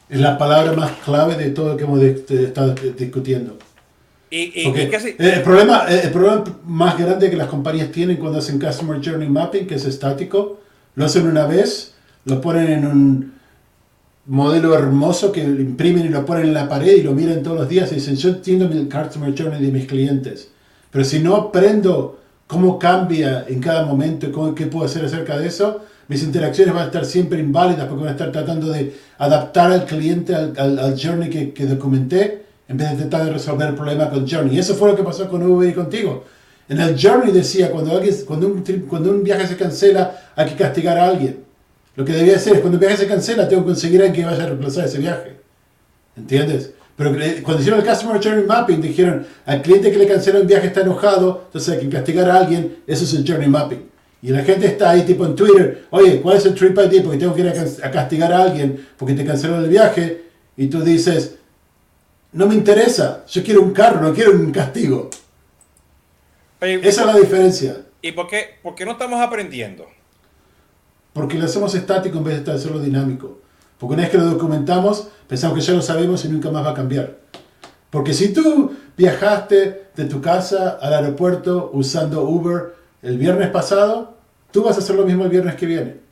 Es 0.09 0.21
la 0.21 0.37
palabra 0.37 0.73
más 0.73 0.93
clave 1.05 1.37
de 1.37 1.51
todo 1.51 1.71
lo 1.71 1.77
que 1.77 1.85
hemos 1.85 2.03
estado 2.03 2.75
discutiendo. 2.75 3.59
Y, 4.31 4.63
y, 4.63 4.67
el, 4.67 5.43
problema, 5.43 5.87
el 5.87 6.11
problema 6.11 6.45
más 6.65 6.99
grande 6.99 7.31
que 7.31 7.37
las 7.37 7.47
compañías 7.47 7.91
tienen 7.91 8.19
cuando 8.19 8.39
hacen 8.39 8.61
Customer 8.61 9.01
Journey 9.03 9.29
Mapping, 9.29 9.67
que 9.67 9.77
es 9.77 9.87
estático, 9.87 10.61
lo 10.97 11.07
hacen 11.07 11.27
una 11.27 11.47
vez, 11.47 11.95
lo 12.27 12.39
ponen 12.41 12.71
en 12.71 12.87
un 12.87 13.39
modelo 14.27 14.75
hermoso 14.75 15.33
que 15.33 15.47
lo 15.47 15.61
imprimen 15.63 16.05
y 16.05 16.09
lo 16.11 16.27
ponen 16.27 16.45
en 16.45 16.55
la 16.55 16.69
pared 16.69 16.97
y 16.97 17.03
lo 17.03 17.13
miran 17.13 17.43
todos 17.43 17.61
los 17.61 17.69
días 17.71 17.91
y 17.93 17.95
dicen, 17.95 18.17
yo 18.17 18.29
entiendo 18.29 18.67
el 18.67 18.87
Customer 18.91 19.35
Journey 19.35 19.63
de 19.63 19.73
mis 19.73 19.87
clientes 19.87 20.51
pero 20.91 21.05
si 21.05 21.19
no 21.19 21.37
aprendo 21.37 22.19
cómo 22.47 22.79
cambia 22.79 23.45
en 23.47 23.61
cada 23.61 23.85
momento 23.85 24.27
y 24.27 24.55
qué 24.55 24.67
puedo 24.67 24.87
hacer 24.87 25.05
acerca 25.05 25.39
de 25.39 25.49
eso, 25.49 25.83
mis 26.09 26.23
interacciones 26.23 26.75
van 26.75 26.85
a 26.85 26.87
estar 26.87 27.05
siempre 27.05 27.39
inválidas 27.39 27.87
porque 27.87 28.05
van 28.05 28.09
a 28.09 28.13
estar 28.13 28.33
tratando 28.33 28.71
de 28.71 28.97
adaptar 29.19 29.71
al 29.71 29.85
cliente 29.85 30.35
al, 30.35 30.79
al, 30.79 30.99
journey 30.99 31.29
que, 31.29 31.53
que, 31.53 31.67
documenté 31.67 32.47
en 32.67 32.79
vez 32.79 32.91
de 32.93 33.05
tratar 33.05 33.27
de 33.27 33.33
resolver 33.35 33.69
el 33.69 33.75
problema 33.75 34.09
con 34.09 34.27
journey. 34.27 34.57
Y 34.57 34.59
eso 34.59 34.75
fue 34.75 34.89
lo 34.89 34.97
que 34.97 35.03
pasó 35.03 35.29
con 35.29 35.43
Uber 35.43 35.69
y 35.69 35.75
contigo. 35.75 36.25
En 36.69 36.81
el 36.81 36.99
journey 36.99 37.33
decía, 37.33 37.71
cuando, 37.71 37.93
alguien, 37.93 38.15
cuando, 38.27 38.47
un, 38.47 38.63
cuando 38.89 39.11
un 39.11 39.23
viaje 39.23 39.47
se 39.47 39.57
cancela, 39.57 40.33
hay 40.35 40.49
que 40.49 40.55
castigar 40.55 40.99
a 40.99 41.09
alguien. 41.09 41.45
Lo 41.97 42.05
que 42.05 42.13
debía 42.13 42.37
hacer 42.37 42.55
es, 42.55 42.61
cuando 42.61 42.77
un 42.77 42.81
viaje 42.81 42.97
se 42.97 43.07
cancela, 43.07 43.49
tengo 43.49 43.63
que 43.63 43.69
conseguir 43.69 44.01
a 44.01 44.07
alguien 44.07 44.25
que 44.25 44.31
vaya 44.31 44.45
a 44.45 44.47
reemplazar 44.47 44.85
ese 44.87 44.99
viaje. 44.99 45.37
¿Entiendes? 46.17 46.73
Pero 46.99 47.13
cuando 47.45 47.61
hicieron 47.61 47.81
el 47.81 47.87
Customer 47.87 48.21
Journey 48.21 48.45
Mapping, 48.45 48.83
dijeron, 48.83 49.25
al 49.47 49.63
cliente 49.63 49.93
que 49.93 49.99
le 49.99 50.09
canceló 50.09 50.41
el 50.41 50.49
viaje 50.49 50.67
está 50.67 50.81
enojado, 50.81 51.45
entonces 51.47 51.75
hay 51.75 51.81
que 51.81 51.89
castigar 51.89 52.29
a 52.29 52.39
alguien, 52.39 52.79
eso 52.89 53.05
es 53.05 53.15
el 53.15 53.25
Journey 53.25 53.49
Mapping. 53.49 53.89
Y 54.21 54.31
la 54.31 54.43
gente 54.43 54.67
está 54.67 54.91
ahí 54.91 55.03
tipo 55.03 55.25
en 55.25 55.37
Twitter, 55.37 55.87
oye, 55.91 56.21
¿cuál 56.21 56.39
es 56.39 56.47
el 56.47 56.57
Trip 56.57 56.77
ID? 56.77 57.05
Porque 57.05 57.19
tengo 57.19 57.33
que 57.37 57.43
ir 57.43 57.49
a, 57.49 57.91
castigar 57.93 58.33
a 58.33 58.43
alguien 58.43 58.89
porque 58.97 59.15
te 59.15 59.25
canceló 59.25 59.59
el 59.59 59.69
viaje. 59.69 60.25
Y 60.57 60.67
tú 60.67 60.81
dices, 60.83 61.37
no 62.33 62.49
me 62.49 62.57
interesa, 62.57 63.25
yo 63.29 63.45
quiero 63.45 63.63
un 63.63 63.71
carro, 63.71 64.01
no 64.01 64.13
quiero 64.13 64.33
un 64.33 64.51
castigo. 64.51 65.09
Esa 66.61 67.01
es 67.03 67.07
la 67.07 67.17
diferencia. 67.17 67.77
¿Y 68.03 68.11
por 68.11 68.27
qué, 68.27 68.59
por 68.61 68.75
qué 68.75 68.85
no 68.85 68.93
estamos 68.93 69.21
aprendiendo? 69.21 69.87
Porque 71.13 71.39
lo 71.39 71.45
hacemos 71.45 71.73
estático 71.77 72.19
en 72.19 72.25
vez 72.25 72.45
de 72.45 72.51
hacerlo 72.51 72.81
dinámico. 72.81 73.39
Porque 73.79 73.95
una 73.95 74.03
vez 74.03 74.11
que 74.11 74.19
lo 74.19 74.27
documentamos, 74.27 75.09
pensamos 75.27 75.57
que 75.57 75.65
ya 75.65 75.73
lo 75.73 75.83
sabemos 75.83 76.25
y 76.25 76.29
nunca 76.29 76.51
más 76.51 76.65
va 76.65 76.71
a 76.71 76.75
cambiar. 76.75 77.17
Porque 77.91 78.13
si 78.13 78.33
tú 78.33 78.73
viajaste 78.97 79.89
de 79.95 80.05
tu 80.05 80.21
casa 80.21 80.79
al 80.81 80.93
aeropuerto 80.93 81.71
usando 81.73 82.23
Uber 82.25 82.75
el 83.03 83.17
viernes 83.17 83.51
pasado, 83.51 84.15
tú 84.51 84.65
vas 84.65 84.77
a 84.77 84.81
hacer 84.81 84.97
lo 84.97 85.05
mismo 85.05 85.25
el 85.25 85.31
viernes 85.31 85.55
que 85.55 85.67
viene. 85.67 86.09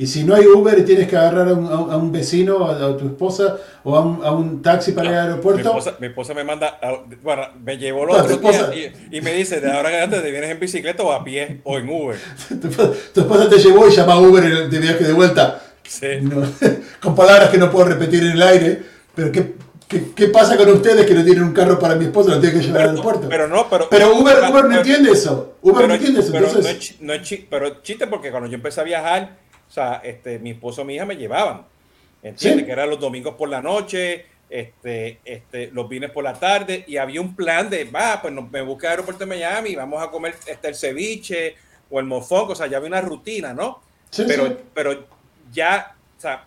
Y 0.00 0.06
si 0.06 0.24
no 0.24 0.34
hay 0.34 0.46
Uber 0.46 0.78
y 0.78 0.82
tienes 0.82 1.08
que 1.08 1.16
agarrar 1.16 1.48
a 1.48 1.52
un, 1.52 2.10
vecino, 2.10 2.64
a, 2.64 2.96
tu 2.96 3.06
esposa 3.06 3.58
o 3.84 3.94
a 3.94 4.32
un, 4.32 4.62
taxi 4.62 4.92
para 4.92 5.10
ir 5.10 5.14
al 5.14 5.28
aeropuerto. 5.28 5.76
Mi 5.98 6.06
esposa, 6.06 6.32
me 6.32 6.42
manda, 6.42 6.80
bueno, 7.22 7.42
me 7.62 7.76
llevó 7.76 8.06
los 8.06 8.18
otro 8.18 8.38
día 8.70 8.94
y, 9.10 9.20
me 9.20 9.34
dice, 9.34 9.60
de 9.60 9.70
ahora 9.70 9.90
en 9.90 9.96
adelante 9.96 10.20
te 10.20 10.30
vienes 10.30 10.50
en 10.52 10.58
bicicleta 10.58 11.02
o 11.02 11.12
a 11.12 11.22
pie 11.22 11.60
o 11.64 11.76
en 11.76 11.90
Uber. 11.90 12.16
tu, 13.12 13.20
esposa 13.20 13.50
te 13.50 13.58
llevó 13.58 13.88
y 13.88 13.90
llama 13.90 14.14
a 14.14 14.20
Uber 14.20 14.70
de 14.70 14.78
viaje 14.78 15.04
de 15.04 15.12
vuelta. 15.12 15.60
con 17.00 17.14
palabras 17.14 17.50
que 17.50 17.58
no 17.58 17.70
puedo 17.70 17.86
repetir 17.88 18.22
en 18.22 18.32
el 18.32 18.42
aire, 18.42 18.82
pero 19.14 19.32
¿qué, 19.32 19.54
qué, 20.14 20.28
pasa 20.28 20.56
con 20.56 20.68
ustedes 20.70 21.04
que 21.04 21.14
no 21.14 21.24
tienen 21.24 21.42
un 21.42 21.52
carro 21.52 21.78
para 21.78 21.96
mi 21.96 22.04
esposa? 22.04 22.30
Lo 22.30 22.40
tienen 22.40 22.60
que 22.60 22.66
llevar 22.66 22.82
al 22.82 22.90
aeropuerto. 22.90 23.28
Pero 23.28 23.48
no, 23.48 23.68
pero, 23.68 23.88
pero 23.90 24.16
Uber, 24.16 24.36
Uber 24.50 24.64
no 24.66 24.76
entiende 24.76 25.10
eso. 25.10 25.56
Uber 25.62 25.88
no 25.88 25.94
entiende 25.94 26.20
eso. 26.20 26.32
Pero, 26.32 26.48
no 27.00 27.12
es, 27.12 27.38
pero 27.48 27.82
chiste 27.82 28.06
porque 28.06 28.30
cuando 28.30 28.48
yo 28.48 28.54
empecé 28.54 28.80
a 28.80 28.84
viajar, 28.84 29.36
o 29.68 29.72
sea, 29.72 30.00
este, 30.04 30.38
mi 30.38 30.50
esposo 30.50 30.82
y 30.82 30.84
mi 30.84 30.94
hija 30.94 31.06
me 31.06 31.16
llevaban. 31.16 31.66
¿Entiendes? 32.22 32.66
Que 32.66 32.72
eran 32.72 32.90
los 32.90 33.00
domingos 33.00 33.34
por 33.34 33.48
la 33.48 33.62
noche, 33.62 34.26
este, 34.48 35.20
este, 35.24 35.70
los 35.72 35.88
viernes 35.88 36.10
por 36.10 36.22
la 36.22 36.34
tarde, 36.34 36.84
y 36.86 36.96
había 36.96 37.20
un 37.20 37.34
plan 37.34 37.70
de, 37.70 37.84
va, 37.84 38.20
pues 38.20 38.34
me 38.34 38.62
busqué 38.62 38.86
al 38.86 38.92
aeropuerto 38.92 39.24
de 39.24 39.26
Miami, 39.26 39.74
vamos 39.74 40.02
a 40.02 40.10
comer 40.10 40.34
este, 40.46 40.68
el 40.68 40.74
ceviche 40.74 41.54
o 41.88 41.98
el 41.98 42.06
mofongo, 42.06 42.52
o 42.52 42.54
sea, 42.54 42.66
ya 42.66 42.76
había 42.76 42.88
una 42.88 43.00
rutina, 43.00 43.54
¿no? 43.54 43.80
pero, 44.26 44.56
pero 44.74 45.06
ya, 45.52 45.94
o 46.18 46.20
sea, 46.20 46.44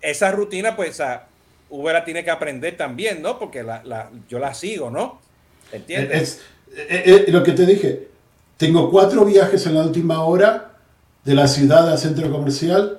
esa 0.00 0.30
rutina, 0.32 0.76
pues, 0.76 1.00
a 1.00 1.26
Uber 1.68 1.94
la 1.94 2.04
tiene 2.04 2.24
que 2.24 2.30
aprender 2.30 2.76
también, 2.76 3.22
¿no? 3.22 3.38
Porque 3.38 3.62
la, 3.62 3.82
la, 3.84 4.10
yo 4.28 4.38
la 4.38 4.54
sigo, 4.54 4.90
¿no? 4.90 5.20
¿Entiendes? 5.72 6.40
Es, 6.88 7.28
lo 7.32 7.42
que 7.42 7.52
te 7.52 7.66
dije, 7.66 8.08
tengo 8.56 8.90
cuatro 8.90 9.24
viajes 9.24 9.66
en 9.66 9.74
la 9.74 9.82
última 9.82 10.22
hora 10.24 10.72
de 11.24 11.34
la 11.34 11.46
ciudad 11.48 11.88
al 11.88 11.98
centro 11.98 12.30
comercial. 12.30 12.98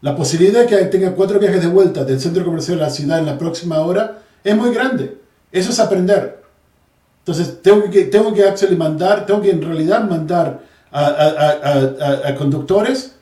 La 0.00 0.14
posibilidad 0.14 0.60
de 0.60 0.66
que 0.66 0.76
tenga 0.86 1.12
cuatro 1.14 1.38
viajes 1.40 1.60
de 1.62 1.66
vuelta 1.68 2.04
del 2.04 2.20
centro 2.20 2.44
comercial 2.44 2.78
a 2.80 2.84
la 2.84 2.90
ciudad 2.90 3.18
en 3.18 3.26
la 3.26 3.36
próxima 3.38 3.80
hora 3.80 4.22
es 4.44 4.54
muy 4.56 4.72
grande. 4.72 5.18
Eso 5.50 5.70
es 5.70 5.80
aprender. 5.80 6.42
Entonces, 7.20 7.60
tengo 7.62 7.90
que, 7.90 8.04
tengo 8.04 8.32
que 8.32 8.44
mandar, 8.76 9.26
tengo 9.26 9.42
que 9.42 9.50
en 9.50 9.62
realidad 9.62 10.08
mandar 10.08 10.60
a- 10.90 11.06
a- 11.06 12.24
a- 12.24 12.28
a 12.28 12.34
conductores 12.36 13.16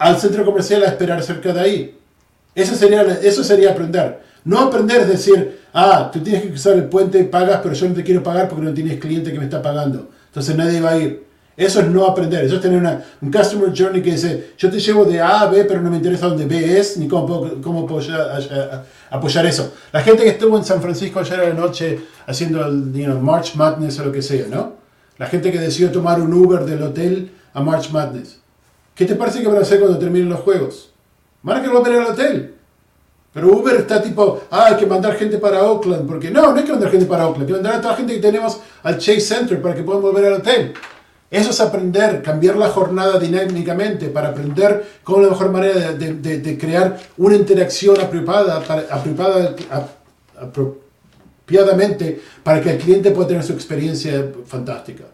al 0.00 0.18
centro 0.18 0.46
comercial 0.46 0.82
a 0.82 0.86
esperar 0.86 1.22
cerca 1.22 1.52
de 1.52 1.60
ahí. 1.60 1.98
Eso 2.54 2.74
sería, 2.74 3.02
eso 3.22 3.44
sería 3.44 3.72
aprender. 3.72 4.20
No 4.44 4.58
aprender 4.58 5.02
es 5.02 5.08
decir, 5.08 5.60
ah, 5.74 6.10
tú 6.10 6.20
tienes 6.20 6.42
que 6.42 6.48
cruzar 6.48 6.72
el 6.72 6.84
puente 6.84 7.22
pagas, 7.24 7.60
pero 7.62 7.74
yo 7.74 7.86
no 7.86 7.94
te 7.94 8.02
quiero 8.02 8.22
pagar 8.22 8.48
porque 8.48 8.64
no 8.64 8.72
tienes 8.72 8.98
cliente 8.98 9.30
que 9.30 9.38
me 9.38 9.44
está 9.44 9.60
pagando. 9.60 10.08
Entonces 10.28 10.56
nadie 10.56 10.80
va 10.80 10.92
a 10.92 10.96
ir. 10.96 11.26
Eso 11.54 11.80
es 11.80 11.88
no 11.88 12.06
aprender. 12.06 12.42
Eso 12.42 12.54
es 12.54 12.62
tener 12.62 12.78
una, 12.78 13.04
un 13.20 13.30
customer 13.30 13.70
journey 13.76 14.00
que 14.00 14.12
dice, 14.12 14.52
yo 14.56 14.70
te 14.70 14.80
llevo 14.80 15.04
de 15.04 15.20
A 15.20 15.40
a 15.40 15.50
B, 15.50 15.64
pero 15.64 15.82
no 15.82 15.90
me 15.90 15.98
interesa 15.98 16.28
dónde 16.28 16.46
B 16.46 16.78
es, 16.78 16.96
ni 16.96 17.06
cómo 17.06 17.26
puedo, 17.26 17.60
cómo 17.60 17.86
puedo 17.86 18.00
apoyar 19.10 19.44
eso. 19.44 19.74
La 19.92 20.00
gente 20.00 20.22
que 20.22 20.30
estuvo 20.30 20.56
en 20.56 20.64
San 20.64 20.80
Francisco 20.80 21.20
ayer 21.20 21.40
a 21.40 21.48
la 21.50 21.54
noche 21.54 22.00
haciendo 22.26 22.64
el 22.66 23.20
March 23.20 23.54
Madness 23.54 23.98
o 23.98 24.06
lo 24.06 24.12
que 24.12 24.22
sea, 24.22 24.46
¿no? 24.48 24.76
La 25.18 25.26
gente 25.26 25.52
que 25.52 25.58
decidió 25.58 25.92
tomar 25.92 26.22
un 26.22 26.32
Uber 26.32 26.64
del 26.64 26.82
hotel 26.82 27.32
a 27.52 27.60
March 27.60 27.90
Madness. 27.90 28.39
¿Qué 29.00 29.06
te 29.06 29.14
parece 29.14 29.40
que 29.40 29.48
van 29.48 29.56
a 29.56 29.60
hacer 29.62 29.80
cuando 29.80 29.98
terminen 29.98 30.28
los 30.28 30.40
juegos? 30.40 30.90
Van 31.42 31.56
a 31.56 31.60
querer 31.62 31.74
volver 31.74 32.00
al 32.02 32.06
hotel. 32.08 32.54
Pero 33.32 33.48
Uber 33.48 33.74
está 33.76 34.02
tipo, 34.02 34.42
ah, 34.50 34.66
hay 34.66 34.76
que 34.76 34.84
mandar 34.84 35.14
gente 35.16 35.38
para 35.38 35.62
Oakland, 35.64 36.06
porque 36.06 36.30
no, 36.30 36.52
no 36.52 36.58
hay 36.58 36.64
que 36.64 36.72
mandar 36.72 36.90
gente 36.90 37.06
para 37.06 37.26
Oakland, 37.26 37.44
hay 37.44 37.46
que 37.46 37.52
mandar 37.62 37.74
a 37.76 37.80
toda 37.80 37.92
la 37.92 37.96
gente 37.96 38.12
que 38.16 38.20
tenemos 38.20 38.60
al 38.82 38.98
Chase 38.98 39.22
Center 39.22 39.62
para 39.62 39.74
que 39.74 39.82
puedan 39.84 40.02
volver 40.02 40.26
al 40.26 40.32
hotel. 40.34 40.74
Eso 41.30 41.48
es 41.48 41.60
aprender, 41.62 42.20
cambiar 42.20 42.56
la 42.56 42.68
jornada 42.68 43.18
dinámicamente 43.18 44.08
para 44.08 44.28
aprender 44.28 44.84
cómo 45.02 45.22
la 45.22 45.30
mejor 45.30 45.50
manera 45.50 45.92
de, 45.92 46.12
de- 46.16 46.38
de- 46.40 46.58
crear 46.58 46.98
una 47.16 47.36
interacción 47.36 47.98
apropiada, 47.98 48.60
para, 48.60 48.82
apropiada, 48.94 49.54
ap- 49.70 49.96
apropiadamente 50.38 52.20
para 52.44 52.60
que 52.60 52.72
el 52.72 52.76
cliente 52.78 53.12
pueda 53.12 53.28
tener 53.28 53.44
su 53.44 53.54
experiencia 53.54 54.30
fantástica. 54.44 55.04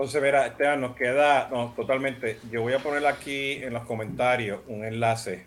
Entonces, 0.00 0.22
verá, 0.22 0.46
Esteban, 0.46 0.80
nos 0.80 0.96
queda, 0.96 1.50
no, 1.52 1.74
totalmente. 1.76 2.38
Yo 2.50 2.62
voy 2.62 2.72
a 2.72 2.78
poner 2.78 3.06
aquí 3.06 3.62
en 3.62 3.74
los 3.74 3.84
comentarios 3.84 4.60
un 4.66 4.82
enlace 4.82 5.44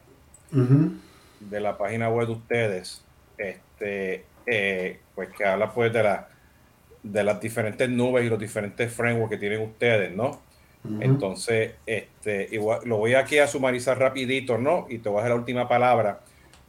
de 0.51 1.59
la 1.59 1.75
página 1.75 2.11
web 2.11 2.27
de 2.27 2.33
ustedes, 2.33 3.03
este, 3.35 4.25
eh, 4.45 4.99
pues 5.15 5.29
que 5.29 5.43
habla 5.43 5.73
pues 5.73 5.91
de, 5.91 6.03
la, 6.03 6.27
de 7.01 7.23
las 7.23 7.41
diferentes 7.41 7.89
nubes 7.89 8.25
y 8.25 8.29
los 8.29 8.37
diferentes 8.37 8.93
frameworks 8.93 9.31
que 9.31 9.37
tienen 9.39 9.61
ustedes, 9.61 10.15
¿no? 10.15 10.39
Entonces, 10.99 11.71
este, 11.87 12.47
igual, 12.51 12.81
lo 12.85 12.97
voy 12.97 13.15
aquí 13.15 13.39
a 13.39 13.47
sumarizar 13.47 13.97
rapidito, 13.97 14.59
¿no? 14.59 14.85
Y 14.87 14.99
te 14.99 15.09
voy 15.09 15.17
a 15.17 15.21
dar 15.21 15.31
la 15.31 15.37
última 15.37 15.67
palabra, 15.67 16.19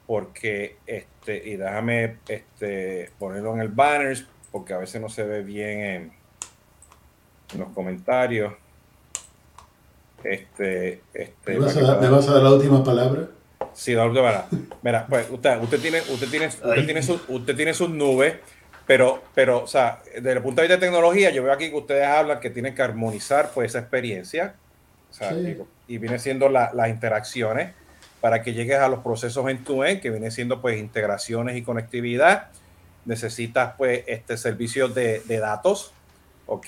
porque, 0.06 0.76
este, 0.86 1.36
y 1.50 1.56
déjame 1.56 2.16
este, 2.28 3.10
ponerlo 3.18 3.52
en 3.52 3.60
el 3.60 3.68
banners, 3.68 4.26
porque 4.50 4.72
a 4.72 4.78
veces 4.78 5.02
no 5.02 5.10
se 5.10 5.24
ve 5.24 5.42
bien 5.42 5.80
en, 5.80 6.23
en 7.54 7.60
los 7.60 7.68
comentarios. 7.72 8.52
Este, 10.22 11.02
este, 11.12 11.52
¿Me, 11.52 11.58
vas 11.58 11.76
a 11.76 11.80
dar, 11.82 11.90
me 11.92 11.96
puedan- 11.98 12.12
vas 12.12 12.28
a 12.28 12.32
dar 12.34 12.42
la 12.42 12.52
última 12.52 12.82
palabra? 12.84 13.28
Sí, 13.74 13.92
la 13.94 14.04
última 14.06 14.24
palabra. 14.24 14.48
Mira, 14.82 15.06
pues 15.08 15.26
usted, 15.30 15.60
usted 15.62 15.80
tiene, 15.80 16.00
usted 16.00 16.28
tiene, 16.28 16.46
usted 16.46 16.84
tiene 16.84 17.02
su- 17.02 17.20
usted 17.28 17.56
tiene 17.56 17.74
sus 17.74 17.90
nubes, 17.90 18.34
pero, 18.86 19.22
pero, 19.34 19.62
o 19.62 19.66
sea, 19.66 20.00
desde 20.14 20.32
el 20.32 20.42
punto 20.42 20.62
de 20.62 20.68
vista 20.68 20.80
de 20.80 20.86
tecnología, 20.86 21.30
yo 21.30 21.42
veo 21.42 21.52
aquí 21.52 21.68
que 21.70 21.76
ustedes 21.76 22.06
hablan 22.06 22.40
que 22.40 22.50
tienen 22.50 22.74
que 22.74 22.82
armonizar 22.82 23.50
pues 23.52 23.70
esa 23.72 23.80
experiencia. 23.80 24.54
O 25.10 25.14
sea, 25.14 25.30
Sí. 25.32 25.58
y, 25.88 25.94
y 25.94 25.98
viene 25.98 26.18
siendo 26.18 26.48
la- 26.48 26.70
las 26.72 26.88
interacciones 26.88 27.72
para 28.20 28.42
que 28.42 28.54
llegues 28.54 28.78
a 28.78 28.88
los 28.88 29.00
procesos 29.00 29.48
en 29.50 29.62
tu 29.62 29.84
end, 29.84 30.00
que 30.00 30.10
viene 30.10 30.30
siendo 30.30 30.60
pues 30.62 30.78
integraciones 30.78 31.56
y 31.56 31.62
conectividad. 31.62 32.48
Necesitas 33.04 33.74
pues 33.76 34.04
este 34.06 34.38
servicios 34.38 34.94
de, 34.94 35.20
de 35.20 35.38
datos, 35.38 35.92
¿ok? 36.46 36.66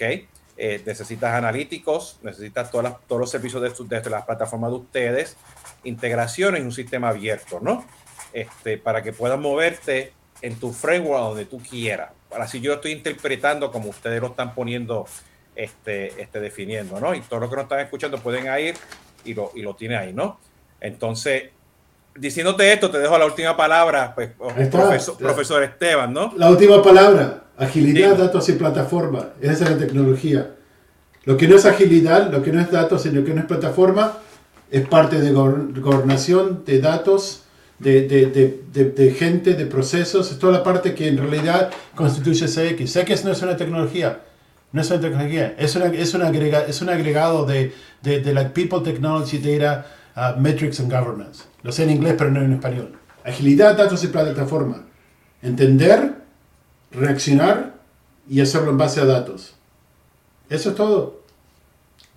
Eh, 0.59 0.82
necesitas 0.86 1.34
analíticos, 1.34 2.18
necesitas 2.22 2.70
todas 2.70 2.94
todos 3.07 3.20
los 3.20 3.30
servicios 3.30 3.62
de, 3.62 4.00
de 4.00 4.11
las 4.11 4.24
plataformas 4.24 4.70
de 4.70 4.76
ustedes, 4.76 5.36
integraciones 5.84 6.62
y 6.62 6.64
un 6.64 6.72
sistema 6.72 7.11
abierto, 7.11 7.61
¿no? 7.61 7.84
Este, 8.32 8.78
para 8.78 9.02
que 9.02 9.12
puedas 9.12 9.38
moverte 9.38 10.12
en 10.40 10.59
tu 10.59 10.72
framework 10.72 11.22
donde 11.22 11.44
tú 11.44 11.59
quieras. 11.59 12.11
Ahora, 12.30 12.48
si 12.48 12.61
yo 12.61 12.74
estoy 12.74 12.92
interpretando 12.92 13.70
como 13.70 13.90
ustedes 13.90 14.20
lo 14.20 14.28
están 14.28 14.54
poniendo, 14.54 15.07
este, 15.54 16.20
este, 16.20 16.40
definiendo, 16.40 17.00
¿no? 17.00 17.14
Y 17.14 17.20
todo 17.20 17.40
lo 17.40 17.50
que 17.50 17.57
nos 17.57 17.64
están 17.64 17.80
escuchando 17.80 18.18
pueden 18.18 18.44
ir 18.61 18.74
y 19.24 19.34
lo, 19.34 19.52
y 19.54 19.62
lo 19.62 19.74
tiene 19.74 19.96
ahí, 19.96 20.12
¿no? 20.12 20.38
Entonces, 20.80 21.50
diciéndote 22.18 22.72
esto, 22.72 22.90
te 22.90 22.98
dejo 22.98 23.16
la 23.18 23.26
última 23.26 23.56
palabra, 23.56 24.14
pues, 24.14 24.30
está. 24.58 24.78
profesor, 24.82 25.16
profesor 25.18 25.62
Esteban, 25.62 26.12
¿no? 26.12 26.32
La 26.36 26.50
última 26.50 26.82
palabra, 26.82 27.44
agilidad, 27.56 28.10
Dime. 28.12 28.22
datos 28.24 28.48
y 28.48 28.52
plataforma. 28.52 29.30
Esa 29.40 29.64
es 29.64 29.70
la 29.70 29.78
tecnología. 29.78 30.50
Lo 31.24 31.36
que 31.36 31.48
no 31.48 31.56
es 31.56 31.64
agilidad, 31.66 32.30
lo 32.30 32.42
que 32.42 32.52
no 32.52 32.60
es 32.60 32.70
datos 32.70 33.04
y 33.06 33.10
lo 33.10 33.24
que 33.24 33.34
no 33.34 33.40
es 33.40 33.46
plataforma, 33.46 34.18
es 34.70 34.86
parte 34.88 35.20
de 35.20 35.32
gobern- 35.32 35.78
gobernación, 35.80 36.64
de 36.64 36.80
datos, 36.80 37.42
de, 37.78 38.02
de- 38.08 38.26
de- 38.72 38.90
de- 38.90 39.10
gente, 39.12 39.54
de 39.54 39.66
procesos. 39.66 40.30
Es 40.30 40.38
toda 40.38 40.52
la 40.52 40.62
parte 40.62 40.94
que 40.94 41.08
en 41.08 41.18
realidad 41.18 41.70
constituye 41.94 42.46
CX. 42.48 42.92
CX 42.92 43.24
no 43.24 43.32
es 43.32 43.42
una 43.42 43.56
tecnología. 43.56 44.20
No 44.72 44.80
es 44.82 44.90
una 44.90 45.00
tecnología, 45.00 45.54
es, 45.58 45.74
una, 45.76 45.86
es, 45.86 46.12
un, 46.14 46.22
agrega- 46.22 46.64
es 46.68 46.82
un 46.82 46.88
agregado 46.90 47.46
de, 47.46 47.72
de, 48.02 48.20
de 48.20 48.34
la 48.34 48.48
People 48.52 48.80
Technology 48.80 49.38
Data 49.38 49.86
uh, 50.16 50.38
Metrics 50.38 50.80
and 50.80 50.92
Governance. 50.92 51.44
Lo 51.62 51.72
sé 51.72 51.84
en 51.84 51.90
inglés, 51.90 52.14
pero 52.18 52.30
no 52.30 52.42
en 52.42 52.52
español. 52.52 52.98
Agilidad, 53.24 53.76
datos 53.76 54.02
y 54.04 54.08
plataforma. 54.08 54.84
Entender, 55.42 56.14
reaccionar 56.90 57.74
y 58.28 58.40
hacerlo 58.40 58.70
en 58.70 58.78
base 58.78 59.00
a 59.00 59.04
datos. 59.04 59.54
Eso 60.48 60.70
es 60.70 60.76
todo. 60.76 61.22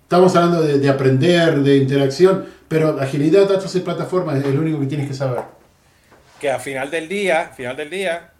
Estamos 0.02 0.34
hablando 0.34 0.62
de, 0.62 0.78
de 0.78 0.88
aprender, 0.88 1.60
de 1.62 1.76
interacción, 1.76 2.46
pero 2.68 3.00
agilidad, 3.00 3.48
datos 3.48 3.74
y 3.76 3.80
plataforma 3.80 4.36
es 4.36 4.44
lo 4.46 4.60
único 4.60 4.80
que 4.80 4.86
tienes 4.86 5.08
que 5.08 5.14
saber. 5.14 5.42
Que 6.40 6.50
al 6.50 6.60
final 6.60 6.90
del 6.90 7.08
día, 7.08 7.48
al 7.48 7.54
final 7.54 7.76
del 7.76 7.90
día, 7.90 8.32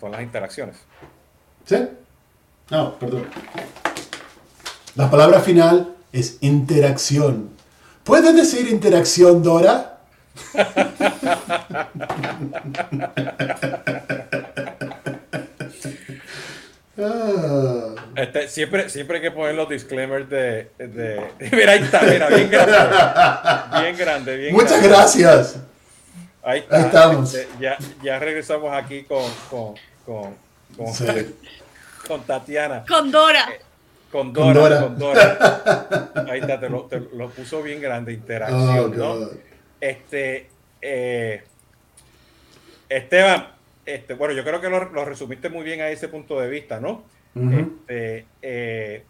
son 0.00 0.12
las 0.12 0.22
interacciones. 0.22 0.76
¿Sí? 1.64 1.76
No, 2.70 2.98
perdón. 2.98 3.26
La 4.94 5.10
palabra 5.10 5.40
final 5.40 5.94
es 6.12 6.38
interacción. 6.40 7.50
¿Puedes 8.06 8.34
decir 8.34 8.68
interacción, 8.68 9.42
Dora? 9.42 9.98
Ah. 16.98 17.94
Este, 18.16 18.48
siempre, 18.48 18.88
siempre 18.88 19.16
hay 19.18 19.22
que 19.22 19.30
poner 19.30 19.54
los 19.54 19.68
disclaimers 19.68 20.28
de, 20.30 20.70
de- 20.78 21.20
Mira, 21.52 21.72
ahí 21.72 21.82
está, 21.82 22.00
mira, 22.00 22.28
bien 22.28 22.50
grande. 22.50 22.72
Bien 23.82 23.96
grande, 23.96 24.36
bien 24.38 24.54
Muchas 24.54 24.70
grande. 24.82 24.88
gracias. 24.88 25.56
Ahí, 26.42 26.60
está, 26.60 26.76
Ahí 26.76 26.82
estamos. 26.84 27.34
este, 27.34 27.48
ya, 27.60 27.76
ya 28.02 28.18
regresamos 28.18 28.72
aquí 28.74 29.02
con, 29.04 29.30
con, 29.50 29.74
con, 30.06 30.34
con, 30.76 30.94
Sí. 30.94 31.04
con 32.08 32.22
Tatiana. 32.22 32.84
Con 32.88 33.10
Dora. 33.10 33.44
Con 33.44 33.65
Con 34.16 34.32
Dora, 34.32 34.60
Dora. 34.60 34.80
con 34.80 34.98
Dora. 34.98 36.12
Ahí 36.30 36.40
está, 36.40 36.58
te 36.58 36.70
lo, 36.70 36.84
te 36.84 37.00
lo 37.00 37.28
puso 37.30 37.62
bien 37.62 37.82
grande, 37.82 38.12
interacción, 38.14 38.94
Oh, 39.02 39.16
¿no? 39.20 39.28
Este, 39.80 40.48
eh, 40.80 41.44
Esteban, 42.88 43.48
este, 43.84 44.14
bueno, 44.14 44.32
yo 44.32 44.42
creo 44.42 44.58
que 44.60 44.70
lo, 44.70 44.90
lo 44.90 45.04
resumiste 45.04 45.50
muy 45.50 45.64
bien 45.64 45.82
a 45.82 45.88
ese 45.90 46.08
punto 46.08 46.40
de 46.40 46.48
vista, 46.48 46.80
¿no? 46.80 47.04
Este, 47.34 48.26
eh, 48.40 49.04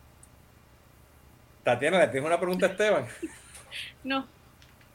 Tatiana, 1.63 2.01
¿le 2.01 2.09
tienes 2.09 2.27
una 2.27 2.41
pregunta 2.41 2.67
a 2.67 2.71
Esteban? 2.71 3.07
No, 4.05 4.27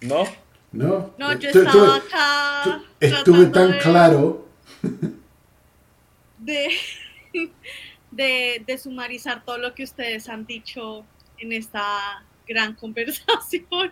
¿No? 0.02 0.24
No, 0.72 1.14
no, 1.18 1.34
yo 1.38 1.50
estaba 1.50 1.96
acá. 1.98 2.64
estu- 3.00 3.18
Estuve 3.18 3.46
tan 3.48 3.72
de- 3.72 3.78
claro. 3.80 4.48
De, 6.40 6.70
de, 8.22 8.64
de 8.66 8.78
sumarizar 8.78 9.44
todo 9.44 9.58
lo 9.58 9.74
que 9.74 9.84
ustedes 9.84 10.30
han 10.30 10.46
dicho 10.46 11.04
en 11.40 11.52
esta 11.54 12.24
gran 12.48 12.76
conversación. 12.82 13.92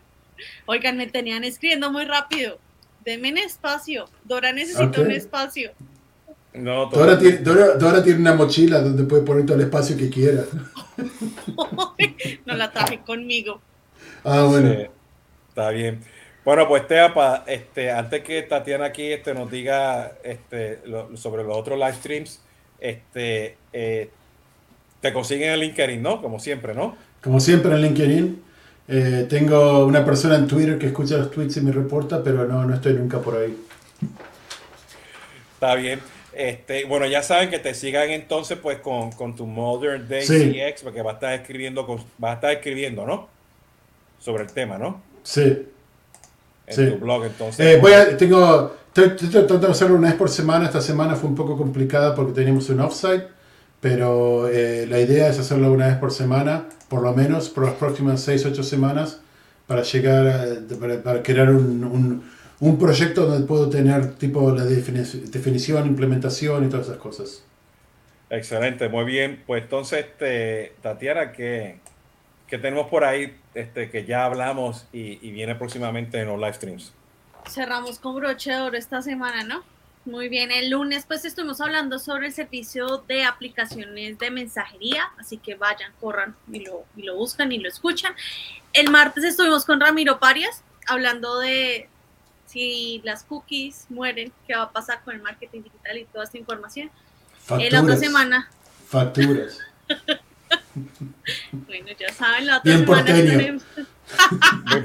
Oigan, 0.66 0.98
me 0.98 1.08
tenían 1.08 1.44
escribiendo 1.44 1.92
muy 1.92 2.06
rápido. 2.06 2.60
Denme 3.04 3.32
un 3.32 3.38
espacio. 3.40 4.06
Dora 4.24 4.52
necesita 4.54 5.02
un 5.02 5.12
espacio. 5.12 5.72
No, 6.54 6.88
Dora 6.88 7.18
tiene, 7.18 7.38
Dora- 7.38 7.76
Dora 7.76 8.04
tiene 8.04 8.20
una 8.20 8.34
mochila 8.34 8.80
donde 8.82 9.04
puede 9.04 9.24
poner 9.24 9.46
todo 9.46 9.56
el 9.58 9.64
espacio 9.64 9.96
que 9.98 10.10
quiera. 10.10 10.44
no 12.46 12.56
la 12.56 12.72
traje 12.72 13.00
conmigo. 13.00 13.62
Ah, 14.24 14.44
bueno. 14.44 14.72
Sí, 14.74 14.86
está 15.50 15.70
bien. 15.72 16.02
Bueno, 16.44 16.68
pues 16.68 16.82
Esteban, 16.84 17.14
pa- 17.14 17.44
este, 17.48 17.92
antes 17.92 18.24
que 18.24 18.42
Tatiana 18.44 18.86
aquí 18.86 19.12
este, 19.12 19.34
nos 19.34 19.52
diga 19.52 20.14
este, 20.24 20.80
lo- 20.86 21.16
sobre 21.18 21.44
los 21.44 21.56
otros 21.56 21.78
live 21.78 21.94
streams, 21.94 22.42
este, 22.80 23.58
eh, 23.74 24.10
te 25.02 25.14
consiguen 25.14 25.52
el 25.52 25.60
LinkedIn, 25.62 26.02
¿no? 26.02 26.22
Como 26.22 26.40
siempre, 26.40 26.74
¿no? 26.74 26.96
Como 27.24 27.40
siempre 27.40 27.72
en 27.72 27.82
LinkedIn. 27.82 28.44
eh, 28.88 29.28
tengo 29.30 29.86
una 29.86 30.04
persona 30.04 30.36
en 30.36 30.48
Twitter 30.48 30.78
que 30.80 30.88
escucha 30.88 31.18
los 31.18 31.32
tweets 31.32 31.58
y 31.58 31.62
me 31.62 31.72
reporta, 31.72 32.24
pero 32.24 32.46
no, 32.46 32.66
no 32.66 32.74
estoy 32.74 32.94
nunca 32.94 33.20
por 33.20 33.38
ahí. 33.38 33.56
Está 35.54 35.76
bien. 35.76 36.00
Este, 36.34 36.86
bueno, 36.86 37.06
ya 37.06 37.22
saben 37.22 37.50
que 37.50 37.60
te 37.60 37.74
sigan 37.74 38.10
entonces 38.12 38.58
pues 38.62 38.80
con, 38.80 39.12
con 39.12 39.36
tu 39.36 39.46
Modern 39.46 40.08
Day 40.08 40.26
CX, 40.26 40.84
porque 40.84 41.02
va 41.02 41.12
a 41.12 41.14
estar 41.16 41.34
escribiendo, 41.34 41.86
va 42.24 42.32
a 42.32 42.34
estar 42.36 42.52
escribiendo, 42.52 43.06
¿no? 43.06 43.28
Sobre 44.20 44.44
el 44.44 44.52
tema, 44.52 44.78
¿no? 44.78 45.02
Sí. 45.24 45.68
En 46.68 46.92
tu 46.92 46.98
blog, 46.98 47.26
entonces. 47.26 47.66
Eh, 47.66 47.80
voy 47.82 47.94
a, 47.94 48.16
tengo, 48.16 48.76
estoy, 48.88 49.30
tratando 49.30 49.68
de 49.68 49.72
hacerlo 49.72 49.96
una 49.96 50.10
vez 50.10 50.18
por 50.18 50.30
semana. 50.30 50.66
Esta 50.66 50.82
semana 50.82 51.16
fue 51.16 51.30
un 51.30 51.36
poco 51.36 51.58
complicada 51.58 52.16
porque 52.16 52.32
teníamos 52.32 52.70
un 52.70 52.80
offsite, 52.80 53.28
pero 53.82 54.48
eh, 54.48 54.86
la 54.88 55.00
idea 55.00 55.30
es 55.30 55.40
hacerlo 55.40 55.72
una 55.72 55.88
vez 55.88 55.98
por 55.98 56.12
semana, 56.12 56.66
por 56.90 57.02
lo 57.02 57.14
menos 57.14 57.50
por 57.50 57.66
las 57.66 57.76
próximas 57.76 58.22
6, 58.22 58.46
8 58.48 58.64
semanas, 58.64 59.22
para 59.68 59.84
llegar, 59.84 60.60
para, 60.80 61.02
para 61.04 61.24
crear 61.24 61.50
un, 61.52 61.84
un 61.84 62.24
un 62.60 62.78
proyecto 62.78 63.26
donde 63.26 63.48
puedo 63.48 63.70
tener 63.70 64.16
tipo 64.16 64.52
la 64.52 64.66
definición, 64.66 65.88
implementación 65.88 66.66
y 66.66 66.70
todas 66.70 66.88
esas 66.88 66.98
cosas. 66.98 67.44
Excelente, 68.30 68.90
muy 68.90 69.06
bien. 69.06 69.44
Pues 69.48 69.64
entonces, 69.64 70.06
este, 70.06 70.74
Tatiana, 70.82 71.32
¿qué, 71.32 71.80
tenemos 72.50 72.88
por 72.88 73.04
ahí 73.06 73.38
este, 73.54 73.90
que 73.90 74.06
ya 74.06 74.26
hablamos 74.26 74.88
y, 74.92 75.16
viene 75.32 75.56
próximamente 75.56 76.20
en 76.20 76.28
los 76.28 76.38
live 76.38 76.54
streams? 76.54 76.94
Cerramos 77.48 77.98
con 78.00 78.16
broche 78.16 78.52
de 78.52 78.60
oro 78.60 78.78
esta 78.78 79.02
semana, 79.02 79.44
¿no? 79.44 79.64
Muy 80.06 80.30
bien, 80.30 80.50
el 80.52 80.70
lunes 80.70 81.06
pues 81.06 81.26
estuvimos 81.26 81.60
hablando 81.62 82.00
sobre 82.00 82.28
el 82.28 82.34
servicio 82.34 83.04
de 83.08 83.26
aplicaciones 83.26 84.18
de 84.18 84.32
mensajería, 84.32 85.04
así 85.18 85.38
que 85.38 85.56
vayan, 85.56 85.92
corran 86.00 86.36
y 86.52 86.66
lo, 86.66 86.86
y 86.96 87.04
lo 87.04 87.16
buscan 87.16 87.52
y 87.52 87.60
lo 87.60 87.68
escuchan. 87.68 88.14
El 88.74 88.90
martes 88.90 89.24
estuvimos 89.24 89.66
con 89.66 89.80
Ramiro 89.80 90.20
Parias 90.20 90.64
hablando 90.88 91.40
de, 91.40 91.90
si 92.46 93.02
las 93.04 93.24
cookies 93.24 93.86
mueren, 93.90 94.32
¿qué 94.48 94.56
va 94.56 94.64
a 94.64 94.72
pasar 94.72 95.04
con 95.04 95.16
el 95.16 95.22
marketing 95.22 95.64
digital 95.64 95.98
y 95.98 96.06
toda 96.06 96.24
esta 96.24 96.38
información? 96.38 96.90
Facturas, 97.44 97.74
la 97.74 97.82
otra 97.82 97.96
semana. 97.98 98.50
Facturas. 98.88 99.60
bueno, 101.52 101.88
ya 102.00 102.14
saben, 102.14 102.48
la 102.48 102.58
otra 102.58 102.74
Bien 102.74 102.86
semana. 102.86 103.06
Porteño. 103.06 103.60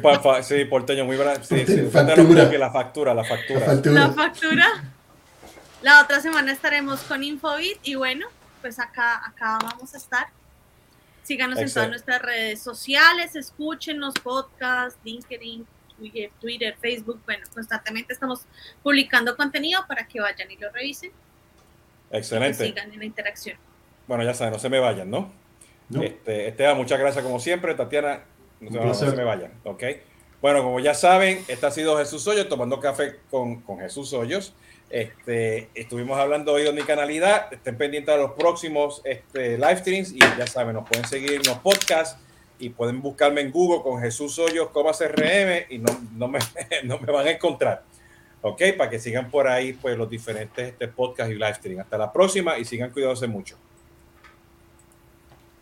muy 0.03 0.43
sí, 0.43 0.65
porteño, 0.67 1.05
muy 1.05 1.17
bravo. 1.17 1.43
Sí, 1.43 1.65
sí, 1.67 1.89
factura. 1.91 2.51
Que 2.51 2.59
la 2.59 2.71
factura, 2.71 3.15
la 3.15 3.25
factura. 3.25 3.61
La 3.61 3.67
factura. 3.67 3.95
La 3.95 4.13
factura. 4.13 4.94
La 5.85 6.01
otra 6.01 6.19
semana 6.19 6.51
estaremos 6.51 7.01
con 7.03 7.23
Infobit 7.23 7.77
y 7.83 7.95
bueno, 7.95 8.29
pues 8.63 8.79
acá, 8.79 9.21
acá 9.23 9.59
vamos 9.63 9.93
a 9.93 9.99
estar. 9.99 10.29
Síganos 11.25 11.59
en 11.59 11.71
todas 11.71 11.91
nuestras 11.91 12.23
redes 12.23 12.63
sociales, 12.63 13.37
escúchenos, 13.37 14.15
podcast, 14.15 14.97
LinkedIn, 15.05 15.67
Twitter, 16.41 16.75
Facebook, 16.81 17.21
bueno, 17.27 17.47
constantemente 17.53 18.15
estamos 18.15 18.47
publicando 18.83 19.37
contenido 19.37 19.85
para 19.87 20.09
que 20.09 20.21
vayan 20.21 20.51
y 20.51 20.57
lo 20.57 20.73
revisen. 20.73 21.13
Excelente. 22.11 22.65
Y 22.65 22.69
sigan 22.71 22.91
en 22.91 23.01
la 23.01 23.05
interacción. 23.05 23.59
Bueno, 24.07 24.25
ya 24.25 24.33
saben, 24.33 24.55
no 24.55 24.59
se 24.59 24.71
me 24.71 24.79
vayan, 24.79 25.11
¿no? 25.11 25.31
Este, 26.01 26.49
Esteban, 26.49 26.79
muchas 26.79 26.99
gracias 26.99 27.23
como 27.23 27.39
siempre. 27.39 27.75
Tatiana, 27.75 28.23
no 28.59 28.95
se, 28.95 29.13
me 29.13 29.23
vayan, 29.23 29.53
¿ok? 29.65 29.83
Bueno, 30.41 30.63
como 30.63 30.81
ya 30.81 30.95
saben, 30.95 31.45
este 31.47 31.67
ha 31.67 31.71
sido 31.71 31.99
Jesús 31.99 32.27
Hoyos, 32.27 32.49
tomando 32.49 32.81
café 32.81 33.19
con, 33.31 33.61
con 33.61 33.81
Jesús 33.81 34.15
Hoyos. 34.15 34.55
Este, 34.95 35.71
estuvimos 35.75 36.17
hablando 36.21 36.53
hoy 36.53 36.63
de 36.63 36.69
omnicanalidad. 36.69 37.53
Estén 37.53 37.77
pendientes 37.77 38.15
de 38.15 38.21
los 38.23 38.31
próximos 38.35 39.03
este, 39.05 39.59
live 39.59 39.79
streams 39.79 40.13
y 40.13 40.21
ya 40.21 40.47
saben, 40.47 40.77
nos 40.77 40.89
pueden 40.89 41.05
seguir 41.05 41.33
en 41.33 41.43
los 41.43 41.59
podcasts 41.59 42.17
y 42.61 42.69
pueden 42.69 43.03
buscarme 43.03 43.41
en 43.41 43.51
Google 43.51 43.83
con 43.83 44.01
Jesús 44.01 44.39
Hoyos, 44.39 44.69
CRM 44.73 45.65
y 45.69 45.79
no, 45.79 46.01
no, 46.13 46.29
me, 46.29 46.39
no 46.85 47.01
me 47.01 47.11
van 47.11 47.27
a 47.27 47.33
encontrar. 47.33 47.83
¿Ok? 48.43 48.63
Para 48.79 48.89
que 48.89 49.01
sigan 49.01 49.33
por 49.33 49.49
ahí 49.49 49.73
pues, 49.73 49.99
los 49.99 50.09
diferentes 50.09 50.69
este, 50.69 50.87
podcasts 50.87 51.33
y 51.33 51.35
live 51.35 51.55
stream. 51.55 51.81
Hasta 51.81 51.99
la 51.99 52.13
próxima 52.13 52.57
y 52.57 52.65
sigan 52.65 52.91
cuidándose 52.91 53.27
mucho. 53.27 53.57